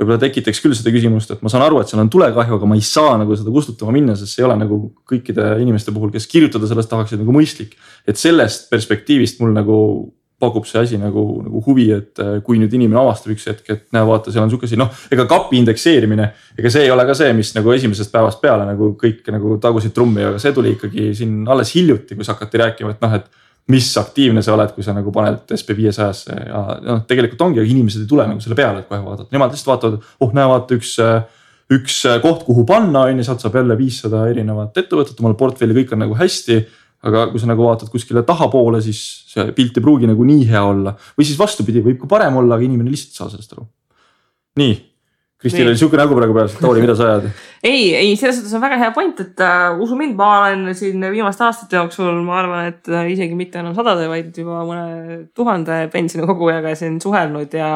võib-olla 0.00 0.18
tekitaks 0.22 0.62
küll 0.64 0.74
seda 0.74 0.90
küsimust, 0.94 1.30
et 1.30 1.44
ma 1.44 1.52
saan 1.52 1.62
aru, 1.66 1.78
et 1.78 1.90
seal 1.90 2.02
on 2.02 2.10
tulekahju, 2.10 2.56
aga 2.56 2.68
ma 2.68 2.78
ei 2.78 2.82
saa 2.86 3.14
nagu 3.20 3.36
seda 3.38 3.52
kustutama 3.54 3.94
minna, 3.94 4.16
sest 4.18 4.34
see 4.34 4.42
ei 4.42 4.48
ole 4.48 4.56
nagu 4.64 4.80
kõikide 5.08 5.52
inimeste 5.62 5.94
puhul, 5.94 6.10
kes 6.14 6.26
kirjutada 6.30 6.66
sellest 6.70 6.90
tahaksid 6.90 7.22
nagu 7.22 7.34
mõistlik. 7.36 7.76
et 8.08 8.18
sellest 8.18 8.70
perspektiivist 8.72 9.38
mul 9.38 9.54
nagu 9.54 9.76
pakub 10.40 10.66
see 10.68 10.80
asi 10.80 10.98
nagu, 11.00 11.24
nagu 11.44 11.62
huvi, 11.66 11.88
et 11.94 12.20
äh, 12.22 12.38
kui 12.44 12.60
nüüd 12.60 12.72
inimene 12.76 13.00
avastab 13.02 13.34
üks 13.34 13.46
hetk, 13.50 13.66
et 13.72 13.84
näe, 13.94 14.04
vaata, 14.08 14.32
seal 14.32 14.44
on 14.46 14.52
sihuke 14.52 14.68
asi, 14.68 14.78
noh, 14.80 14.90
ega 15.12 15.26
kapi 15.30 15.60
indekseerimine. 15.60 16.30
ega 16.58 16.72
see 16.72 16.86
ei 16.86 16.94
ole 16.94 17.04
ka 17.08 17.16
see, 17.16 17.32
mis 17.36 17.52
nagu 17.56 17.74
esimesest 17.74 18.12
päevast 18.12 18.40
peale 18.42 18.66
nagu 18.68 18.94
kõik 19.00 19.28
nagu 19.34 19.58
tagusid 19.62 19.94
trummi, 19.96 20.24
aga 20.30 20.40
see 20.42 20.54
tuli 20.56 20.74
ikkagi 20.76 21.10
siin 21.16 21.42
alles 21.50 21.74
hiljuti, 21.76 22.18
kus 22.18 22.32
hakati 22.32 22.64
rääkima, 22.64 22.96
et 22.96 23.04
noh, 23.04 23.18
et 23.20 23.28
mis 23.70 23.90
aktiivne 24.00 24.42
sa 24.42 24.54
oled, 24.56 24.72
kui 24.74 24.82
sa 24.82 24.94
nagu 24.96 25.12
paned 25.14 25.52
SB 25.54 25.76
viiesajasse 25.78 26.38
ja 26.48 26.62
noh, 26.86 27.04
tegelikult 27.08 27.44
ongi, 27.46 27.60
aga 27.62 27.70
inimesed 27.70 28.02
ei 28.02 28.10
tule 28.10 28.26
nagu 28.26 28.42
selle 28.42 28.58
peale, 28.58 28.82
et 28.82 28.88
kohe 28.90 29.02
vaadata, 29.04 29.30
nemad 29.34 29.52
lihtsalt 29.54 29.74
vaatavad, 29.74 30.08
oh 30.24 30.34
näe, 30.34 30.48
vaata 30.50 30.80
üks 30.80 30.96
üks 31.70 32.00
koht, 32.22 32.42
kuhu 32.48 32.64
panna, 32.66 33.04
on 33.06 33.20
ju, 33.20 33.24
sealt 33.26 33.42
saab 33.44 33.60
jälle 33.60 33.76
viissada 33.78 34.24
erinevat 34.30 34.78
ettevõtet 34.80 35.20
omale 35.22 35.36
portfelli, 35.38 35.76
kõik 35.76 35.94
on 35.94 36.02
nagu 36.02 36.16
hästi 36.18 36.56
aga 37.06 37.26
kui 37.32 37.40
sa 37.40 37.48
nagu 37.48 37.64
vaatad 37.64 37.88
kuskile 37.92 38.22
tahapoole, 38.28 38.82
siis 38.84 39.00
see 39.30 39.46
pilt 39.56 39.78
ei 39.78 39.84
pruugi 39.84 40.08
nagu 40.10 40.26
nii 40.26 40.44
hea 40.50 40.62
olla 40.66 40.94
või 41.16 41.26
siis 41.26 41.40
vastupidi, 41.40 41.82
võib 41.84 42.02
ka 42.02 42.10
parem 42.10 42.36
olla, 42.42 42.58
aga 42.58 42.66
inimene 42.66 42.92
lihtsalt 42.92 43.14
ei 43.14 43.20
saa 43.22 43.32
sellest 43.32 43.56
aru. 43.56 43.66
nii, 44.60 44.74
Kristil 45.40 45.70
oli 45.70 45.78
sihuke 45.80 45.96
nägu 45.96 46.12
praegu 46.12 46.34
peas, 46.36 46.52
et 46.52 46.60
Tauri, 46.60 46.82
mida 46.84 46.92
sa 46.96 47.06
ajad? 47.06 47.30
ei, 47.70 47.94
ei, 47.96 48.10
selles 48.20 48.36
suhtes 48.36 48.52
on 48.58 48.60
väga 48.60 48.76
hea 48.82 48.90
point, 48.92 49.22
et 49.24 49.40
uh, 49.40 49.78
usu 49.80 49.96
mind, 49.96 50.12
ma 50.18 50.28
olen 50.42 50.74
siin 50.76 51.00
viimaste 51.14 51.46
aastate 51.46 51.78
jooksul, 51.78 52.18
ma 52.26 52.36
arvan, 52.42 52.68
et 52.68 52.90
uh, 52.92 53.06
isegi 53.08 53.38
mitte 53.38 53.62
enam 53.62 53.72
sadade, 53.76 54.04
vaid 54.12 54.36
juba 54.36 54.60
mõne 54.68 55.22
tuhande 55.36 55.86
pensionikogujaga 55.94 56.74
siin 56.76 57.00
suhelnud 57.00 57.56
ja, 57.56 57.70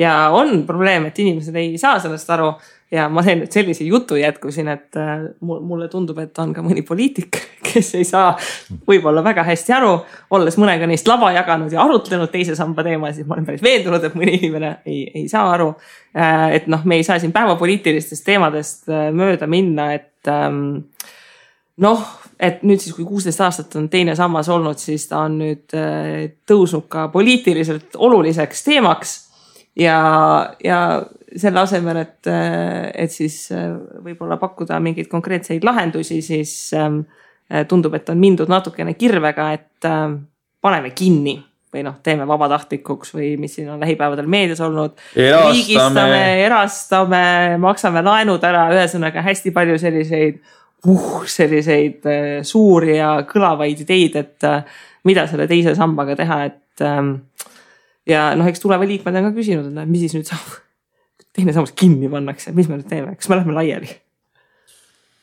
ja 0.00 0.14
on 0.32 0.62
probleem, 0.64 1.10
et 1.10 1.20
inimesed 1.20 1.60
ei 1.60 1.76
saa 1.82 1.98
sellest 2.00 2.32
aru 2.38 2.54
ja 2.94 3.08
ma 3.10 3.22
teen 3.26 3.42
nüüd 3.42 3.52
sellise 3.54 3.84
jutu 3.86 4.16
jätkusin, 4.18 4.68
et 4.70 4.98
äh, 5.00 5.26
mulle 5.40 5.88
tundub, 5.92 6.18
et 6.22 6.38
on 6.38 6.52
ka 6.54 6.62
mõni 6.64 6.84
poliitik, 6.86 7.38
kes 7.66 7.94
ei 7.98 8.06
saa 8.08 8.32
võib-olla 8.88 9.24
väga 9.24 9.44
hästi 9.46 9.74
aru. 9.76 9.94
olles 10.36 10.58
mõnega 10.60 10.88
neist 10.90 11.08
lava 11.10 11.32
jaganud 11.34 11.72
ja 11.74 11.82
arutlenud 11.84 12.30
teise 12.32 12.56
samba 12.58 12.84
teemasid, 12.86 13.26
ma 13.26 13.38
olen 13.38 13.48
päris 13.48 13.64
veendunud, 13.64 14.04
et 14.04 14.18
mõni 14.18 14.36
inimene 14.38 14.76
ei, 14.86 15.04
ei 15.22 15.28
saa 15.30 15.48
aru. 15.56 15.72
Äh, 16.16 16.46
et 16.60 16.68
noh, 16.70 16.84
me 16.84 17.00
ei 17.00 17.06
saa 17.06 17.18
siin 17.22 17.34
päevapoliitilistest 17.34 18.26
teemadest 18.26 18.92
äh, 18.92 19.08
mööda 19.14 19.48
minna, 19.50 19.90
et 19.96 20.30
ähm, 20.30 20.62
noh, 21.82 22.06
et 22.38 22.62
nüüd 22.66 22.82
siis, 22.82 22.94
kui 22.94 23.06
kuusteist 23.08 23.42
aastat 23.42 23.74
on 23.80 23.88
teine 23.90 24.14
sammas 24.18 24.48
olnud, 24.52 24.78
siis 24.78 25.06
ta 25.10 25.24
on 25.26 25.38
nüüd 25.38 25.74
tõusnud 26.46 26.88
ka 26.90 27.06
poliitiliselt 27.14 27.94
oluliseks 27.94 28.64
teemaks 28.66 29.14
ja, 29.78 29.98
ja 30.64 30.80
selle 31.36 31.60
asemel, 31.64 32.02
et, 32.04 32.30
et 32.94 33.12
siis 33.12 33.38
äh, 33.54 33.72
võib-olla 34.04 34.38
pakkuda 34.40 34.78
mingeid 34.82 35.08
konkreetseid 35.10 35.64
lahendusi, 35.66 36.20
siis 36.22 36.54
ähm, 36.78 37.02
tundub, 37.68 37.94
et 37.98 38.08
on 38.08 38.20
mindud 38.20 38.50
natukene 38.50 38.94
kirvega, 38.98 39.50
et 39.56 39.88
ähm, 39.88 40.22
paneme 40.64 40.94
kinni 40.96 41.36
või 41.74 41.82
noh, 41.82 41.96
teeme 42.06 42.26
vabatahtlikuks 42.30 43.16
või 43.16 43.32
mis 43.40 43.56
siin 43.58 43.72
on 43.74 43.80
lähipäevadel 43.82 44.28
meedias 44.30 44.60
olnud. 44.62 44.94
riigistame, 45.18 46.44
erastame, 46.44 47.24
maksame 47.58 48.02
laenud 48.06 48.46
ära, 48.46 48.68
ühesõnaga 48.76 49.24
hästi 49.26 49.50
palju 49.54 49.80
selliseid 49.82 50.38
uh, 50.38 50.60
selliseid 51.26 52.04
äh, 52.08 52.42
suuri 52.44 52.98
ja 52.98 53.16
kõlavaid 53.28 53.84
ideid, 53.84 54.18
et 54.20 54.46
äh, 54.48 54.64
mida 55.08 55.26
selle 55.30 55.46
teise 55.48 55.74
sambaga 55.76 56.16
teha, 56.18 56.40
et 56.50 56.84
ähm, 56.84 57.16
ja 58.08 58.30
noh, 58.36 58.48
eks 58.48 58.62
tuleva 58.62 58.86
liikmed 58.88 59.16
on 59.16 59.30
ka 59.30 59.34
küsinud, 59.38 59.72
et 59.72 59.88
mis 59.88 60.04
siis 60.04 60.16
nüüd 60.18 60.28
saab 60.28 60.60
teine 61.34 61.54
sammas 61.54 61.74
kinni 61.76 62.08
pannakse, 62.10 62.52
mis 62.56 62.68
me 62.70 62.78
nüüd 62.78 62.90
teeme, 62.90 63.14
kas 63.18 63.30
me 63.30 63.38
lähme 63.40 63.56
laiali? 63.56 63.90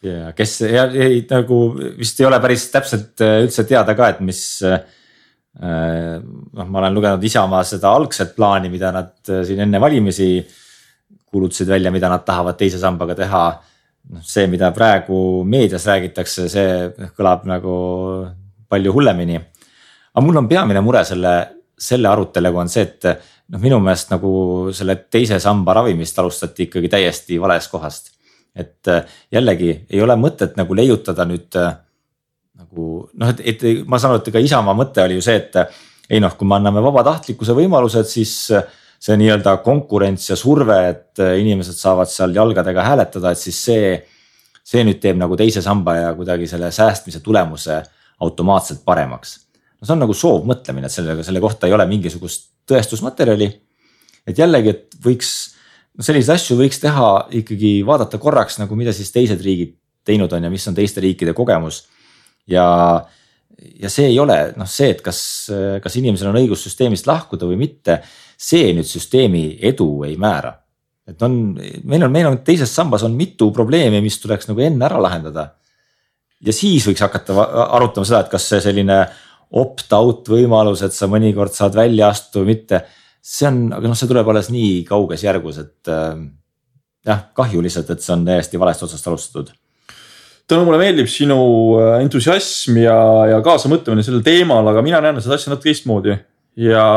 ja 0.02 0.32
kes 0.34 0.56
ja 0.66 0.88
ei 0.98 1.22
nagu 1.30 1.60
vist 2.00 2.20
ei 2.20 2.26
ole 2.26 2.40
päris 2.42 2.66
täpselt 2.74 3.22
äh, 3.22 3.44
üldse 3.46 3.68
teada 3.70 3.96
ka, 3.98 4.10
et 4.16 4.24
mis 4.26 4.42
äh,. 4.66 4.82
noh, 5.62 6.68
ma 6.72 6.80
olen 6.80 6.96
lugenud 6.96 7.24
Isamaa 7.28 7.64
seda 7.68 7.92
algset 7.92 8.32
plaani, 8.38 8.70
mida 8.72 8.92
nad 8.96 9.14
äh, 9.30 9.44
siin 9.48 9.62
enne 9.66 9.82
valimisi 9.84 10.40
kuulutasid 11.32 11.68
välja, 11.68 11.92
mida 11.92 12.10
nad 12.10 12.24
tahavad 12.28 12.58
teise 12.60 12.80
sambaga 12.80 13.16
teha. 13.16 13.44
noh, 14.12 14.24
see, 14.26 14.48
mida 14.50 14.72
praegu 14.74 15.44
meedias 15.46 15.86
räägitakse, 15.86 16.48
see 16.50 17.10
kõlab 17.18 17.46
nagu 17.46 17.76
palju 18.72 18.94
hullemini. 18.96 19.38
aga 20.16 20.26
mul 20.26 20.42
on 20.42 20.48
peamine 20.50 20.82
mure 20.82 21.04
selle, 21.06 21.36
selle 21.78 22.10
aruteluga 22.10 22.64
on 22.64 22.72
see, 22.72 22.88
et 22.90 23.06
noh, 23.52 23.62
minu 23.62 23.80
meelest 23.84 24.12
nagu 24.14 24.32
selle 24.76 24.98
teise 25.12 25.40
samba 25.44 25.76
ravimist 25.82 26.20
alustati 26.20 26.68
ikkagi 26.70 26.92
täiesti 26.92 27.40
valest 27.42 27.72
kohast. 27.72 28.12
et 28.56 28.88
äh, 28.88 29.06
jällegi 29.32 29.86
ei 29.90 30.02
ole 30.04 30.16
mõtet 30.20 30.58
nagu 30.60 30.76
leiutada 30.76 31.24
nüüd 31.28 31.56
äh, 31.56 31.72
nagu 32.60 32.88
noh, 33.14 33.32
et, 33.32 33.40
et 33.64 33.88
ma 33.88 34.00
saan 34.00 34.16
aru, 34.16 34.22
et 34.22 34.32
ega 34.34 34.44
Isamaa 34.44 34.76
mõte 34.76 35.04
oli 35.04 35.20
ju 35.20 35.24
see, 35.24 35.38
et 35.40 35.56
ei 36.12 36.20
noh, 36.20 36.34
kui 36.36 36.48
me 36.48 36.58
anname 36.58 36.84
vabatahtlikkuse 36.84 37.56
võimalused, 37.56 38.10
siis 38.12 38.34
see 39.02 39.16
nii-öelda 39.18 39.56
konkurents 39.66 40.28
ja 40.30 40.36
surve, 40.38 40.78
et 40.90 41.22
inimesed 41.40 41.78
saavad 41.80 42.10
seal 42.12 42.36
jalgadega 42.36 42.84
hääletada, 42.86 43.32
et 43.32 43.40
siis 43.40 43.62
see. 43.70 43.94
see 44.72 44.84
nüüd 44.86 45.00
teeb 45.02 45.18
nagu 45.18 45.36
teise 45.36 45.62
samba 45.66 45.96
ja 45.96 46.10
kuidagi 46.14 46.46
selle 46.48 46.68
säästmise 46.72 47.20
tulemuse 47.26 47.80
automaatselt 48.22 48.84
paremaks. 48.86 49.40
No 49.82 49.88
see 49.88 49.96
on 49.96 50.04
nagu 50.04 50.16
soovmõtlemine, 50.16 50.86
et 50.86 50.94
sellega, 50.94 51.26
selle 51.26 51.42
kohta 51.42 51.68
ei 51.68 51.74
ole 51.74 51.88
mingisugust 51.90 52.52
tõestusmaterjali. 52.70 53.50
et 54.28 54.38
jällegi, 54.38 54.70
et 54.70 54.98
võiks, 55.02 55.32
no 55.98 56.06
selliseid 56.06 56.36
asju 56.36 56.58
võiks 56.60 56.78
teha 56.80 57.08
ikkagi 57.42 57.80
vaadata 57.86 58.22
korraks 58.22 58.60
nagu, 58.62 58.78
mida 58.78 58.94
siis 58.94 59.12
teised 59.12 59.42
riigid 59.42 59.76
teinud 60.06 60.32
on 60.34 60.46
ja 60.46 60.52
mis 60.54 60.68
on 60.70 60.78
teiste 60.78 61.02
riikide 61.02 61.34
kogemus. 61.34 61.88
ja, 62.48 62.66
ja 63.82 63.90
see 63.90 64.12
ei 64.12 64.20
ole 64.20 64.54
noh, 64.58 64.70
see, 64.70 64.92
et 64.94 65.02
kas, 65.02 65.22
kas 65.82 65.96
inimesel 65.98 66.30
on 66.30 66.40
õigus 66.42 66.66
süsteemist 66.68 67.08
lahkuda 67.10 67.50
või 67.50 67.60
mitte, 67.66 68.02
see 68.38 68.72
nüüd 68.78 68.90
süsteemi 68.90 69.60
edu 69.62 70.04
ei 70.06 70.18
määra. 70.18 70.56
et 71.08 71.22
on, 71.26 71.58
meil 71.84 72.06
on, 72.06 72.12
meil 72.12 72.30
on 72.30 72.38
teises 72.46 72.70
sambas 72.70 73.04
on 73.04 73.18
mitu 73.18 73.50
probleemi, 73.52 74.02
mis 74.02 74.20
tuleks 74.22 74.48
nagu 74.50 74.62
enne 74.62 74.86
ära 74.86 75.02
lahendada. 75.02 75.50
ja 76.42 76.54
siis 76.54 76.86
võiks 76.88 77.02
hakata 77.02 77.50
arutama 77.72 78.06
seda, 78.06 78.22
et 78.22 78.32
kas 78.34 78.50
see 78.54 78.62
selline 78.62 79.02
opt-out 79.52 80.30
võimalus, 80.32 80.84
et 80.86 80.96
sa 80.96 81.10
mõnikord 81.12 81.54
saad 81.56 81.76
välja 81.76 82.12
astuda 82.12 82.44
või 82.44 82.54
mitte. 82.56 82.84
see 83.22 83.46
on, 83.48 83.68
aga 83.76 83.90
noh, 83.90 83.98
see 83.98 84.10
tuleb 84.10 84.30
alles 84.32 84.50
nii 84.50 84.84
kauges 84.88 85.24
järgus, 85.24 85.60
et 85.62 85.90
äh, 85.92 86.22
jah, 87.06 87.26
kahju 87.38 87.62
lihtsalt, 87.62 87.90
et 87.94 88.02
see 88.02 88.14
on 88.16 88.26
täiesti 88.26 88.60
valest 88.60 88.88
otsast 88.88 89.08
alustatud. 89.08 89.52
Tõnu, 90.50 90.66
mulle 90.66 90.80
meeldib 90.82 91.10
sinu 91.12 91.38
äh, 91.78 92.00
entusiasm 92.02 92.80
ja, 92.82 92.98
ja 93.36 93.42
kaasamõtlemine 93.46 94.04
sellel 94.06 94.24
teemal, 94.26 94.68
aga 94.72 94.84
mina 94.86 95.02
näen 95.04 95.22
seda 95.22 95.38
asja 95.38 95.54
natuke 95.54 95.70
teistmoodi 95.70 96.16
ja, 96.58 96.88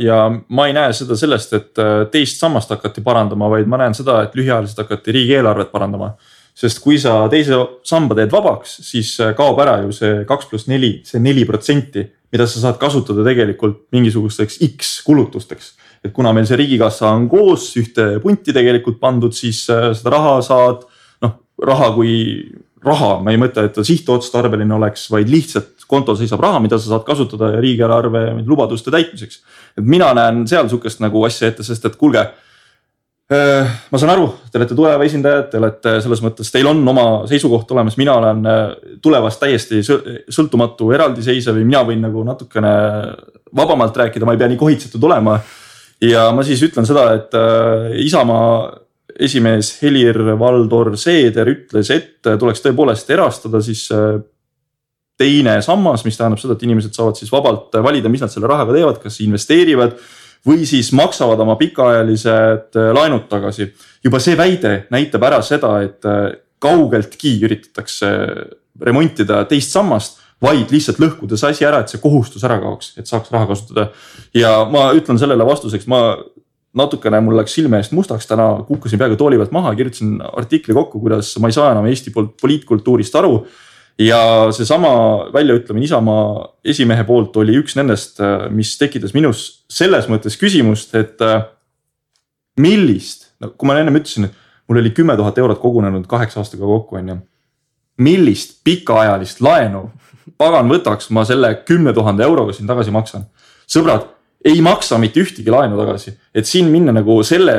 ja 0.00 0.20
ma 0.48 0.68
ei 0.68 0.74
näe 0.76 0.94
seda 0.96 1.18
sellest, 1.18 1.52
et 1.58 1.82
äh, 1.82 2.06
teist 2.12 2.40
sammast 2.40 2.72
hakati 2.74 3.04
parandama, 3.04 3.50
vaid 3.52 3.68
ma 3.70 3.82
näen 3.82 3.94
seda, 3.96 4.22
et 4.24 4.34
lühiajaliselt 4.38 4.86
hakati 4.86 5.14
riigieelarvet 5.18 5.70
parandama 5.74 6.14
sest 6.54 6.80
kui 6.82 6.98
sa 7.02 7.24
teise 7.30 7.56
samba 7.86 8.16
teed 8.18 8.32
vabaks, 8.32 8.78
siis 8.86 9.14
äh, 9.22 9.34
kaob 9.36 9.58
ära 9.62 9.80
ju 9.82 9.94
see 9.94 10.22
kaks 10.28 10.50
pluss 10.50 10.68
neli, 10.70 11.00
see 11.06 11.22
neli 11.22 11.44
protsenti, 11.48 12.04
mida 12.34 12.46
sa 12.50 12.62
saad 12.62 12.78
kasutada 12.80 13.26
tegelikult 13.26 13.88
mingisugusteks 13.94 14.60
X 14.72 15.00
kulutusteks. 15.06 15.74
et 16.04 16.12
kuna 16.12 16.34
meil 16.36 16.44
see 16.46 16.58
riigikassa 16.60 17.08
on 17.16 17.28
koos 17.32 17.70
ühte 17.80 18.18
punti 18.20 18.52
tegelikult 18.52 19.00
pandud, 19.00 19.34
siis 19.34 19.64
äh, 19.72 19.90
seda 19.96 20.14
raha 20.14 20.36
saad, 20.44 20.84
noh 21.24 21.40
raha 21.58 21.90
kui 21.96 22.14
raha, 22.84 23.18
ma 23.24 23.32
ei 23.32 23.40
mõtle, 23.40 23.64
et 23.66 23.74
ta 23.74 23.84
sihtotstarbeline 23.86 24.74
oleks, 24.76 25.08
vaid 25.12 25.30
lihtsalt 25.32 25.86
kontol 25.88 26.18
seisab 26.18 26.42
raha, 26.44 26.60
mida 26.62 26.78
sa 26.78 26.92
saad 26.92 27.04
kasutada 27.06 27.54
riigieelarve 27.62 28.26
lubaduste 28.44 28.92
täitmiseks. 28.94 29.40
et 29.78 29.84
mina 29.84 30.12
näen 30.14 30.46
seal 30.48 30.68
sihukest 30.68 31.00
nagu 31.00 31.24
asja 31.24 31.48
ette, 31.48 31.64
sest 31.66 31.84
et 31.88 31.96
kuulge 31.96 32.28
ma 33.90 33.98
saan 34.00 34.12
aru, 34.12 34.26
te 34.50 34.58
olete 34.60 34.76
tuleva 34.76 35.04
esindajad, 35.06 35.46
te 35.52 35.60
olete 35.60 35.94
selles 36.04 36.20
mõttes, 36.24 36.50
teil 36.52 36.68
on 36.70 36.82
oma 36.90 37.04
seisukoht 37.30 37.70
olemas, 37.74 37.96
mina 38.00 38.16
olen 38.20 38.48
äh, 38.50 38.62
tulevast 39.02 39.40
täiesti 39.42 39.80
sõltumatu 39.84 40.90
eraldiseisev 40.96 41.60
ja 41.60 41.66
mina 41.66 41.82
võin 41.88 42.02
nagu 42.04 42.24
natukene 42.26 42.72
vabamalt 43.54 43.96
rääkida, 43.96 44.26
ma 44.26 44.34
ei 44.34 44.40
pea 44.42 44.50
nii 44.52 44.60
kohitsetud 44.60 45.06
olema. 45.08 45.38
ja 46.04 46.26
ma 46.34 46.44
siis 46.44 46.62
ütlen 46.66 46.86
seda, 46.88 47.06
et 47.16 47.36
äh, 47.38 47.94
Isamaa 48.04 48.50
esimees 49.14 49.76
Helir-Valdor 49.82 50.96
Seeder 50.98 51.48
ütles, 51.52 51.90
et 51.94 52.18
tuleks 52.40 52.64
tõepoolest 52.64 53.10
erastada 53.14 53.60
siis 53.62 53.86
teine 55.20 55.60
sammas, 55.62 56.02
mis 56.02 56.18
tähendab 56.18 56.40
seda, 56.42 56.56
et 56.56 56.64
inimesed 56.66 56.96
saavad 56.96 57.20
siis 57.20 57.30
vabalt 57.30 57.76
valida, 57.84 58.10
mis 58.10 58.24
nad 58.24 58.32
selle 58.32 58.50
rahaga 58.50 58.74
teevad, 58.74 58.98
kas 59.04 59.20
investeerivad 59.22 59.94
või 60.46 60.66
siis 60.68 60.92
maksavad 60.96 61.40
oma 61.40 61.56
pikaajalised 61.60 62.76
äh, 62.78 62.90
laenud 62.96 63.28
tagasi. 63.30 63.72
juba 64.04 64.20
see 64.20 64.36
väide 64.36 64.74
näitab 64.90 65.22
ära 65.24 65.40
seda, 65.42 65.78
et 65.82 66.04
äh, 66.04 66.36
kaugeltki 66.58 67.38
üritatakse 67.44 68.10
remontida 68.80 69.44
teist 69.48 69.72
sammast, 69.74 70.20
vaid 70.42 70.70
lihtsalt 70.72 70.98
lõhkudes 71.00 71.44
asi 71.46 71.64
ära, 71.64 71.80
et 71.80 71.92
see 71.92 72.02
kohustus 72.02 72.44
ära 72.44 72.58
kaoks, 72.60 72.94
et 72.98 73.08
saaks 73.08 73.30
raha 73.32 73.48
kasutada. 73.52 73.90
ja 74.34 74.64
ma 74.70 74.90
ütlen 74.96 75.20
sellele 75.20 75.46
vastuseks, 75.46 75.86
ma 75.86 76.16
natukene 76.74 77.20
mul 77.22 77.38
läks 77.38 77.54
silme 77.54 77.78
eest 77.78 77.94
mustaks 77.94 78.26
täna, 78.26 78.48
kukkusin 78.66 78.98
peaaegu 78.98 79.16
tooli 79.16 79.38
pealt 79.38 79.54
maha, 79.54 79.74
kirjutasin 79.78 80.18
artikli 80.34 80.74
kokku, 80.74 81.00
kuidas 81.00 81.36
ma 81.38 81.48
ei 81.48 81.56
saa 81.56 81.70
enam 81.72 81.86
Eesti 81.86 82.12
poliitkultuurist 82.14 83.14
aru 83.20 83.44
ja 83.98 84.20
seesama 84.52 84.92
väljaütlemine 85.32 85.84
Isamaa 85.84 86.48
esimehe 86.64 87.04
poolt 87.04 87.36
oli 87.36 87.56
üks 87.60 87.76
nendest, 87.78 88.18
mis 88.50 88.74
tekitas 88.78 89.14
minus 89.14 89.64
selles 89.70 90.08
mõttes 90.10 90.38
küsimust, 90.40 90.94
et 90.98 91.20
millist, 92.60 93.30
no 93.42 93.52
kui 93.54 93.68
ma 93.68 93.78
ennem 93.78 94.00
ütlesin, 94.00 94.28
et 94.28 94.68
mul 94.68 94.80
oli 94.80 94.94
kümme 94.96 95.16
tuhat 95.18 95.38
eurot 95.38 95.60
kogunenud 95.62 96.06
kaheksa 96.10 96.42
aastaga 96.42 96.66
kokku, 96.66 96.98
on 96.98 97.08
ju. 97.08 97.16
millist 97.98 98.58
pikaajalist 98.64 99.40
laenu 99.40 99.88
pagan 100.38 100.68
võtaks, 100.70 101.10
ma 101.14 101.24
selle 101.28 101.52
kümne 101.66 101.92
tuhande 101.94 102.24
euroga 102.24 102.52
siin 102.52 102.66
tagasi 102.66 102.90
maksan. 102.94 103.26
sõbrad, 103.70 104.08
ei 104.44 104.60
maksa 104.60 104.98
mitte 104.98 105.22
ühtegi 105.22 105.50
laenu 105.50 105.78
tagasi, 105.80 106.14
et 106.34 106.46
siin 106.46 106.70
minna 106.72 106.92
nagu 106.92 107.22
selle 107.24 107.54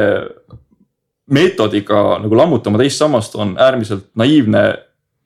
meetodiga 1.31 2.19
nagu 2.21 2.37
lammutama 2.37 2.77
teist 2.77 3.01
sammast 3.01 3.35
on 3.35 3.55
äärmiselt 3.57 4.11
naiivne, 4.15 4.65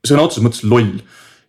sõna 0.07 0.27
otseses 0.27 0.45
mõttes 0.45 0.63
loll 0.67 0.99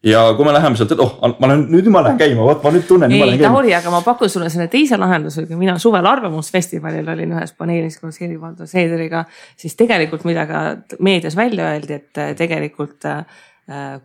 ja 0.03 0.23
kui 0.37 0.47
me 0.47 0.53
läheme 0.55 0.79
sealt, 0.79 0.95
et 0.95 1.03
oh, 1.03 1.19
ma 1.21 1.51
lähen 1.51 1.67
nüüd 1.73 1.91
ma 1.93 2.03
lähen 2.05 2.21
käima, 2.21 2.45
vot 2.47 2.63
ma 2.65 2.73
nüüd 2.73 2.87
tunnen. 2.89 3.13
ei, 3.13 3.37
Tauri, 3.41 3.75
aga 3.77 3.93
ma 3.93 4.01
pakun 4.05 4.33
sulle 4.33 4.49
selle 4.53 4.71
teise 4.73 4.97
lahenduse, 5.01 5.45
kui 5.49 5.59
mina 5.61 5.77
suvel 5.83 6.07
Arvamusfestivalil 6.09 7.09
olin 7.15 7.37
ühes 7.37 7.53
paneelis 7.59 8.01
koos 8.01 8.21
Helir-Valdor 8.23 8.71
Seederiga, 8.71 9.27
siis 9.61 9.77
tegelikult, 9.77 10.25
mida 10.29 10.47
ka 10.49 10.65
meedias 11.05 11.37
välja 11.37 11.69
öeldi, 11.75 12.01
et 12.01 12.25
tegelikult 12.39 13.05
äh, 13.11 13.21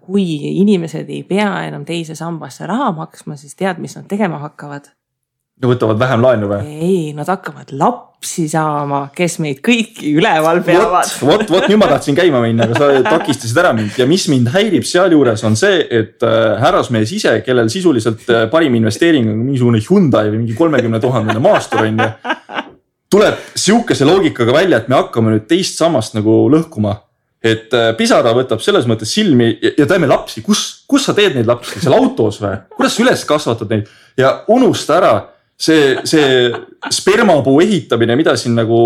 kui 0.04 0.28
inimesed 0.52 1.10
ei 1.10 1.24
pea 1.28 1.50
enam 1.70 1.88
teise 1.88 2.18
sambasse 2.20 2.68
raha 2.68 2.92
maksma, 2.98 3.40
siis 3.40 3.56
tead, 3.56 3.80
mis 3.80 3.96
nad 3.96 4.10
tegema 4.12 4.44
hakkavad 4.44 4.92
võtavad 5.64 6.00
vähem 6.00 6.24
laenu 6.24 6.50
või? 6.50 6.66
ei, 6.84 7.14
nad 7.16 7.30
hakkavad 7.32 7.72
lapsi 7.80 8.48
saama, 8.52 9.06
kes 9.16 9.38
meid 9.44 9.62
kõiki 9.64 10.12
üleval 10.18 10.60
peavad. 10.66 11.08
vot, 11.24 11.46
vot 11.50 11.68
nüüd 11.70 11.80
ma 11.80 11.88
tahtsin 11.94 12.18
käima 12.18 12.42
minna, 12.44 12.68
aga 12.68 12.80
sa 12.80 13.04
takistasid 13.08 13.62
ära 13.64 13.72
mind 13.78 13.96
ja 14.00 14.08
mis 14.10 14.28
mind 14.32 14.52
häirib 14.52 14.84
sealjuures 14.88 15.46
on 15.48 15.56
see, 15.60 15.80
et 15.88 16.26
äh, 16.28 16.58
härrasmees 16.60 17.14
ise, 17.16 17.38
kellel 17.46 17.72
sisuliselt 17.72 18.28
äh, 18.28 18.50
parim 18.52 18.76
investeering 18.76 19.30
on 19.32 19.40
mingisugune 19.46 19.80
Hyundai 19.86 20.28
või 20.28 20.42
mingi 20.44 20.58
kolmekümne 20.60 21.00
tuhandene 21.04 21.40
maastur 21.44 21.86
on 21.86 22.04
ju. 22.04 22.10
tuleb 23.16 23.40
sihukese 23.56 24.08
loogikaga 24.08 24.56
välja, 24.58 24.82
et 24.82 24.92
me 24.92 25.00
hakkame 25.00 25.38
nüüd 25.38 25.48
teist 25.48 25.80
sammast 25.80 26.18
nagu 26.18 26.44
lõhkuma 26.52 26.98
et 27.46 27.72
äh, 27.78 27.94
pisara 27.96 28.34
võtab 28.36 28.60
selles 28.64 28.90
mõttes 28.90 29.14
silmi 29.14 29.54
ja, 29.54 29.72
ja 29.78 29.88
teeme 29.88 30.10
lapsi, 30.10 30.44
kus, 30.44 30.66
kus 30.90 31.08
sa 31.08 31.16
teed 31.16 31.38
neid 31.38 31.48
lapsi, 31.48 31.80
seal 31.80 31.96
autos 31.96 32.42
või? 32.44 32.58
kuidas 32.76 32.98
sa 32.98 33.06
üles 33.06 33.24
kasvatad 33.30 33.72
neid 33.72 33.88
ja 34.20 34.34
unusta 34.52 34.98
ära 35.00 35.14
see, 35.58 35.96
see 36.04 36.52
spermapuu 36.92 37.60
ehitamine, 37.64 38.16
mida 38.16 38.36
siin 38.38 38.56
nagu 38.58 38.80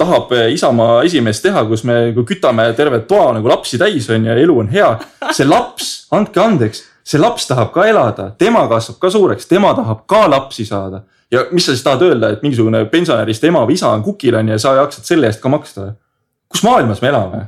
tahab 0.00 0.32
Isamaa 0.50 1.02
esimees 1.06 1.42
teha, 1.44 1.64
kus 1.68 1.84
me 1.88 1.98
nagu 2.08 2.24
kütame 2.26 2.66
terve 2.76 3.02
toa 3.08 3.32
nagu 3.36 3.50
lapsi 3.50 3.78
täis 3.80 4.08
on 4.10 4.26
ja 4.26 4.36
elu 4.38 4.58
on 4.64 4.70
hea. 4.72 4.90
see 5.30 5.46
laps, 5.48 5.92
andke 6.14 6.42
andeks, 6.42 6.84
see 7.04 7.20
laps 7.20 7.46
tahab 7.50 7.72
ka 7.74 7.86
elada, 7.88 8.30
tema 8.38 8.64
kasvab 8.70 9.00
ka 9.02 9.10
suureks, 9.12 9.48
tema 9.50 9.74
tahab 9.78 10.06
ka 10.08 10.24
lapsi 10.30 10.66
saada. 10.66 11.04
ja 11.30 11.46
mis 11.52 11.66
sa 11.66 11.72
siis 11.72 11.84
tahad 11.84 12.02
öelda, 12.08 12.32
et 12.32 12.42
mingisugune 12.44 12.84
pensionärist 12.92 13.44
ema 13.48 13.64
või 13.66 13.78
isa 13.78 13.92
on 13.92 14.02
kukil 14.04 14.36
on 14.36 14.48
ju 14.48 14.56
ja 14.56 14.60
sa 14.60 14.76
jaksad 14.80 15.08
selle 15.08 15.30
eest 15.30 15.40
ka 15.42 15.52
maksta? 15.52 15.92
kus 16.48 16.64
maailmas 16.66 17.02
me 17.02 17.08
elame? 17.08 17.44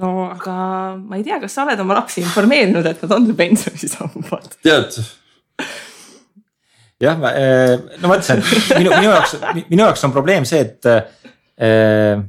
no 0.00 0.28
aga 0.30 0.54
ma 0.96 1.18
ei 1.18 1.24
tea, 1.24 1.40
kas 1.40 1.56
sa 1.56 1.66
oled 1.66 1.80
oma 1.80 1.98
lapsi 2.00 2.22
informeerinud, 2.22 2.86
et 2.86 3.02
nad 3.04 3.16
on 3.18 3.32
pensionisambad? 3.36 4.60
tead 4.62 5.02
jah, 7.02 7.18
eh, 7.32 7.74
no 8.00 8.10
ma 8.10 8.18
ütlesin, 8.18 8.42
et 8.42 8.78
minu, 8.78 8.92
minu 8.94 9.10
jaoks, 9.10 9.34
minu 9.58 9.84
jaoks 9.86 10.06
on 10.06 10.14
probleem 10.14 10.46
see, 10.48 10.62
et 10.62 10.88
äh,. 10.88 12.22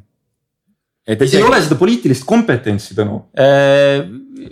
et 1.08 1.22
isegi... 1.22 1.42
ei 1.42 1.48
ole 1.48 1.62
seda 1.64 1.78
poliitilist 1.80 2.26
kompetentsi, 2.28 2.96
Tõnu 2.98 3.20
äh,. 3.38 4.02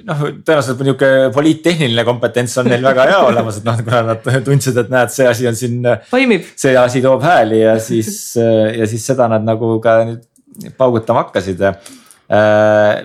noh, 0.07 0.23
tõenäoliselt 0.41 0.83
nihuke 0.85 1.11
poliittehniline 1.35 2.05
kompetents 2.07 2.57
on 2.61 2.69
neil 2.71 2.85
väga 2.85 3.07
hea 3.09 3.21
olemas, 3.31 3.59
et 3.59 3.67
noh, 3.67 3.81
kuna 3.85 4.03
nad 4.11 4.29
tundsid, 4.45 4.77
et 4.83 4.93
näed, 4.93 5.13
see 5.13 5.27
asi 5.29 5.49
on 5.49 5.57
siin. 5.57 5.81
see 6.55 6.77
asi 6.79 7.03
toob 7.03 7.25
hääli 7.25 7.63
ja 7.63 7.75
siis, 7.83 8.13
ja 8.37 8.87
siis 8.89 9.09
seda 9.11 9.27
nad 9.31 9.45
nagu 9.47 9.73
ka 9.83 10.01
nüüd 10.07 10.71
paugutama 10.77 11.25
hakkasid. 11.25 11.65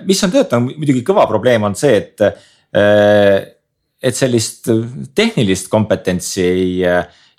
mis 0.07 0.23
on 0.23 0.33
töötanud 0.33 0.77
muidugi 0.77 1.03
kõva 1.07 1.25
probleem 1.27 1.65
on 1.67 1.75
see, 1.75 1.97
et 1.97 3.56
et 4.01 4.15
sellist 4.15 4.69
tehnilist 5.15 5.69
kompetentsi 5.71 6.43
ei, 6.43 6.73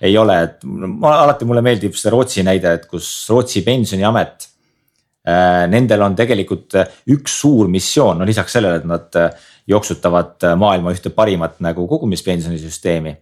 ei 0.00 0.16
ole, 0.18 0.38
et 0.42 0.64
ma 0.64 1.14
alati 1.22 1.46
mulle 1.46 1.62
meeldib 1.64 1.96
see 1.98 2.10
Rootsi 2.12 2.44
näide, 2.46 2.72
et 2.74 2.86
kus 2.90 3.08
Rootsi 3.30 3.62
pensioniamet. 3.66 4.48
Äh, 5.28 5.66
nendel 5.68 6.02
on 6.06 6.14
tegelikult 6.16 6.78
üks 7.12 7.34
suur 7.42 7.68
missioon, 7.68 8.20
no 8.20 8.26
lisaks 8.26 8.54
sellele, 8.56 8.80
et 8.80 8.86
nad 8.88 9.18
jooksutavad 9.68 10.46
maailma 10.56 10.94
ühte 10.94 11.12
parimat 11.14 11.58
nagu 11.64 11.86
kogumispensionisüsteemi. 11.90 13.16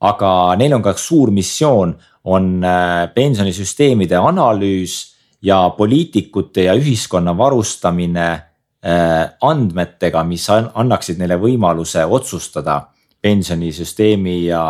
aga 0.00 0.56
neil 0.56 0.72
on 0.72 0.82
ka 0.82 0.94
suur 0.96 1.30
missioon, 1.30 1.94
on 2.24 2.64
äh, 2.64 3.08
pensionisüsteemide 3.14 4.16
analüüs 4.16 5.14
ja 5.42 5.70
poliitikute 5.76 6.64
ja 6.68 6.74
ühiskonna 6.76 7.36
varustamine 7.36 8.28
Äh, 8.28 8.49
andmetega, 8.80 10.22
mis 10.24 10.46
annaksid 10.50 11.18
neile 11.20 11.36
võimaluse 11.36 12.00
otsustada 12.08 12.78
pensionisüsteemi 13.20 14.46
ja 14.46 14.62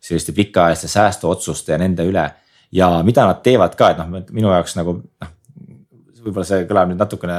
selliste 0.00 0.32
pikaajaliste 0.32 0.88
säästuotsuste 0.88 1.74
ja 1.74 1.78
nende 1.78 2.06
üle. 2.08 2.30
ja 2.72 3.02
mida 3.04 3.26
nad 3.28 3.42
teevad 3.44 3.74
ka, 3.76 3.90
et 3.92 3.98
noh, 4.00 4.22
minu 4.32 4.48
jaoks 4.48 4.78
nagu 4.78 4.94
noh, 5.02 5.32
võib-olla 6.24 6.46
see 6.48 6.64
kõlab 6.70 6.88
nüüd 6.88 7.02
natukene 7.02 7.36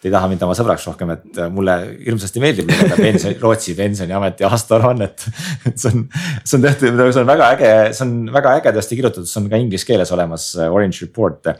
te 0.00 0.08
ei 0.08 0.14
taha 0.14 0.30
mind 0.30 0.40
oma 0.46 0.54
sõbraks 0.56 0.86
rohkem, 0.88 1.10
et 1.12 1.40
mulle 1.52 1.74
hirmsasti 2.06 2.40
meeldib 2.40 2.70
lugeda 2.70 2.96
pensioni, 2.96 3.36
Rootsi 3.42 3.74
pensioniameti 3.76 4.48
aastaaruannet. 4.48 5.26
et 5.68 5.76
see 5.76 5.92
on, 5.92 6.06
see 6.40 6.56
on 6.56 6.64
tehtud, 6.64 7.04
see 7.04 7.20
on 7.20 7.28
väga 7.28 7.50
äge, 7.58 7.72
see 7.92 8.06
on 8.06 8.14
väga 8.32 8.56
ägedasti 8.62 8.96
kirjutatud, 8.96 9.28
see 9.28 9.42
on 9.42 9.50
ka 9.52 9.60
inglise 9.60 9.84
keeles 9.84 10.16
olemas, 10.16 10.54
Orange 10.64 11.04
Report. 11.04 11.52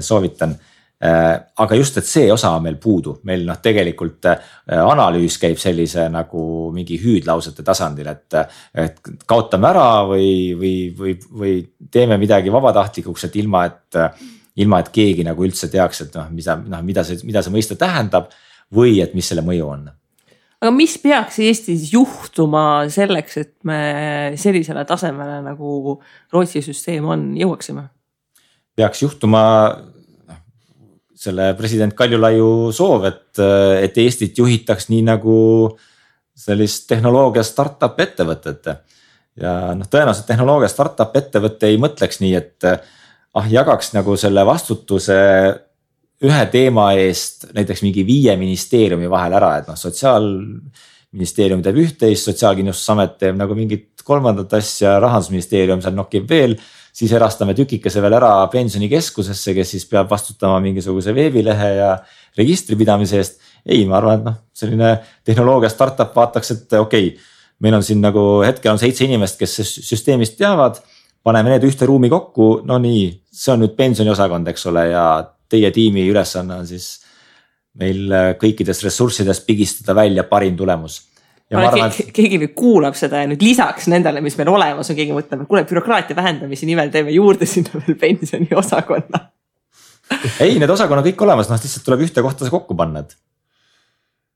soovitan 0.00 0.56
Äh, 0.56 0.71
aga 1.02 1.74
just, 1.74 1.96
et 1.98 2.06
see 2.06 2.28
osa 2.32 2.52
on 2.56 2.62
meil 2.62 2.76
puudu, 2.82 3.16
meil 3.26 3.42
noh, 3.46 3.56
tegelikult 3.62 4.28
äh, 4.30 4.52
analüüs 4.78 5.38
käib 5.42 5.58
sellise 5.58 6.04
nagu 6.12 6.44
mingi 6.74 6.98
hüüdlausete 7.02 7.64
tasandil, 7.66 8.12
et. 8.12 8.38
et 8.78 9.00
kaotame 9.26 9.68
ära 9.72 9.88
või, 10.06 10.28
või, 10.58 10.74
või, 10.98 11.16
või 11.40 11.56
teeme 11.90 12.18
midagi 12.20 12.52
vabatahtlikuks, 12.54 13.26
et 13.26 13.40
ilma, 13.42 13.64
et, 13.66 13.98
ilma, 14.62 14.82
et 14.82 14.92
keegi 14.94 15.24
nagu 15.26 15.42
üldse 15.46 15.70
teaks, 15.72 16.04
et 16.06 16.14
noh, 16.18 16.30
mida, 16.34 16.56
noh, 16.60 16.84
mida 16.86 17.04
see, 17.06 17.18
mida 17.26 17.42
see 17.42 17.54
mõiste 17.54 17.78
tähendab 17.80 18.30
või 18.72 19.00
et 19.02 19.16
mis 19.16 19.26
selle 19.32 19.44
mõju 19.46 19.66
on 19.72 19.90
aga 20.62 20.70
mis 20.74 20.94
peaks 21.02 21.40
Eestis 21.42 21.88
juhtuma 21.90 22.84
selleks, 22.92 23.38
et 23.40 23.54
me 23.66 23.80
sellisele 24.38 24.84
tasemele 24.86 25.40
nagu 25.42 25.96
Rootsi 26.32 26.62
süsteem 26.62 27.08
on, 27.10 27.32
jõuaksime? 27.38 27.88
peaks 28.78 29.02
juhtuma 29.02 29.42
selle 31.22 31.52
president 31.58 31.94
Kaljulaiu 31.96 32.70
soov, 32.74 33.06
et, 33.08 33.40
et 33.82 33.98
Eestit 34.02 34.38
juhitaks 34.38 34.88
nii 34.90 35.04
nagu 35.06 35.36
sellist 36.42 36.88
tehnoloogia 36.90 37.44
startup 37.46 38.00
ettevõtet. 38.00 38.72
ja 39.38 39.52
noh, 39.76 39.88
tõenäoliselt 39.88 40.26
tehnoloogia 40.28 40.70
startup 40.72 41.14
ettevõte 41.16 41.70
ei 41.70 41.78
mõtleks 41.80 42.20
nii, 42.24 42.34
et 42.34 42.66
ah 43.32 43.46
jagaks 43.48 43.92
nagu 43.94 44.16
selle 44.20 44.44
vastutuse 44.46 45.18
ühe 46.22 46.42
teema 46.52 46.92
eest 47.00 47.48
näiteks 47.54 47.82
mingi 47.82 48.04
viie 48.06 48.34
ministeeriumi 48.38 49.10
vahel 49.10 49.38
ära, 49.38 49.56
et 49.58 49.70
noh, 49.70 49.78
sotsiaalministeerium 49.78 51.64
teeb 51.64 51.80
üht-teist, 51.82 52.28
Sotsiaalkindlustusamet 52.28 53.18
teeb 53.22 53.38
nagu 53.38 53.56
mingit 53.58 54.04
kolmandat 54.06 54.54
asja, 54.58 54.98
rahandusministeerium 55.02 55.82
seal 55.82 55.96
nokib 55.98 56.28
veel 56.30 56.56
siis 56.92 57.12
erastame 57.16 57.54
tükikese 57.56 58.02
veel 58.04 58.18
ära 58.18 58.30
pensionikeskusesse, 58.52 59.54
kes 59.56 59.74
siis 59.74 59.86
peab 59.88 60.10
vastutama 60.10 60.60
mingisuguse 60.64 61.14
veebilehe 61.16 61.68
ja 61.78 61.92
registri 62.38 62.76
pidamise 62.76 63.20
eest. 63.20 63.40
ei, 63.66 63.84
ma 63.86 63.96
arvan, 64.00 64.18
et 64.18 64.26
noh, 64.26 64.38
selline 64.58 64.88
tehnoloogia 65.24 65.70
startup 65.70 66.16
vaataks, 66.16 66.50
et 66.50 66.74
okei 66.78 67.12
okay,, 67.12 67.28
meil 67.62 67.76
on 67.78 67.84
siin 67.86 68.00
nagu 68.02 68.42
hetkel 68.42 68.72
on 68.72 68.80
seitse 68.80 69.06
inimest, 69.06 69.38
kes 69.38 69.60
süsteemist 69.86 70.36
teavad. 70.38 70.82
paneme 71.22 71.52
need 71.52 71.62
ühte 71.62 71.86
ruumi 71.86 72.08
kokku, 72.10 72.64
no 72.66 72.80
nii, 72.82 73.04
see 73.30 73.52
on 73.52 73.60
nüüd 73.62 73.76
pensioniosakond, 73.78 74.48
eks 74.50 74.66
ole, 74.66 74.88
ja 74.90 75.04
teie 75.48 75.70
tiimi 75.70 76.02
ülesanne 76.10 76.56
on 76.58 76.66
siis 76.66 76.96
meil 77.78 78.10
kõikidest 78.40 78.82
ressurssidest 78.84 79.46
pigistada 79.46 79.94
välja 79.94 80.24
parim 80.28 80.56
tulemus 80.58 80.98
ma 81.58 81.68
arvan, 81.68 81.90
et 81.90 81.98
keegi, 81.98 82.12
keegi 82.16 82.40
nüüd 82.42 82.54
kuulab 82.58 82.96
seda 82.98 83.22
ja 83.22 83.28
nüüd 83.30 83.42
lisaks 83.44 83.88
nendele, 83.92 84.22
mis 84.24 84.36
meil 84.38 84.50
olemas 84.52 84.90
on, 84.92 84.98
keegi 84.98 85.16
mõtleb, 85.16 85.44
et 85.44 85.50
kuule, 85.50 85.64
bürokraatia 85.68 86.16
vähendamise 86.18 86.68
nimel 86.68 86.92
teeme 86.94 87.14
juurde 87.14 87.48
sinna 87.48 87.82
veel 87.82 87.98
pensioniosakonna. 88.00 89.22
ei, 90.44 90.58
need 90.60 90.70
osakonnad 90.72 91.06
kõik 91.10 91.26
olemas, 91.26 91.50
noh 91.50 91.60
lihtsalt 91.60 91.86
tuleb 91.86 92.06
ühte 92.06 92.24
kohta 92.24 92.46
see 92.46 92.54
kokku 92.54 92.76
panna, 92.78 93.04
et. 93.04 93.16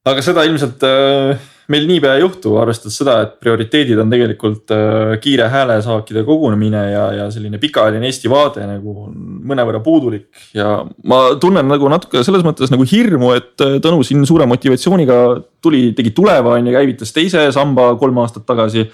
Aga 0.07 0.23
seda 0.25 0.45
ilmselt 0.47 0.85
äh, 0.87 1.47
meil 1.73 1.87
niipea 1.89 2.15
ei 2.17 2.23
juhtu, 2.23 2.55
arvestades 2.61 2.97
seda, 3.01 3.17
et 3.25 3.33
prioriteedid 3.43 3.99
on 3.99 4.13
tegelikult 4.13 4.75
äh, 4.75 5.17
kiire 5.23 5.49
häälesaakide 5.51 6.23
kogunemine 6.27 6.83
ja, 6.93 7.07
ja 7.21 7.27
selline 7.35 7.59
pikaajaline 7.63 8.07
Eesti 8.07 8.31
vaade 8.31 8.67
nagu 8.69 8.95
on 9.09 9.17
mõnevõrra 9.51 9.83
puudulik. 9.83 10.29
ja 10.55 10.79
ma 11.11 11.21
tunnen 11.43 11.67
nagu 11.67 11.91
natuke 11.91 12.23
selles 12.27 12.47
mõttes 12.47 12.71
nagu 12.75 12.87
hirmu, 12.87 13.35
et 13.39 13.67
äh, 13.67 13.79
Tõnu 13.87 14.05
siin 14.07 14.23
suure 14.27 14.47
motivatsiooniga 14.49 15.19
tuli, 15.63 15.91
tegi 15.97 16.15
tuleva 16.17 16.55
on 16.57 16.71
ju, 16.71 16.75
käivitas 16.79 17.13
teise 17.15 17.49
samba 17.55 17.93
kolm 18.01 18.23
aastat 18.23 18.47
tagasi 18.49 18.87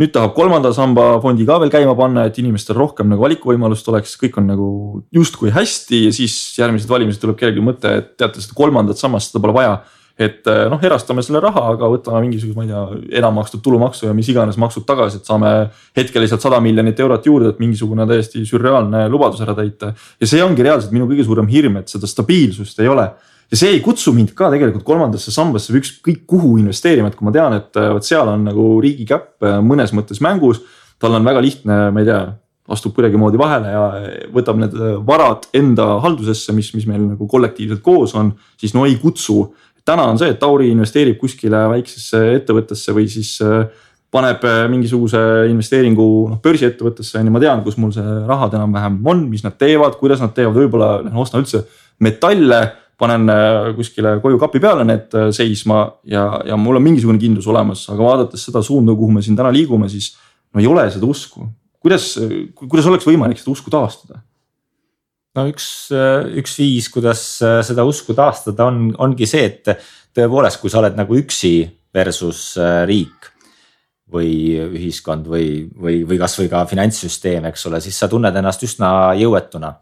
nüüd 0.00 0.10
tahab 0.10 0.32
kolmanda 0.34 0.72
samba 0.74 1.20
fondi 1.22 1.44
ka 1.46 1.60
veel 1.62 1.70
käima 1.70 1.92
panna, 1.98 2.24
et 2.26 2.38
inimestel 2.40 2.74
rohkem 2.78 3.12
nagu 3.12 3.22
valikuvõimalust 3.22 3.86
oleks, 3.92 4.16
kõik 4.18 4.40
on 4.40 4.48
nagu 4.50 4.68
justkui 5.14 5.52
hästi 5.54 6.06
ja 6.08 6.14
siis 6.16 6.34
järgmised 6.58 6.90
valimised 6.90 7.22
tuleb 7.22 7.38
kellelgi 7.38 7.62
mõte, 7.62 7.92
et 8.00 8.16
teate 8.18 8.42
seda 8.42 8.56
kolmandat 8.58 8.98
sammast, 8.98 9.30
seda 9.30 9.44
pole 9.44 9.54
vaja 9.54 9.76
et 10.14 10.46
eh, 10.46 10.64
noh, 10.70 10.78
erastame 10.86 11.24
selle 11.26 11.40
raha, 11.42 11.64
aga 11.72 11.88
võtame 11.90 12.20
mingisuguse, 12.22 12.54
ma 12.54 12.64
ei 12.64 12.70
tea, 12.70 13.18
enam 13.18 13.34
makstud 13.34 13.62
tulumaksu 13.64 14.06
ja 14.06 14.14
mis 14.14 14.28
iganes 14.30 14.58
maksud 14.62 14.86
tagasi, 14.86 15.18
et 15.18 15.30
saame 15.30 15.50
hetkeliselt 15.98 16.44
sada 16.44 16.60
miljonit 16.62 17.00
eurot 17.02 17.26
juurde, 17.26 17.50
et 17.50 17.62
mingisugune 17.62 18.06
täiesti 18.10 18.44
sürreaalne 18.46 19.08
lubadus 19.10 19.42
ära 19.42 19.56
täita. 19.58 19.90
ja 20.20 20.30
see 20.30 20.42
ongi 20.44 20.62
reaalselt 20.66 20.94
minu 20.94 21.08
kõige 21.10 21.26
suurem 21.26 21.50
hirm, 21.50 21.80
et 21.82 21.90
seda 21.90 22.10
stabiilsust 22.10 22.78
ei 22.84 22.92
ole. 22.92 23.08
ja 23.50 23.58
see 23.58 23.74
ei 23.74 23.82
kutsu 23.82 24.14
mind 24.14 24.36
ka 24.38 24.52
tegelikult 24.54 24.86
kolmandasse 24.86 25.34
sambasse 25.34 25.74
või 25.74 25.82
ükskõik 25.82 26.22
kuhu 26.30 26.54
investeerima, 26.62 27.10
et 27.10 27.18
kui 27.18 27.26
ma 27.26 27.34
tean, 27.34 27.58
et 27.58 27.82
eh, 27.82 27.90
vot 27.98 28.06
seal 28.06 28.30
on 28.30 28.46
nagu 28.52 28.70
riigi 28.84 29.08
käpp 29.10 29.42
eh, 29.42 29.58
mõnes 29.58 29.90
mõttes 29.98 30.22
mängus. 30.22 30.62
tal 31.02 31.18
on 31.18 31.26
väga 31.26 31.42
lihtne, 31.42 31.90
ma 31.90 32.00
ei 32.00 32.06
tea 32.06 32.22
astub 32.70 32.94
kuidagimoodi 32.96 33.36
vahele 33.36 33.72
ja 33.74 33.82
võtab 34.32 34.56
need 34.56 34.78
varad 35.04 35.50
enda 35.52 35.98
haldusesse, 36.00 36.54
mis, 36.56 36.70
mis 36.72 36.86
meil 36.88 37.02
nagu 37.10 37.26
kollektiivselt 37.28 37.82
koos 37.84 38.14
on, 38.16 38.30
siis 38.56 38.72
no 38.72 38.86
ei 38.88 38.94
kutsu 39.02 39.50
täna 39.88 40.06
on 40.10 40.20
see, 40.20 40.32
et 40.32 40.40
Tauri 40.40 40.70
investeerib 40.72 41.18
kuskile 41.20 41.64
väiksesse 41.72 42.20
ettevõttesse 42.38 42.94
või 42.96 43.08
siis 43.10 43.36
äh, 43.44 43.66
paneb 44.14 44.44
äh, 44.48 44.64
mingisuguse 44.72 45.20
investeeringu 45.50 46.06
noh 46.30 46.40
börsiettevõttesse 46.44 47.20
on 47.20 47.28
ju, 47.28 47.34
ma 47.34 47.42
tean, 47.42 47.64
kus 47.66 47.76
mul 47.80 47.92
see 47.94 48.14
rahad 48.28 48.56
enam-vähem 48.56 49.00
on, 49.10 49.26
mis 49.30 49.44
nad 49.44 49.58
teevad, 49.60 49.98
kuidas 50.00 50.22
nad 50.24 50.34
teevad, 50.36 50.56
võib-olla 50.56 50.96
noh, 51.06 51.20
ostan 51.24 51.44
üldse 51.44 51.64
metalle 52.04 52.62
panen 53.00 53.28
äh, 53.32 53.72
kuskile 53.76 54.16
koju 54.22 54.38
kapi 54.40 54.62
peale 54.62 54.86
need 54.88 55.16
seisma 55.34 55.84
ja, 56.08 56.28
ja 56.46 56.58
mul 56.60 56.80
on 56.80 56.86
mingisugune 56.86 57.20
kindlus 57.20 57.48
olemas, 57.50 57.84
aga 57.92 58.06
vaadates 58.06 58.46
seda 58.48 58.62
suunda, 58.64 58.94
kuhu 58.96 59.16
me 59.16 59.24
siin 59.24 59.36
täna 59.38 59.52
liigume, 59.54 59.90
siis 59.92 60.14
no 60.54 60.62
ei 60.62 60.70
ole 60.70 60.86
seda 60.94 61.08
usku. 61.10 61.48
kuidas, 61.84 62.14
kuidas 62.56 62.86
oleks 62.88 63.04
võimalik 63.08 63.42
seda 63.42 63.52
usku 63.52 63.72
taastada? 63.72 64.22
No 65.34 65.46
üks, 65.50 65.68
üks 66.38 66.58
viis, 66.60 66.88
kuidas 66.92 67.22
äh, 67.44 67.60
seda 67.66 67.84
usku 67.88 68.16
taastada 68.16 68.68
on, 68.70 68.88
ongi 69.02 69.28
see, 69.28 69.46
et 69.50 69.72
tõepoolest, 70.14 70.60
kui 70.62 70.72
sa 70.72 70.80
oled 70.82 70.98
nagu 70.98 71.16
üksi 71.18 71.56
versus 71.94 72.52
äh, 72.60 72.82
riik 72.88 73.30
või 74.14 74.30
ühiskond 74.76 75.26
või, 75.26 75.64
või, 75.74 76.02
või 76.06 76.20
kasvõi 76.20 76.46
ka 76.52 76.62
finantssüsteem, 76.70 77.48
eks 77.50 77.66
ole, 77.70 77.80
siis 77.82 77.98
sa 77.98 78.08
tunned 78.10 78.36
ennast 78.36 78.62
üsna 78.66 79.14
jõuetuna. 79.18 79.72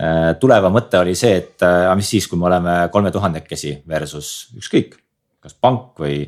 Äh, 0.00 0.32
tuleva 0.40 0.72
mõte 0.72 0.98
oli 1.02 1.14
see, 1.18 1.36
et 1.38 1.66
aga 1.66 1.94
mis 1.98 2.10
siis, 2.16 2.26
kui 2.26 2.40
me 2.40 2.48
oleme 2.50 2.76
kolme 2.92 3.12
tuhandekesi 3.14 3.76
versus 3.88 4.50
ükskõik, 4.58 4.96
kas 5.44 5.54
pank 5.54 6.00
või, 6.02 6.24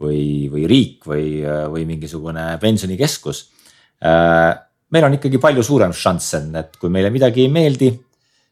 või, 0.00 0.48
või 0.50 0.66
riik 0.68 1.06
või, 1.08 1.44
või 1.70 1.86
mingisugune 1.88 2.50
pensionikeskus 2.60 3.46
meil 4.94 5.06
on 5.06 5.16
ikkagi 5.16 5.40
palju 5.42 5.64
suurem 5.66 5.92
šanss, 5.94 6.34
et 6.58 6.78
kui 6.80 6.92
meile 6.92 7.10
midagi 7.14 7.44
ei 7.44 7.52
meeldi, 7.52 7.90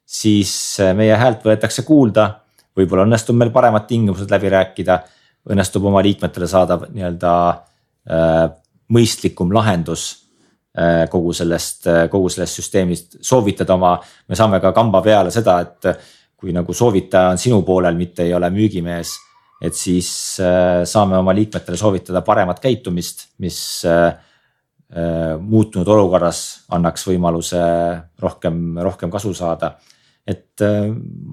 siis 0.08 0.52
äh, 0.82 0.94
meie 0.96 1.16
häält 1.18 1.44
võetakse 1.46 1.84
kuulda. 1.86 2.30
võib-olla 2.78 3.08
õnnestub 3.08 3.34
meil 3.34 3.50
paremad 3.50 3.88
tingimused 3.88 4.30
läbi 4.30 4.52
rääkida, 4.54 5.00
õnnestub 5.50 5.84
oma 5.90 6.02
liikmetele 6.02 6.46
saada 6.46 6.78
nii-öelda 6.86 7.32
äh, 7.50 8.44
mõistlikum 8.94 9.52
lahendus 9.52 10.04
äh, 10.78 11.08
kogu 11.10 11.32
sellest, 11.32 11.88
kogu 12.10 12.30
sellest 12.30 12.60
süsteemist, 12.60 13.18
soovitada 13.20 13.74
oma, 13.74 13.96
me 14.28 14.38
saame 14.38 14.60
ka 14.62 14.72
kamba 14.72 15.02
peale 15.02 15.34
seda, 15.34 15.60
et 15.60 15.90
kui 16.38 16.54
nagu 16.54 16.72
soovitaja 16.72 17.34
on 17.34 17.40
sinu 17.42 17.64
poolel, 17.66 17.98
mitte 17.98 18.22
ei 18.22 18.34
ole 18.34 18.50
müügimees 18.54 19.16
et 19.58 19.74
siis 19.74 20.08
saame 20.86 21.16
oma 21.18 21.32
liikmetele 21.34 21.74
soovitada 21.74 22.20
paremat 22.22 22.60
käitumist, 22.62 23.24
mis 23.42 23.58
Äh, 23.84 24.27
muutunud 24.88 25.88
olukorras 25.92 26.64
annaks 26.72 27.02
võimaluse 27.10 27.60
rohkem, 28.22 28.78
rohkem 28.80 29.10
kasu 29.12 29.34
saada. 29.36 29.74
et 30.28 30.60
äh, 30.60 30.88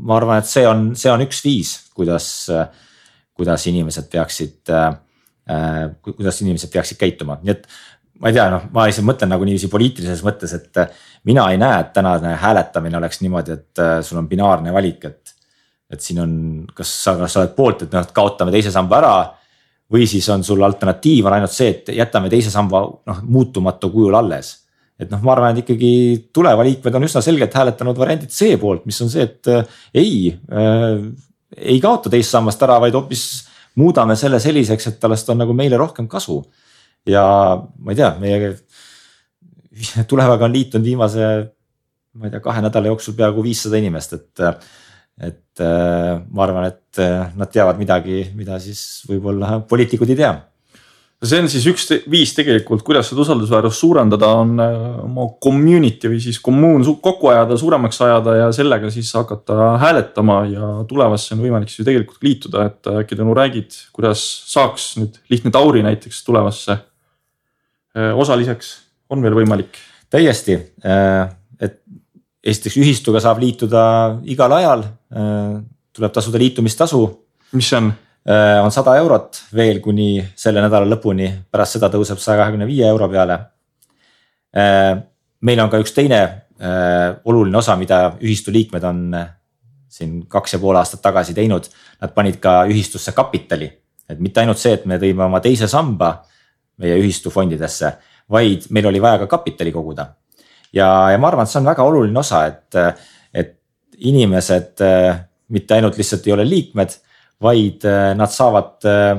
ma 0.08 0.18
arvan, 0.18 0.40
et 0.40 0.48
see 0.48 0.66
on, 0.68 0.90
see 0.96 1.12
on 1.12 1.24
üks 1.24 1.42
viis, 1.44 1.72
kuidas, 1.96 2.48
kuidas 3.36 3.66
inimesed 3.68 4.08
peaksid, 4.12 4.72
äh, 4.72 5.90
kuidas 6.04 6.42
inimesed 6.44 6.72
peaksid 6.72 7.00
käituma, 7.00 7.40
nii 7.44 7.52
et 7.52 7.68
ma 8.20 8.32
ei 8.32 8.36
tea, 8.36 8.50
noh, 8.52 8.68
ma 8.76 8.86
lihtsalt 8.88 9.08
mõtlen 9.08 9.32
nagu 9.32 9.48
niiviisi 9.48 9.72
poliitilises 9.72 10.24
mõttes, 10.24 10.56
et 10.56 10.80
mina 11.28 11.48
ei 11.52 11.60
näe, 11.60 11.80
et 11.84 11.92
tänane 11.96 12.36
hääletamine 12.40 13.00
oleks 13.00 13.20
niimoodi, 13.24 13.56
et 13.56 13.84
sul 14.08 14.20
on 14.20 14.28
binaarne 14.32 14.72
valik, 14.76 15.04
et. 15.06 15.34
et 15.92 16.02
siin 16.02 16.20
on, 16.20 16.32
kas 16.76 16.92
sa, 17.04 17.14
kas 17.20 17.36
sa 17.36 17.44
oled 17.44 17.52
poolt, 17.56 17.84
et 17.86 17.92
noh, 17.94 18.08
kaotame 18.16 18.52
teise 18.56 18.72
samba 18.74 18.98
ära 19.00 19.18
või 19.92 20.08
siis 20.10 20.28
on 20.34 20.44
sul 20.44 20.64
alternatiiv 20.66 21.28
on 21.28 21.36
ainult 21.38 21.54
see, 21.54 21.74
et 21.74 21.92
jätame 21.98 22.30
teise 22.32 22.52
samba 22.54 22.84
noh 22.86 23.20
muutumatu 23.24 23.92
kujul 23.94 24.16
alles. 24.18 24.56
et 25.00 25.10
noh, 25.12 25.20
ma 25.28 25.34
arvan, 25.34 25.52
et 25.52 25.66
ikkagi 25.66 25.92
tuleva 26.34 26.64
liikmed 26.64 26.96
on 26.96 27.04
üsna 27.04 27.22
selgelt 27.22 27.54
hääletanud 27.54 27.98
variandit 28.00 28.32
C 28.32 28.56
poolt, 28.60 28.86
mis 28.88 29.02
on 29.04 29.10
see, 29.12 29.26
et 29.28 29.50
äh, 29.52 29.66
ei 29.94 30.14
äh,, 30.32 31.02
ei 31.56 31.80
kaota 31.84 32.10
teist 32.12 32.32
sammast 32.32 32.64
ära, 32.64 32.78
vaid 32.84 32.96
hoopis 32.96 33.26
muudame 33.80 34.16
selle 34.20 34.40
selliseks, 34.40 34.88
et 34.88 35.04
sellest 35.04 35.30
on 35.32 35.42
nagu 35.44 35.54
meile 35.56 35.78
rohkem 35.80 36.08
kasu. 36.08 36.40
ja 37.06 37.26
ma 37.78 37.92
ei 37.92 38.00
tea, 38.00 38.14
meie 38.20 38.56
tulevaga 40.10 40.48
on 40.48 40.56
liitunud 40.56 40.88
viimase, 40.88 41.28
ma 42.16 42.28
ei 42.28 42.34
tea, 42.34 42.42
kahe 42.42 42.64
nädala 42.64 42.90
jooksul 42.94 43.18
peaaegu 43.20 43.44
viissada 43.44 43.78
inimest, 43.78 44.16
et 44.18 44.46
et 45.22 45.64
äh, 45.64 46.18
ma 46.32 46.44
arvan, 46.44 46.68
et 46.68 47.00
äh, 47.00 47.32
nad 47.40 47.52
teavad 47.52 47.80
midagi, 47.80 48.26
mida 48.36 48.60
siis 48.60 49.06
võib-olla 49.08 49.62
poliitikud 49.70 50.12
ei 50.12 50.20
tea. 50.20 50.34
See 51.26 51.40
on 51.40 51.48
siis 51.50 51.64
üks 51.72 51.88
viis 52.12 52.34
tegelikult, 52.36 52.84
kuidas 52.86 53.08
seda 53.10 53.24
usaldusväärsust 53.24 53.82
suurendada, 53.82 54.34
on 54.44 54.60
äh, 54.62 54.74
oma 55.06 55.30
community 55.42 56.12
või 56.12 56.20
siis 56.22 56.42
kommuun 56.44 56.84
kokku 57.02 57.32
ajada, 57.32 57.56
suuremaks 57.58 58.02
ajada 58.04 58.36
ja 58.42 58.50
sellega 58.54 58.92
siis 58.94 59.14
hakata 59.16 59.72
hääletama 59.82 60.42
ja 60.52 60.74
tulevasse 60.90 61.34
on 61.38 61.46
võimalik 61.46 61.72
siis 61.72 61.82
ju 61.82 61.88
tegelikult 61.88 62.28
liituda, 62.28 62.68
et 62.68 62.92
äkki 63.00 63.18
Tõnu 63.18 63.38
räägid, 63.38 63.80
kuidas 63.96 64.22
saaks 64.52 64.92
nüüd 65.00 65.18
lihtne 65.32 65.56
Tauri 65.56 65.86
näiteks 65.88 66.20
tulevasse 66.28 66.82
osaliseks, 67.96 68.74
on 69.10 69.24
veel 69.24 69.38
võimalik? 69.38 69.80
täiesti, 70.12 70.56
et 70.84 71.45
esiteks 72.46 72.78
ühistuga 72.80 73.22
saab 73.24 73.42
liituda 73.42 73.84
igal 74.30 74.54
ajal, 74.60 74.86
äh, 75.16 75.54
tuleb 75.96 76.14
tasuda 76.14 76.42
liitumistasu. 76.42 77.02
mis 77.54 77.70
see 77.70 77.78
on? 77.78 77.94
Äh, 78.26 78.60
on 78.64 78.72
sada 78.72 78.96
eurot 78.98 79.44
veel 79.54 79.80
kuni 79.82 80.24
selle 80.36 80.62
nädala 80.62 80.88
lõpuni, 80.90 81.30
pärast 81.52 81.78
seda 81.78 81.92
tõuseb 81.94 82.18
saja 82.18 82.40
kahekümne 82.42 82.66
viie 82.66 82.88
euro 82.88 83.10
peale. 83.10 83.40
Äh, 84.56 84.98
meil 85.42 85.62
on 85.62 85.70
ka 85.70 85.82
üks 85.82 85.94
teine 85.94 86.42
oluline 87.28 87.58
osa, 87.60 87.74
mida 87.76 88.14
ühistu 88.24 88.48
liikmed 88.56 88.84
on 88.88 89.00
siin 89.92 90.22
kaks 90.32 90.54
ja 90.56 90.60
pool 90.60 90.78
aastat 90.80 91.02
tagasi 91.04 91.34
teinud. 91.36 91.68
Nad 92.00 92.14
panid 92.16 92.38
ka 92.40 92.62
ühistusse 92.72 93.12
kapitali, 93.12 93.68
et 94.08 94.22
mitte 94.24 94.40
ainult 94.40 94.62
see, 94.62 94.72
et 94.78 94.86
me 94.88 94.96
tõime 94.96 95.26
oma 95.28 95.42
teise 95.44 95.68
samba 95.68 96.14
meie 96.80 96.96
ühistu 96.96 97.30
fondidesse, 97.30 97.92
vaid 98.32 98.70
meil 98.72 98.88
oli 98.88 99.04
vaja 99.04 99.20
ka 99.26 99.28
kapitali 99.36 99.76
koguda 99.76 100.08
ja, 100.76 100.90
ja 101.12 101.22
ma 101.22 101.32
arvan, 101.32 101.48
et 101.48 101.54
see 101.54 101.62
on 101.62 101.70
väga 101.70 101.88
oluline 101.88 102.22
osa, 102.22 102.46
et, 102.52 102.80
et 103.34 103.56
inimesed 103.98 104.84
äh, 104.86 105.24
mitte 105.56 105.78
ainult 105.78 105.98
lihtsalt 106.00 106.28
ei 106.28 106.36
ole 106.36 106.48
liikmed, 106.50 106.98
vaid 107.44 107.88
äh, 107.90 108.12
nad 108.18 108.32
saavad 108.32 108.88
äh, 108.90 109.12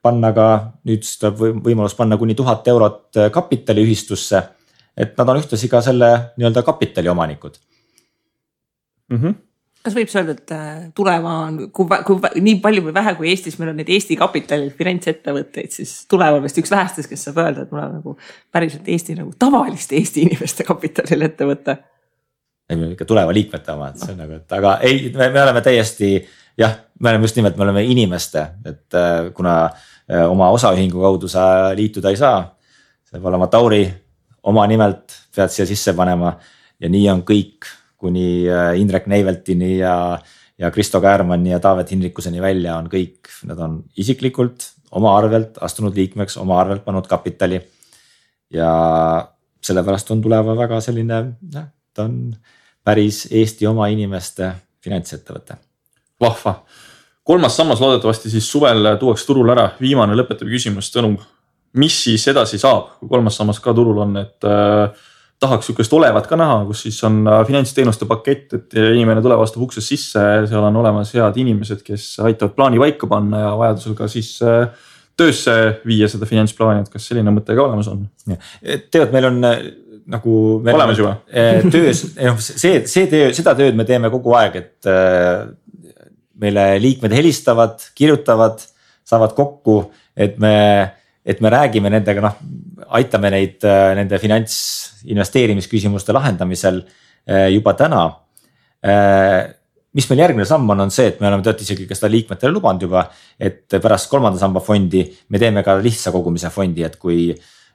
panna 0.00 0.32
ka, 0.36 0.48
nüüd 0.88 1.04
tuleb 1.04 1.44
võimalus 1.66 1.96
panna 1.98 2.16
kuni 2.20 2.36
tuhat 2.36 2.68
eurot 2.72 3.20
kapitali 3.32 3.84
ühistusse. 3.84 4.42
et 4.96 5.12
nad 5.16 5.28
on 5.28 5.38
ühtlasi 5.38 5.68
ka 5.70 5.80
selle 5.80 6.08
nii-öelda 6.36 6.62
kapitali 6.66 7.08
omanikud 7.08 7.54
mm. 9.08 9.16
-hmm 9.16 9.49
kas 9.84 9.96
võib 9.96 10.10
öelda, 10.12 10.34
et 10.36 10.52
äh, 10.54 10.80
tuleva 10.96 11.36
on, 11.46 11.60
kui, 11.74 12.00
kui 12.06 12.42
nii 12.44 12.58
palju 12.62 12.84
või 12.88 12.94
vähe, 12.96 13.14
kui 13.18 13.30
Eestis 13.32 13.56
meil 13.60 13.72
on 13.72 13.78
neid 13.80 13.88
Eesti 13.92 14.16
kapitalil 14.20 14.72
finantsettevõtteid, 14.76 15.72
siis 15.72 15.94
tuleva 16.10 16.36
on 16.38 16.44
vist 16.44 16.60
üks 16.60 16.72
vähestest, 16.72 17.08
kes 17.10 17.24
saab 17.28 17.40
öelda, 17.44 17.64
et 17.64 17.72
mul 17.72 17.82
on 17.84 17.94
nagu 18.00 18.16
päriselt 18.52 18.88
Eesti 18.92 19.16
nagu 19.18 19.32
tavaliste 19.40 19.96
Eesti 19.96 20.26
inimeste 20.28 20.66
kapitalil 20.68 21.24
ettevõte. 21.30 21.78
ei, 22.70 22.76
meil 22.76 22.92
ikka 22.94 23.08
tuleva 23.08 23.32
liikmete 23.34 23.72
omad, 23.72 23.96
see 23.98 24.12
on 24.12 24.20
nagu, 24.24 24.36
et 24.42 24.58
aga 24.58 24.76
ei, 24.86 25.08
me 25.16 25.32
oleme 25.32 25.64
täiesti 25.64 26.12
jah, 26.60 26.76
me 27.00 27.10
oleme 27.14 27.24
just 27.24 27.40
nimelt, 27.40 27.56
me 27.56 27.64
oleme 27.64 27.84
inimeste, 27.84 28.46
et 28.68 29.00
äh, 29.00 29.32
kuna 29.34 29.56
äh, 29.64 30.26
oma 30.28 30.52
osaühingu 30.54 31.00
kaudu 31.00 31.28
sa 31.28 31.72
liituda 31.76 32.12
ei 32.12 32.20
saa. 32.20 32.44
sa 33.04 33.18
pead 33.18 33.32
olema 33.32 33.46
Tauri 33.50 33.82
oma 34.42 34.66
nimelt, 34.66 35.16
pead 35.34 35.50
siia 35.50 35.66
sisse 35.66 35.96
panema 35.96 36.34
ja 36.80 36.88
nii 36.88 37.08
on 37.10 37.24
kõik 37.26 37.66
kuni 38.00 38.48
äh, 38.48 38.74
Indrek 38.80 39.06
Neiveltini 39.10 39.76
ja, 39.78 39.94
ja 40.58 40.70
Kristo 40.74 41.00
Käärmanni 41.00 41.52
ja 41.52 41.60
Taavet 41.60 41.92
Hinrikuseni 41.92 42.42
välja 42.42 42.76
on 42.80 42.88
kõik, 42.92 43.30
nad 43.48 43.60
on 43.60 43.80
isiklikult 44.00 44.70
oma 44.96 45.12
arvelt 45.18 45.60
astunud 45.62 45.96
liikmeks, 45.96 46.38
oma 46.40 46.58
arvelt 46.60 46.84
pannud 46.84 47.06
kapitali. 47.06 47.60
ja 48.50 48.70
sellepärast 49.62 50.10
on 50.10 50.22
Tuleva 50.22 50.56
väga 50.56 50.80
selline, 50.80 51.20
noh, 51.54 51.66
ta 51.94 52.06
on 52.08 52.32
päris 52.84 53.26
Eesti 53.30 53.68
oma 53.70 53.86
inimeste 53.92 54.50
finantsettevõte. 54.82 55.56
vahva, 56.20 56.62
kolmas 57.24 57.56
sammas 57.56 57.80
loodetavasti 57.80 58.30
siis 58.30 58.50
suvel 58.50 58.96
tuuakse 58.98 59.26
turule 59.26 59.52
ära, 59.52 59.70
viimane 59.80 60.16
lõpetav 60.16 60.48
küsimus, 60.48 60.90
Tõnu. 60.90 61.14
mis 61.72 62.02
siis 62.04 62.26
edasi 62.28 62.58
saab, 62.58 62.98
kui 62.98 63.08
kolmas 63.08 63.36
sammas 63.36 63.60
ka 63.60 63.74
turul 63.74 63.98
on, 63.98 64.16
et 64.16 64.44
äh, 64.44 64.90
tahaks 65.40 65.70
sihukest 65.70 65.92
olevat 65.96 66.28
ka 66.28 66.36
näha, 66.38 66.60
kus 66.68 66.84
siis 66.84 66.98
on 67.08 67.22
äh, 67.28 67.40
finantsteenuste 67.48 68.06
pakett, 68.08 68.52
et 68.58 68.78
inimene 68.80 69.22
tuleb, 69.24 69.40
astub 69.40 69.64
uksest 69.68 69.92
sisse, 69.94 70.24
seal 70.50 70.66
on 70.68 70.80
olemas 70.82 71.12
head 71.16 71.38
inimesed, 71.40 71.82
kes 71.86 72.12
aitavad 72.26 72.56
plaani 72.56 72.80
paika 72.82 73.08
panna 73.10 73.44
ja 73.46 73.52
vajadusel 73.60 73.96
ka 73.98 74.08
siis 74.12 74.34
äh, 74.44 74.66
töösse 75.20 75.54
viia 75.88 76.08
seda 76.12 76.28
finantsplaani, 76.28 76.84
et 76.84 76.92
kas 76.92 77.08
selline 77.08 77.32
mõte 77.34 77.56
ka 77.56 77.64
olemas 77.64 77.88
on? 77.92 78.04
tead, 78.26 79.08
meil 79.14 79.30
on 79.30 79.40
äh, 79.48 79.64
nagu. 80.12 80.34
olemas 80.60 81.00
juba? 81.00 81.16
töös, 81.72 82.04
noh 82.20 82.40
see, 82.44 82.84
see 82.90 83.08
töö, 83.10 83.32
seda 83.36 83.56
tööd 83.58 83.78
me 83.78 83.88
teeme 83.88 84.12
kogu 84.12 84.36
aeg, 84.36 84.60
et 84.60 84.92
meile 86.40 86.66
liikmed 86.80 87.12
helistavad, 87.16 87.80
kirjutavad, 87.96 88.62
saavad 89.08 89.34
kokku, 89.36 89.82
et 90.16 90.38
me, 90.40 90.54
et 91.30 91.40
me 91.44 91.52
räägime 91.52 91.92
nendega, 91.92 92.24
noh 92.24 92.60
aitame 92.96 93.30
neid 93.32 93.64
nende 93.96 94.18
finantsinvesteerimisküsimuste 94.20 96.14
lahendamisel 96.16 96.80
eh, 96.82 97.48
juba 97.54 97.74
täna. 97.78 98.02
Eh, 98.82 99.42
mis 99.96 100.06
meil 100.10 100.24
järgmine 100.24 100.46
samm 100.48 100.70
on, 100.74 100.86
on 100.86 100.92
see, 100.94 101.10
et 101.10 101.20
me 101.20 101.28
oleme 101.28 101.44
tegelikult 101.44 101.66
isegi 101.66 101.86
ka 101.88 101.98
seda 101.98 102.10
liikmetele 102.14 102.54
lubanud 102.54 102.86
juba, 102.86 103.04
et 103.38 103.78
pärast 103.82 104.10
kolmanda 104.10 104.40
samba 104.40 104.62
fondi 104.64 105.04
me 105.30 105.40
teeme 105.42 105.64
ka 105.66 105.76
lihtsa 105.82 106.12
kogumise 106.14 106.52
fondi, 106.54 106.86
et 106.86 106.98
kui 107.00 107.30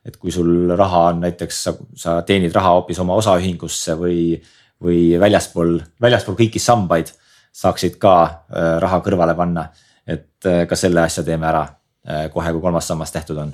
et 0.06 0.18
kui 0.22 0.30
sul 0.30 0.70
raha 0.78 1.00
on 1.10 1.24
näiteks, 1.24 1.64
sa 1.98 2.20
teenid 2.28 2.54
raha 2.54 2.76
hoopis 2.76 3.00
oma 3.02 3.16
osaühingusse 3.18 3.96
või, 3.98 4.36
või 4.86 5.16
väljaspool, 5.18 5.80
väljaspool 6.02 6.38
kõiki 6.38 6.62
sambaid 6.62 7.10
saaksid 7.56 7.98
ka 7.98 8.14
raha 8.84 9.00
kõrvale 9.02 9.34
panna. 9.36 9.66
et 10.06 10.46
ka 10.70 10.78
selle 10.78 11.02
asja 11.02 11.24
teeme 11.26 11.48
ära 11.50 11.64
kohe, 12.06 12.52
kui 12.54 12.62
kolmas 12.62 12.88
sammas 12.88 13.12
tehtud 13.12 13.40
on 13.42 13.54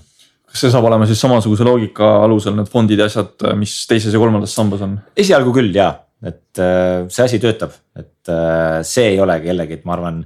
kas 0.51 0.65
see 0.65 0.71
saab 0.73 0.85
olema 0.89 1.07
siis 1.07 1.21
samasuguse 1.23 1.65
loogika 1.65 2.07
alusel 2.25 2.55
need 2.57 2.69
fondid 2.71 2.99
ja 2.99 3.07
asjad, 3.07 3.33
mis 3.59 3.73
teises 3.87 4.11
ja 4.11 4.19
kolmandas 4.19 4.55
sambas 4.57 4.83
on? 4.83 4.97
esialgu 5.23 5.53
küll 5.55 5.71
ja, 5.75 5.93
et 6.27 6.59
äh, 6.61 7.07
see 7.11 7.25
asi 7.25 7.39
töötab, 7.41 7.73
et 7.97 8.31
äh, 8.31 8.81
see 8.87 9.13
ei 9.13 9.21
ole 9.23 9.39
kellegi, 9.43 9.79
et 9.79 9.87
ma 9.87 9.95
arvan, 9.95 10.21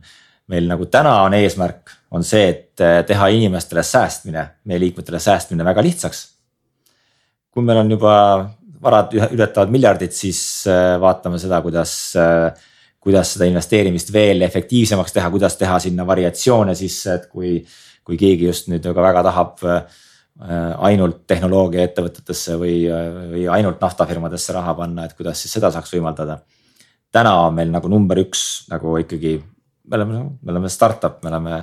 meil 0.52 0.68
nagu 0.70 0.90
täna 0.92 1.20
on 1.28 1.38
eesmärk, 1.38 1.94
on 2.18 2.26
see, 2.26 2.50
et 2.50 2.84
äh, 2.84 3.00
teha 3.08 3.30
inimestele 3.38 3.86
säästmine, 3.86 4.48
meie 4.66 4.82
liikmetele 4.82 5.22
säästmine 5.22 5.66
väga 5.68 5.86
lihtsaks. 5.86 6.28
kui 7.56 7.64
meil 7.64 7.86
on 7.86 7.92
juba 7.94 8.16
varad 8.84 9.14
ületavad 9.16 9.70
miljardit, 9.72 10.12
siis 10.14 10.66
vaatame 11.02 11.38
seda, 11.40 11.62
kuidas, 11.64 11.94
kuidas 13.00 13.32
seda 13.34 13.48
investeerimist 13.48 14.12
veel 14.14 14.44
efektiivsemaks 14.46 15.16
teha, 15.16 15.30
kuidas 15.32 15.56
teha 15.58 15.78
sinna 15.80 16.04
variatsioone 16.06 16.76
sisse, 16.76 17.16
et 17.16 17.30
kui 17.32 17.56
kui 18.06 18.20
keegi 18.22 18.50
just 18.50 18.70
nüüd 18.72 18.86
väga, 18.86 19.08
väga 19.10 19.24
tahab 19.30 19.64
äh, 19.66 20.04
ainult 20.90 21.24
tehnoloogiaettevõtetesse 21.32 22.60
või, 22.60 22.78
või 23.32 23.48
ainult 23.52 23.82
naftafirmadesse 23.82 24.56
raha 24.56 24.76
panna, 24.78 25.06
et 25.06 25.16
kuidas 25.18 25.42
siis 25.42 25.56
seda 25.56 25.72
saaks 25.72 25.94
võimaldada. 25.96 26.42
täna 27.12 27.36
on 27.48 27.54
meil 27.56 27.72
nagu 27.72 27.88
number 27.88 28.20
üks 28.20 28.68
nagu 28.70 28.98
ikkagi, 29.00 29.38
me 29.88 29.98
oleme, 29.98 30.24
me 30.42 30.52
oleme 30.52 30.70
startup, 30.70 31.24
me 31.24 31.32
oleme 31.32 31.62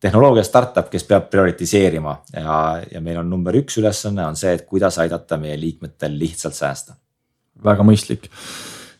tehnoloogia 0.00 0.42
startup, 0.44 0.88
kes 0.90 1.04
peab 1.04 1.28
prioritiseerima 1.30 2.16
ja, 2.34 2.56
ja 2.90 3.00
meil 3.00 3.20
on 3.20 3.30
number 3.30 3.54
üks 3.60 3.78
ülesanne 3.78 4.26
on 4.26 4.36
see, 4.36 4.52
et 4.56 4.66
kuidas 4.66 4.98
aidata 4.98 5.38
meie 5.38 5.60
liikmetel 5.60 6.18
lihtsalt 6.18 6.56
säästa. 6.56 6.98
väga 7.64 7.84
mõistlik 7.86 8.30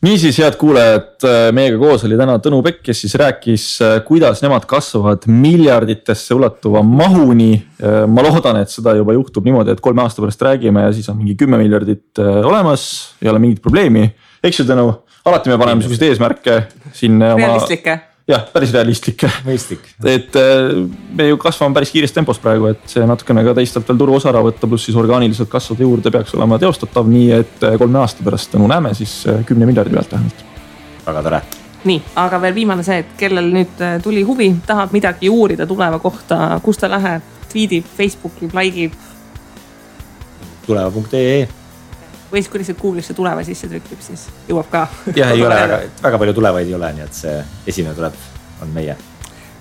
niisiis, 0.04 0.38
head 0.40 0.56
kuulajad, 0.60 1.12
äh, 1.24 1.38
meiega 1.56 1.78
koos 1.80 2.04
oli 2.08 2.18
täna 2.18 2.38
Tõnu 2.42 2.60
Pekk, 2.64 2.82
kes 2.88 3.02
siis 3.04 3.14
rääkis, 3.20 3.66
äh, 3.84 3.96
kuidas 4.06 4.42
nemad 4.44 4.64
kasvavad 4.68 5.26
miljarditesse 5.28 6.34
ulatuva 6.36 6.82
mahuni. 6.86 7.52
Äh, 7.80 8.02
ma 8.08 8.24
loodan, 8.24 8.62
et 8.62 8.72
seda 8.72 8.94
juba 8.98 9.16
juhtub 9.16 9.46
niimoodi, 9.48 9.74
et 9.76 9.84
kolme 9.84 10.04
aasta 10.04 10.24
pärast 10.24 10.44
räägime 10.48 10.86
ja 10.86 10.92
siis 10.96 11.08
on 11.12 11.20
mingi 11.20 11.36
kümme 11.40 11.60
miljardit 11.60 12.20
olemas, 12.20 13.16
ei 13.22 13.32
ole 13.32 13.42
mingit 13.42 13.62
probleemi. 13.62 14.08
eks 14.44 14.62
ju, 14.62 14.68
Tõnu, 14.68 14.86
alati 15.24 15.52
me 15.52 15.58
paneme 15.60 15.84
siukseid 15.84 16.08
eesmärke 16.08 16.62
siin 16.96 17.20
oma. 17.20 17.36
realistlikke 17.36 17.98
jah, 18.30 18.44
päris 18.52 18.72
realistlik. 18.74 19.24
mõistlik. 19.46 19.86
et 20.04 20.36
äh, 20.36 20.70
me 21.16 21.28
ju 21.28 21.38
kasvame 21.40 21.74
päris 21.74 21.92
kiires 21.94 22.14
tempos 22.14 22.38
praegu, 22.42 22.70
et 22.72 22.82
see 22.90 23.04
natukene 23.06 23.44
ka 23.46 23.54
teistelt 23.58 23.88
veel 23.88 24.00
turuosa 24.00 24.30
ära 24.32 24.42
võtta, 24.46 24.68
pluss 24.70 24.88
siis 24.88 24.98
orgaaniliselt 25.00 25.50
kasvada 25.50 25.86
juurde 25.86 26.12
peaks 26.14 26.34
olema 26.38 26.58
teostatav, 26.62 27.08
nii 27.10 27.30
et 27.40 27.66
äh, 27.66 27.78
kolme 27.80 28.02
aasta 28.02 28.26
pärast 28.26 28.52
tänu 28.54 28.68
näeme 28.70 28.94
siis 28.98 29.20
äh, 29.28 29.44
kümne 29.46 29.68
miljardi 29.68 29.94
pealt 29.94 30.12
vähemalt. 30.12 30.44
väga 31.06 31.22
tore. 31.28 31.42
nii, 31.84 32.00
aga 32.24 32.40
veel 32.40 32.54
viimane 32.54 32.86
see, 32.86 32.98
et 33.04 33.14
kellel 33.20 33.52
nüüd 33.54 33.86
tuli 34.04 34.22
huvi, 34.26 34.52
tahab 34.66 34.92
midagi 34.96 35.30
uurida 35.32 35.66
tuleva 35.66 35.98
kohta, 35.98 36.60
kus 36.64 36.78
ta 36.82 36.90
läheb, 36.90 37.24
tweetib, 37.52 37.88
Facebookib, 37.96 38.52
like 38.54 38.84
ib. 38.88 39.00
tuleva.ee 40.66 41.48
või 42.30 42.42
siis 42.42 42.50
kui 42.50 42.62
lihtsalt 42.62 42.78
Google'isse 42.80 43.14
tuleva 43.14 43.44
sisse 43.44 43.68
trükib, 43.68 44.00
siis 44.04 44.26
jõuab 44.48 44.70
ka. 44.70 44.86
jah, 45.16 45.32
ei 45.34 45.42
ole 45.44 45.56
väga, 45.60 45.80
väga 46.02 46.20
palju 46.22 46.34
tulevaid 46.38 46.68
ei 46.68 46.74
ole, 46.78 46.92
nii 46.96 47.06
et 47.06 47.16
see 47.16 47.36
esimene 47.72 47.94
tuleb, 47.98 48.16
on 48.62 48.74
meie. 48.74 48.96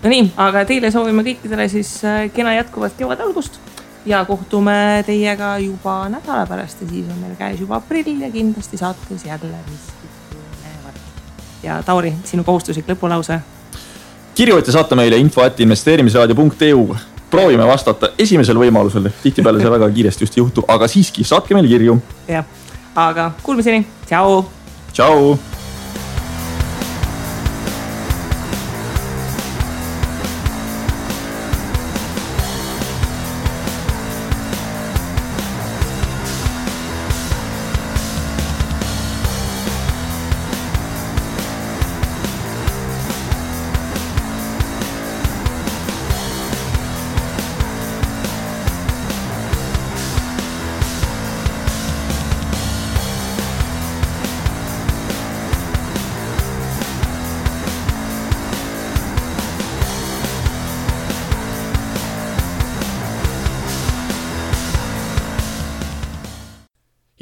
Nonii, 0.03 0.30
aga 0.39 0.63
teile 0.67 0.91
soovime 0.93 1.26
kõikidele 1.28 1.67
siis 1.72 1.97
äh, 2.07 2.22
kena 2.34 2.53
jätkuvat 2.55 2.95
kevade 2.97 3.26
algust 3.26 3.59
ja 4.05 4.24
kohtume 4.26 5.03
teiega 5.05 5.57
juba 5.59 6.01
nädala 6.09 6.45
pärast 6.47 6.82
ja 6.82 6.88
siis 6.88 7.07
on 7.11 7.20
meil 7.20 7.36
käes 7.39 7.59
juba 7.59 7.80
aprill 7.82 8.22
ja 8.24 8.32
kindlasti 8.32 8.78
saates 8.78 9.26
jälle 9.26 9.59
miskit 9.67 10.34
põnevat. 10.34 10.99
ja 11.63 11.82
Tauri, 11.84 12.13
sinu 12.24 12.43
kohustuslik 12.43 12.88
lõpulause. 12.88 13.39
kirjuta 14.36 14.72
saata 14.72 14.95
meile 14.95 15.17
info 15.17 15.43
at 15.43 15.59
investeerimisraadio.eu 15.59 16.95
proovime 17.32 17.68
vastata 17.68 18.14
esimesel 18.18 18.58
võimalusel, 18.58 19.12
tihtipeale 19.24 19.62
see 19.62 19.76
väga 19.76 19.92
kiiresti 19.94 20.26
just 20.26 20.38
ei 20.38 20.44
juhtu, 20.44 20.66
aga 20.68 20.88
siiski 20.90 21.28
saatke 21.28 21.58
meile 21.58 21.72
kirju. 21.72 22.00
jah 22.28 22.46
aga 22.96 23.32
kuulmiseni, 23.44 23.86
tšau. 24.06 24.44
tšau. 24.92 25.59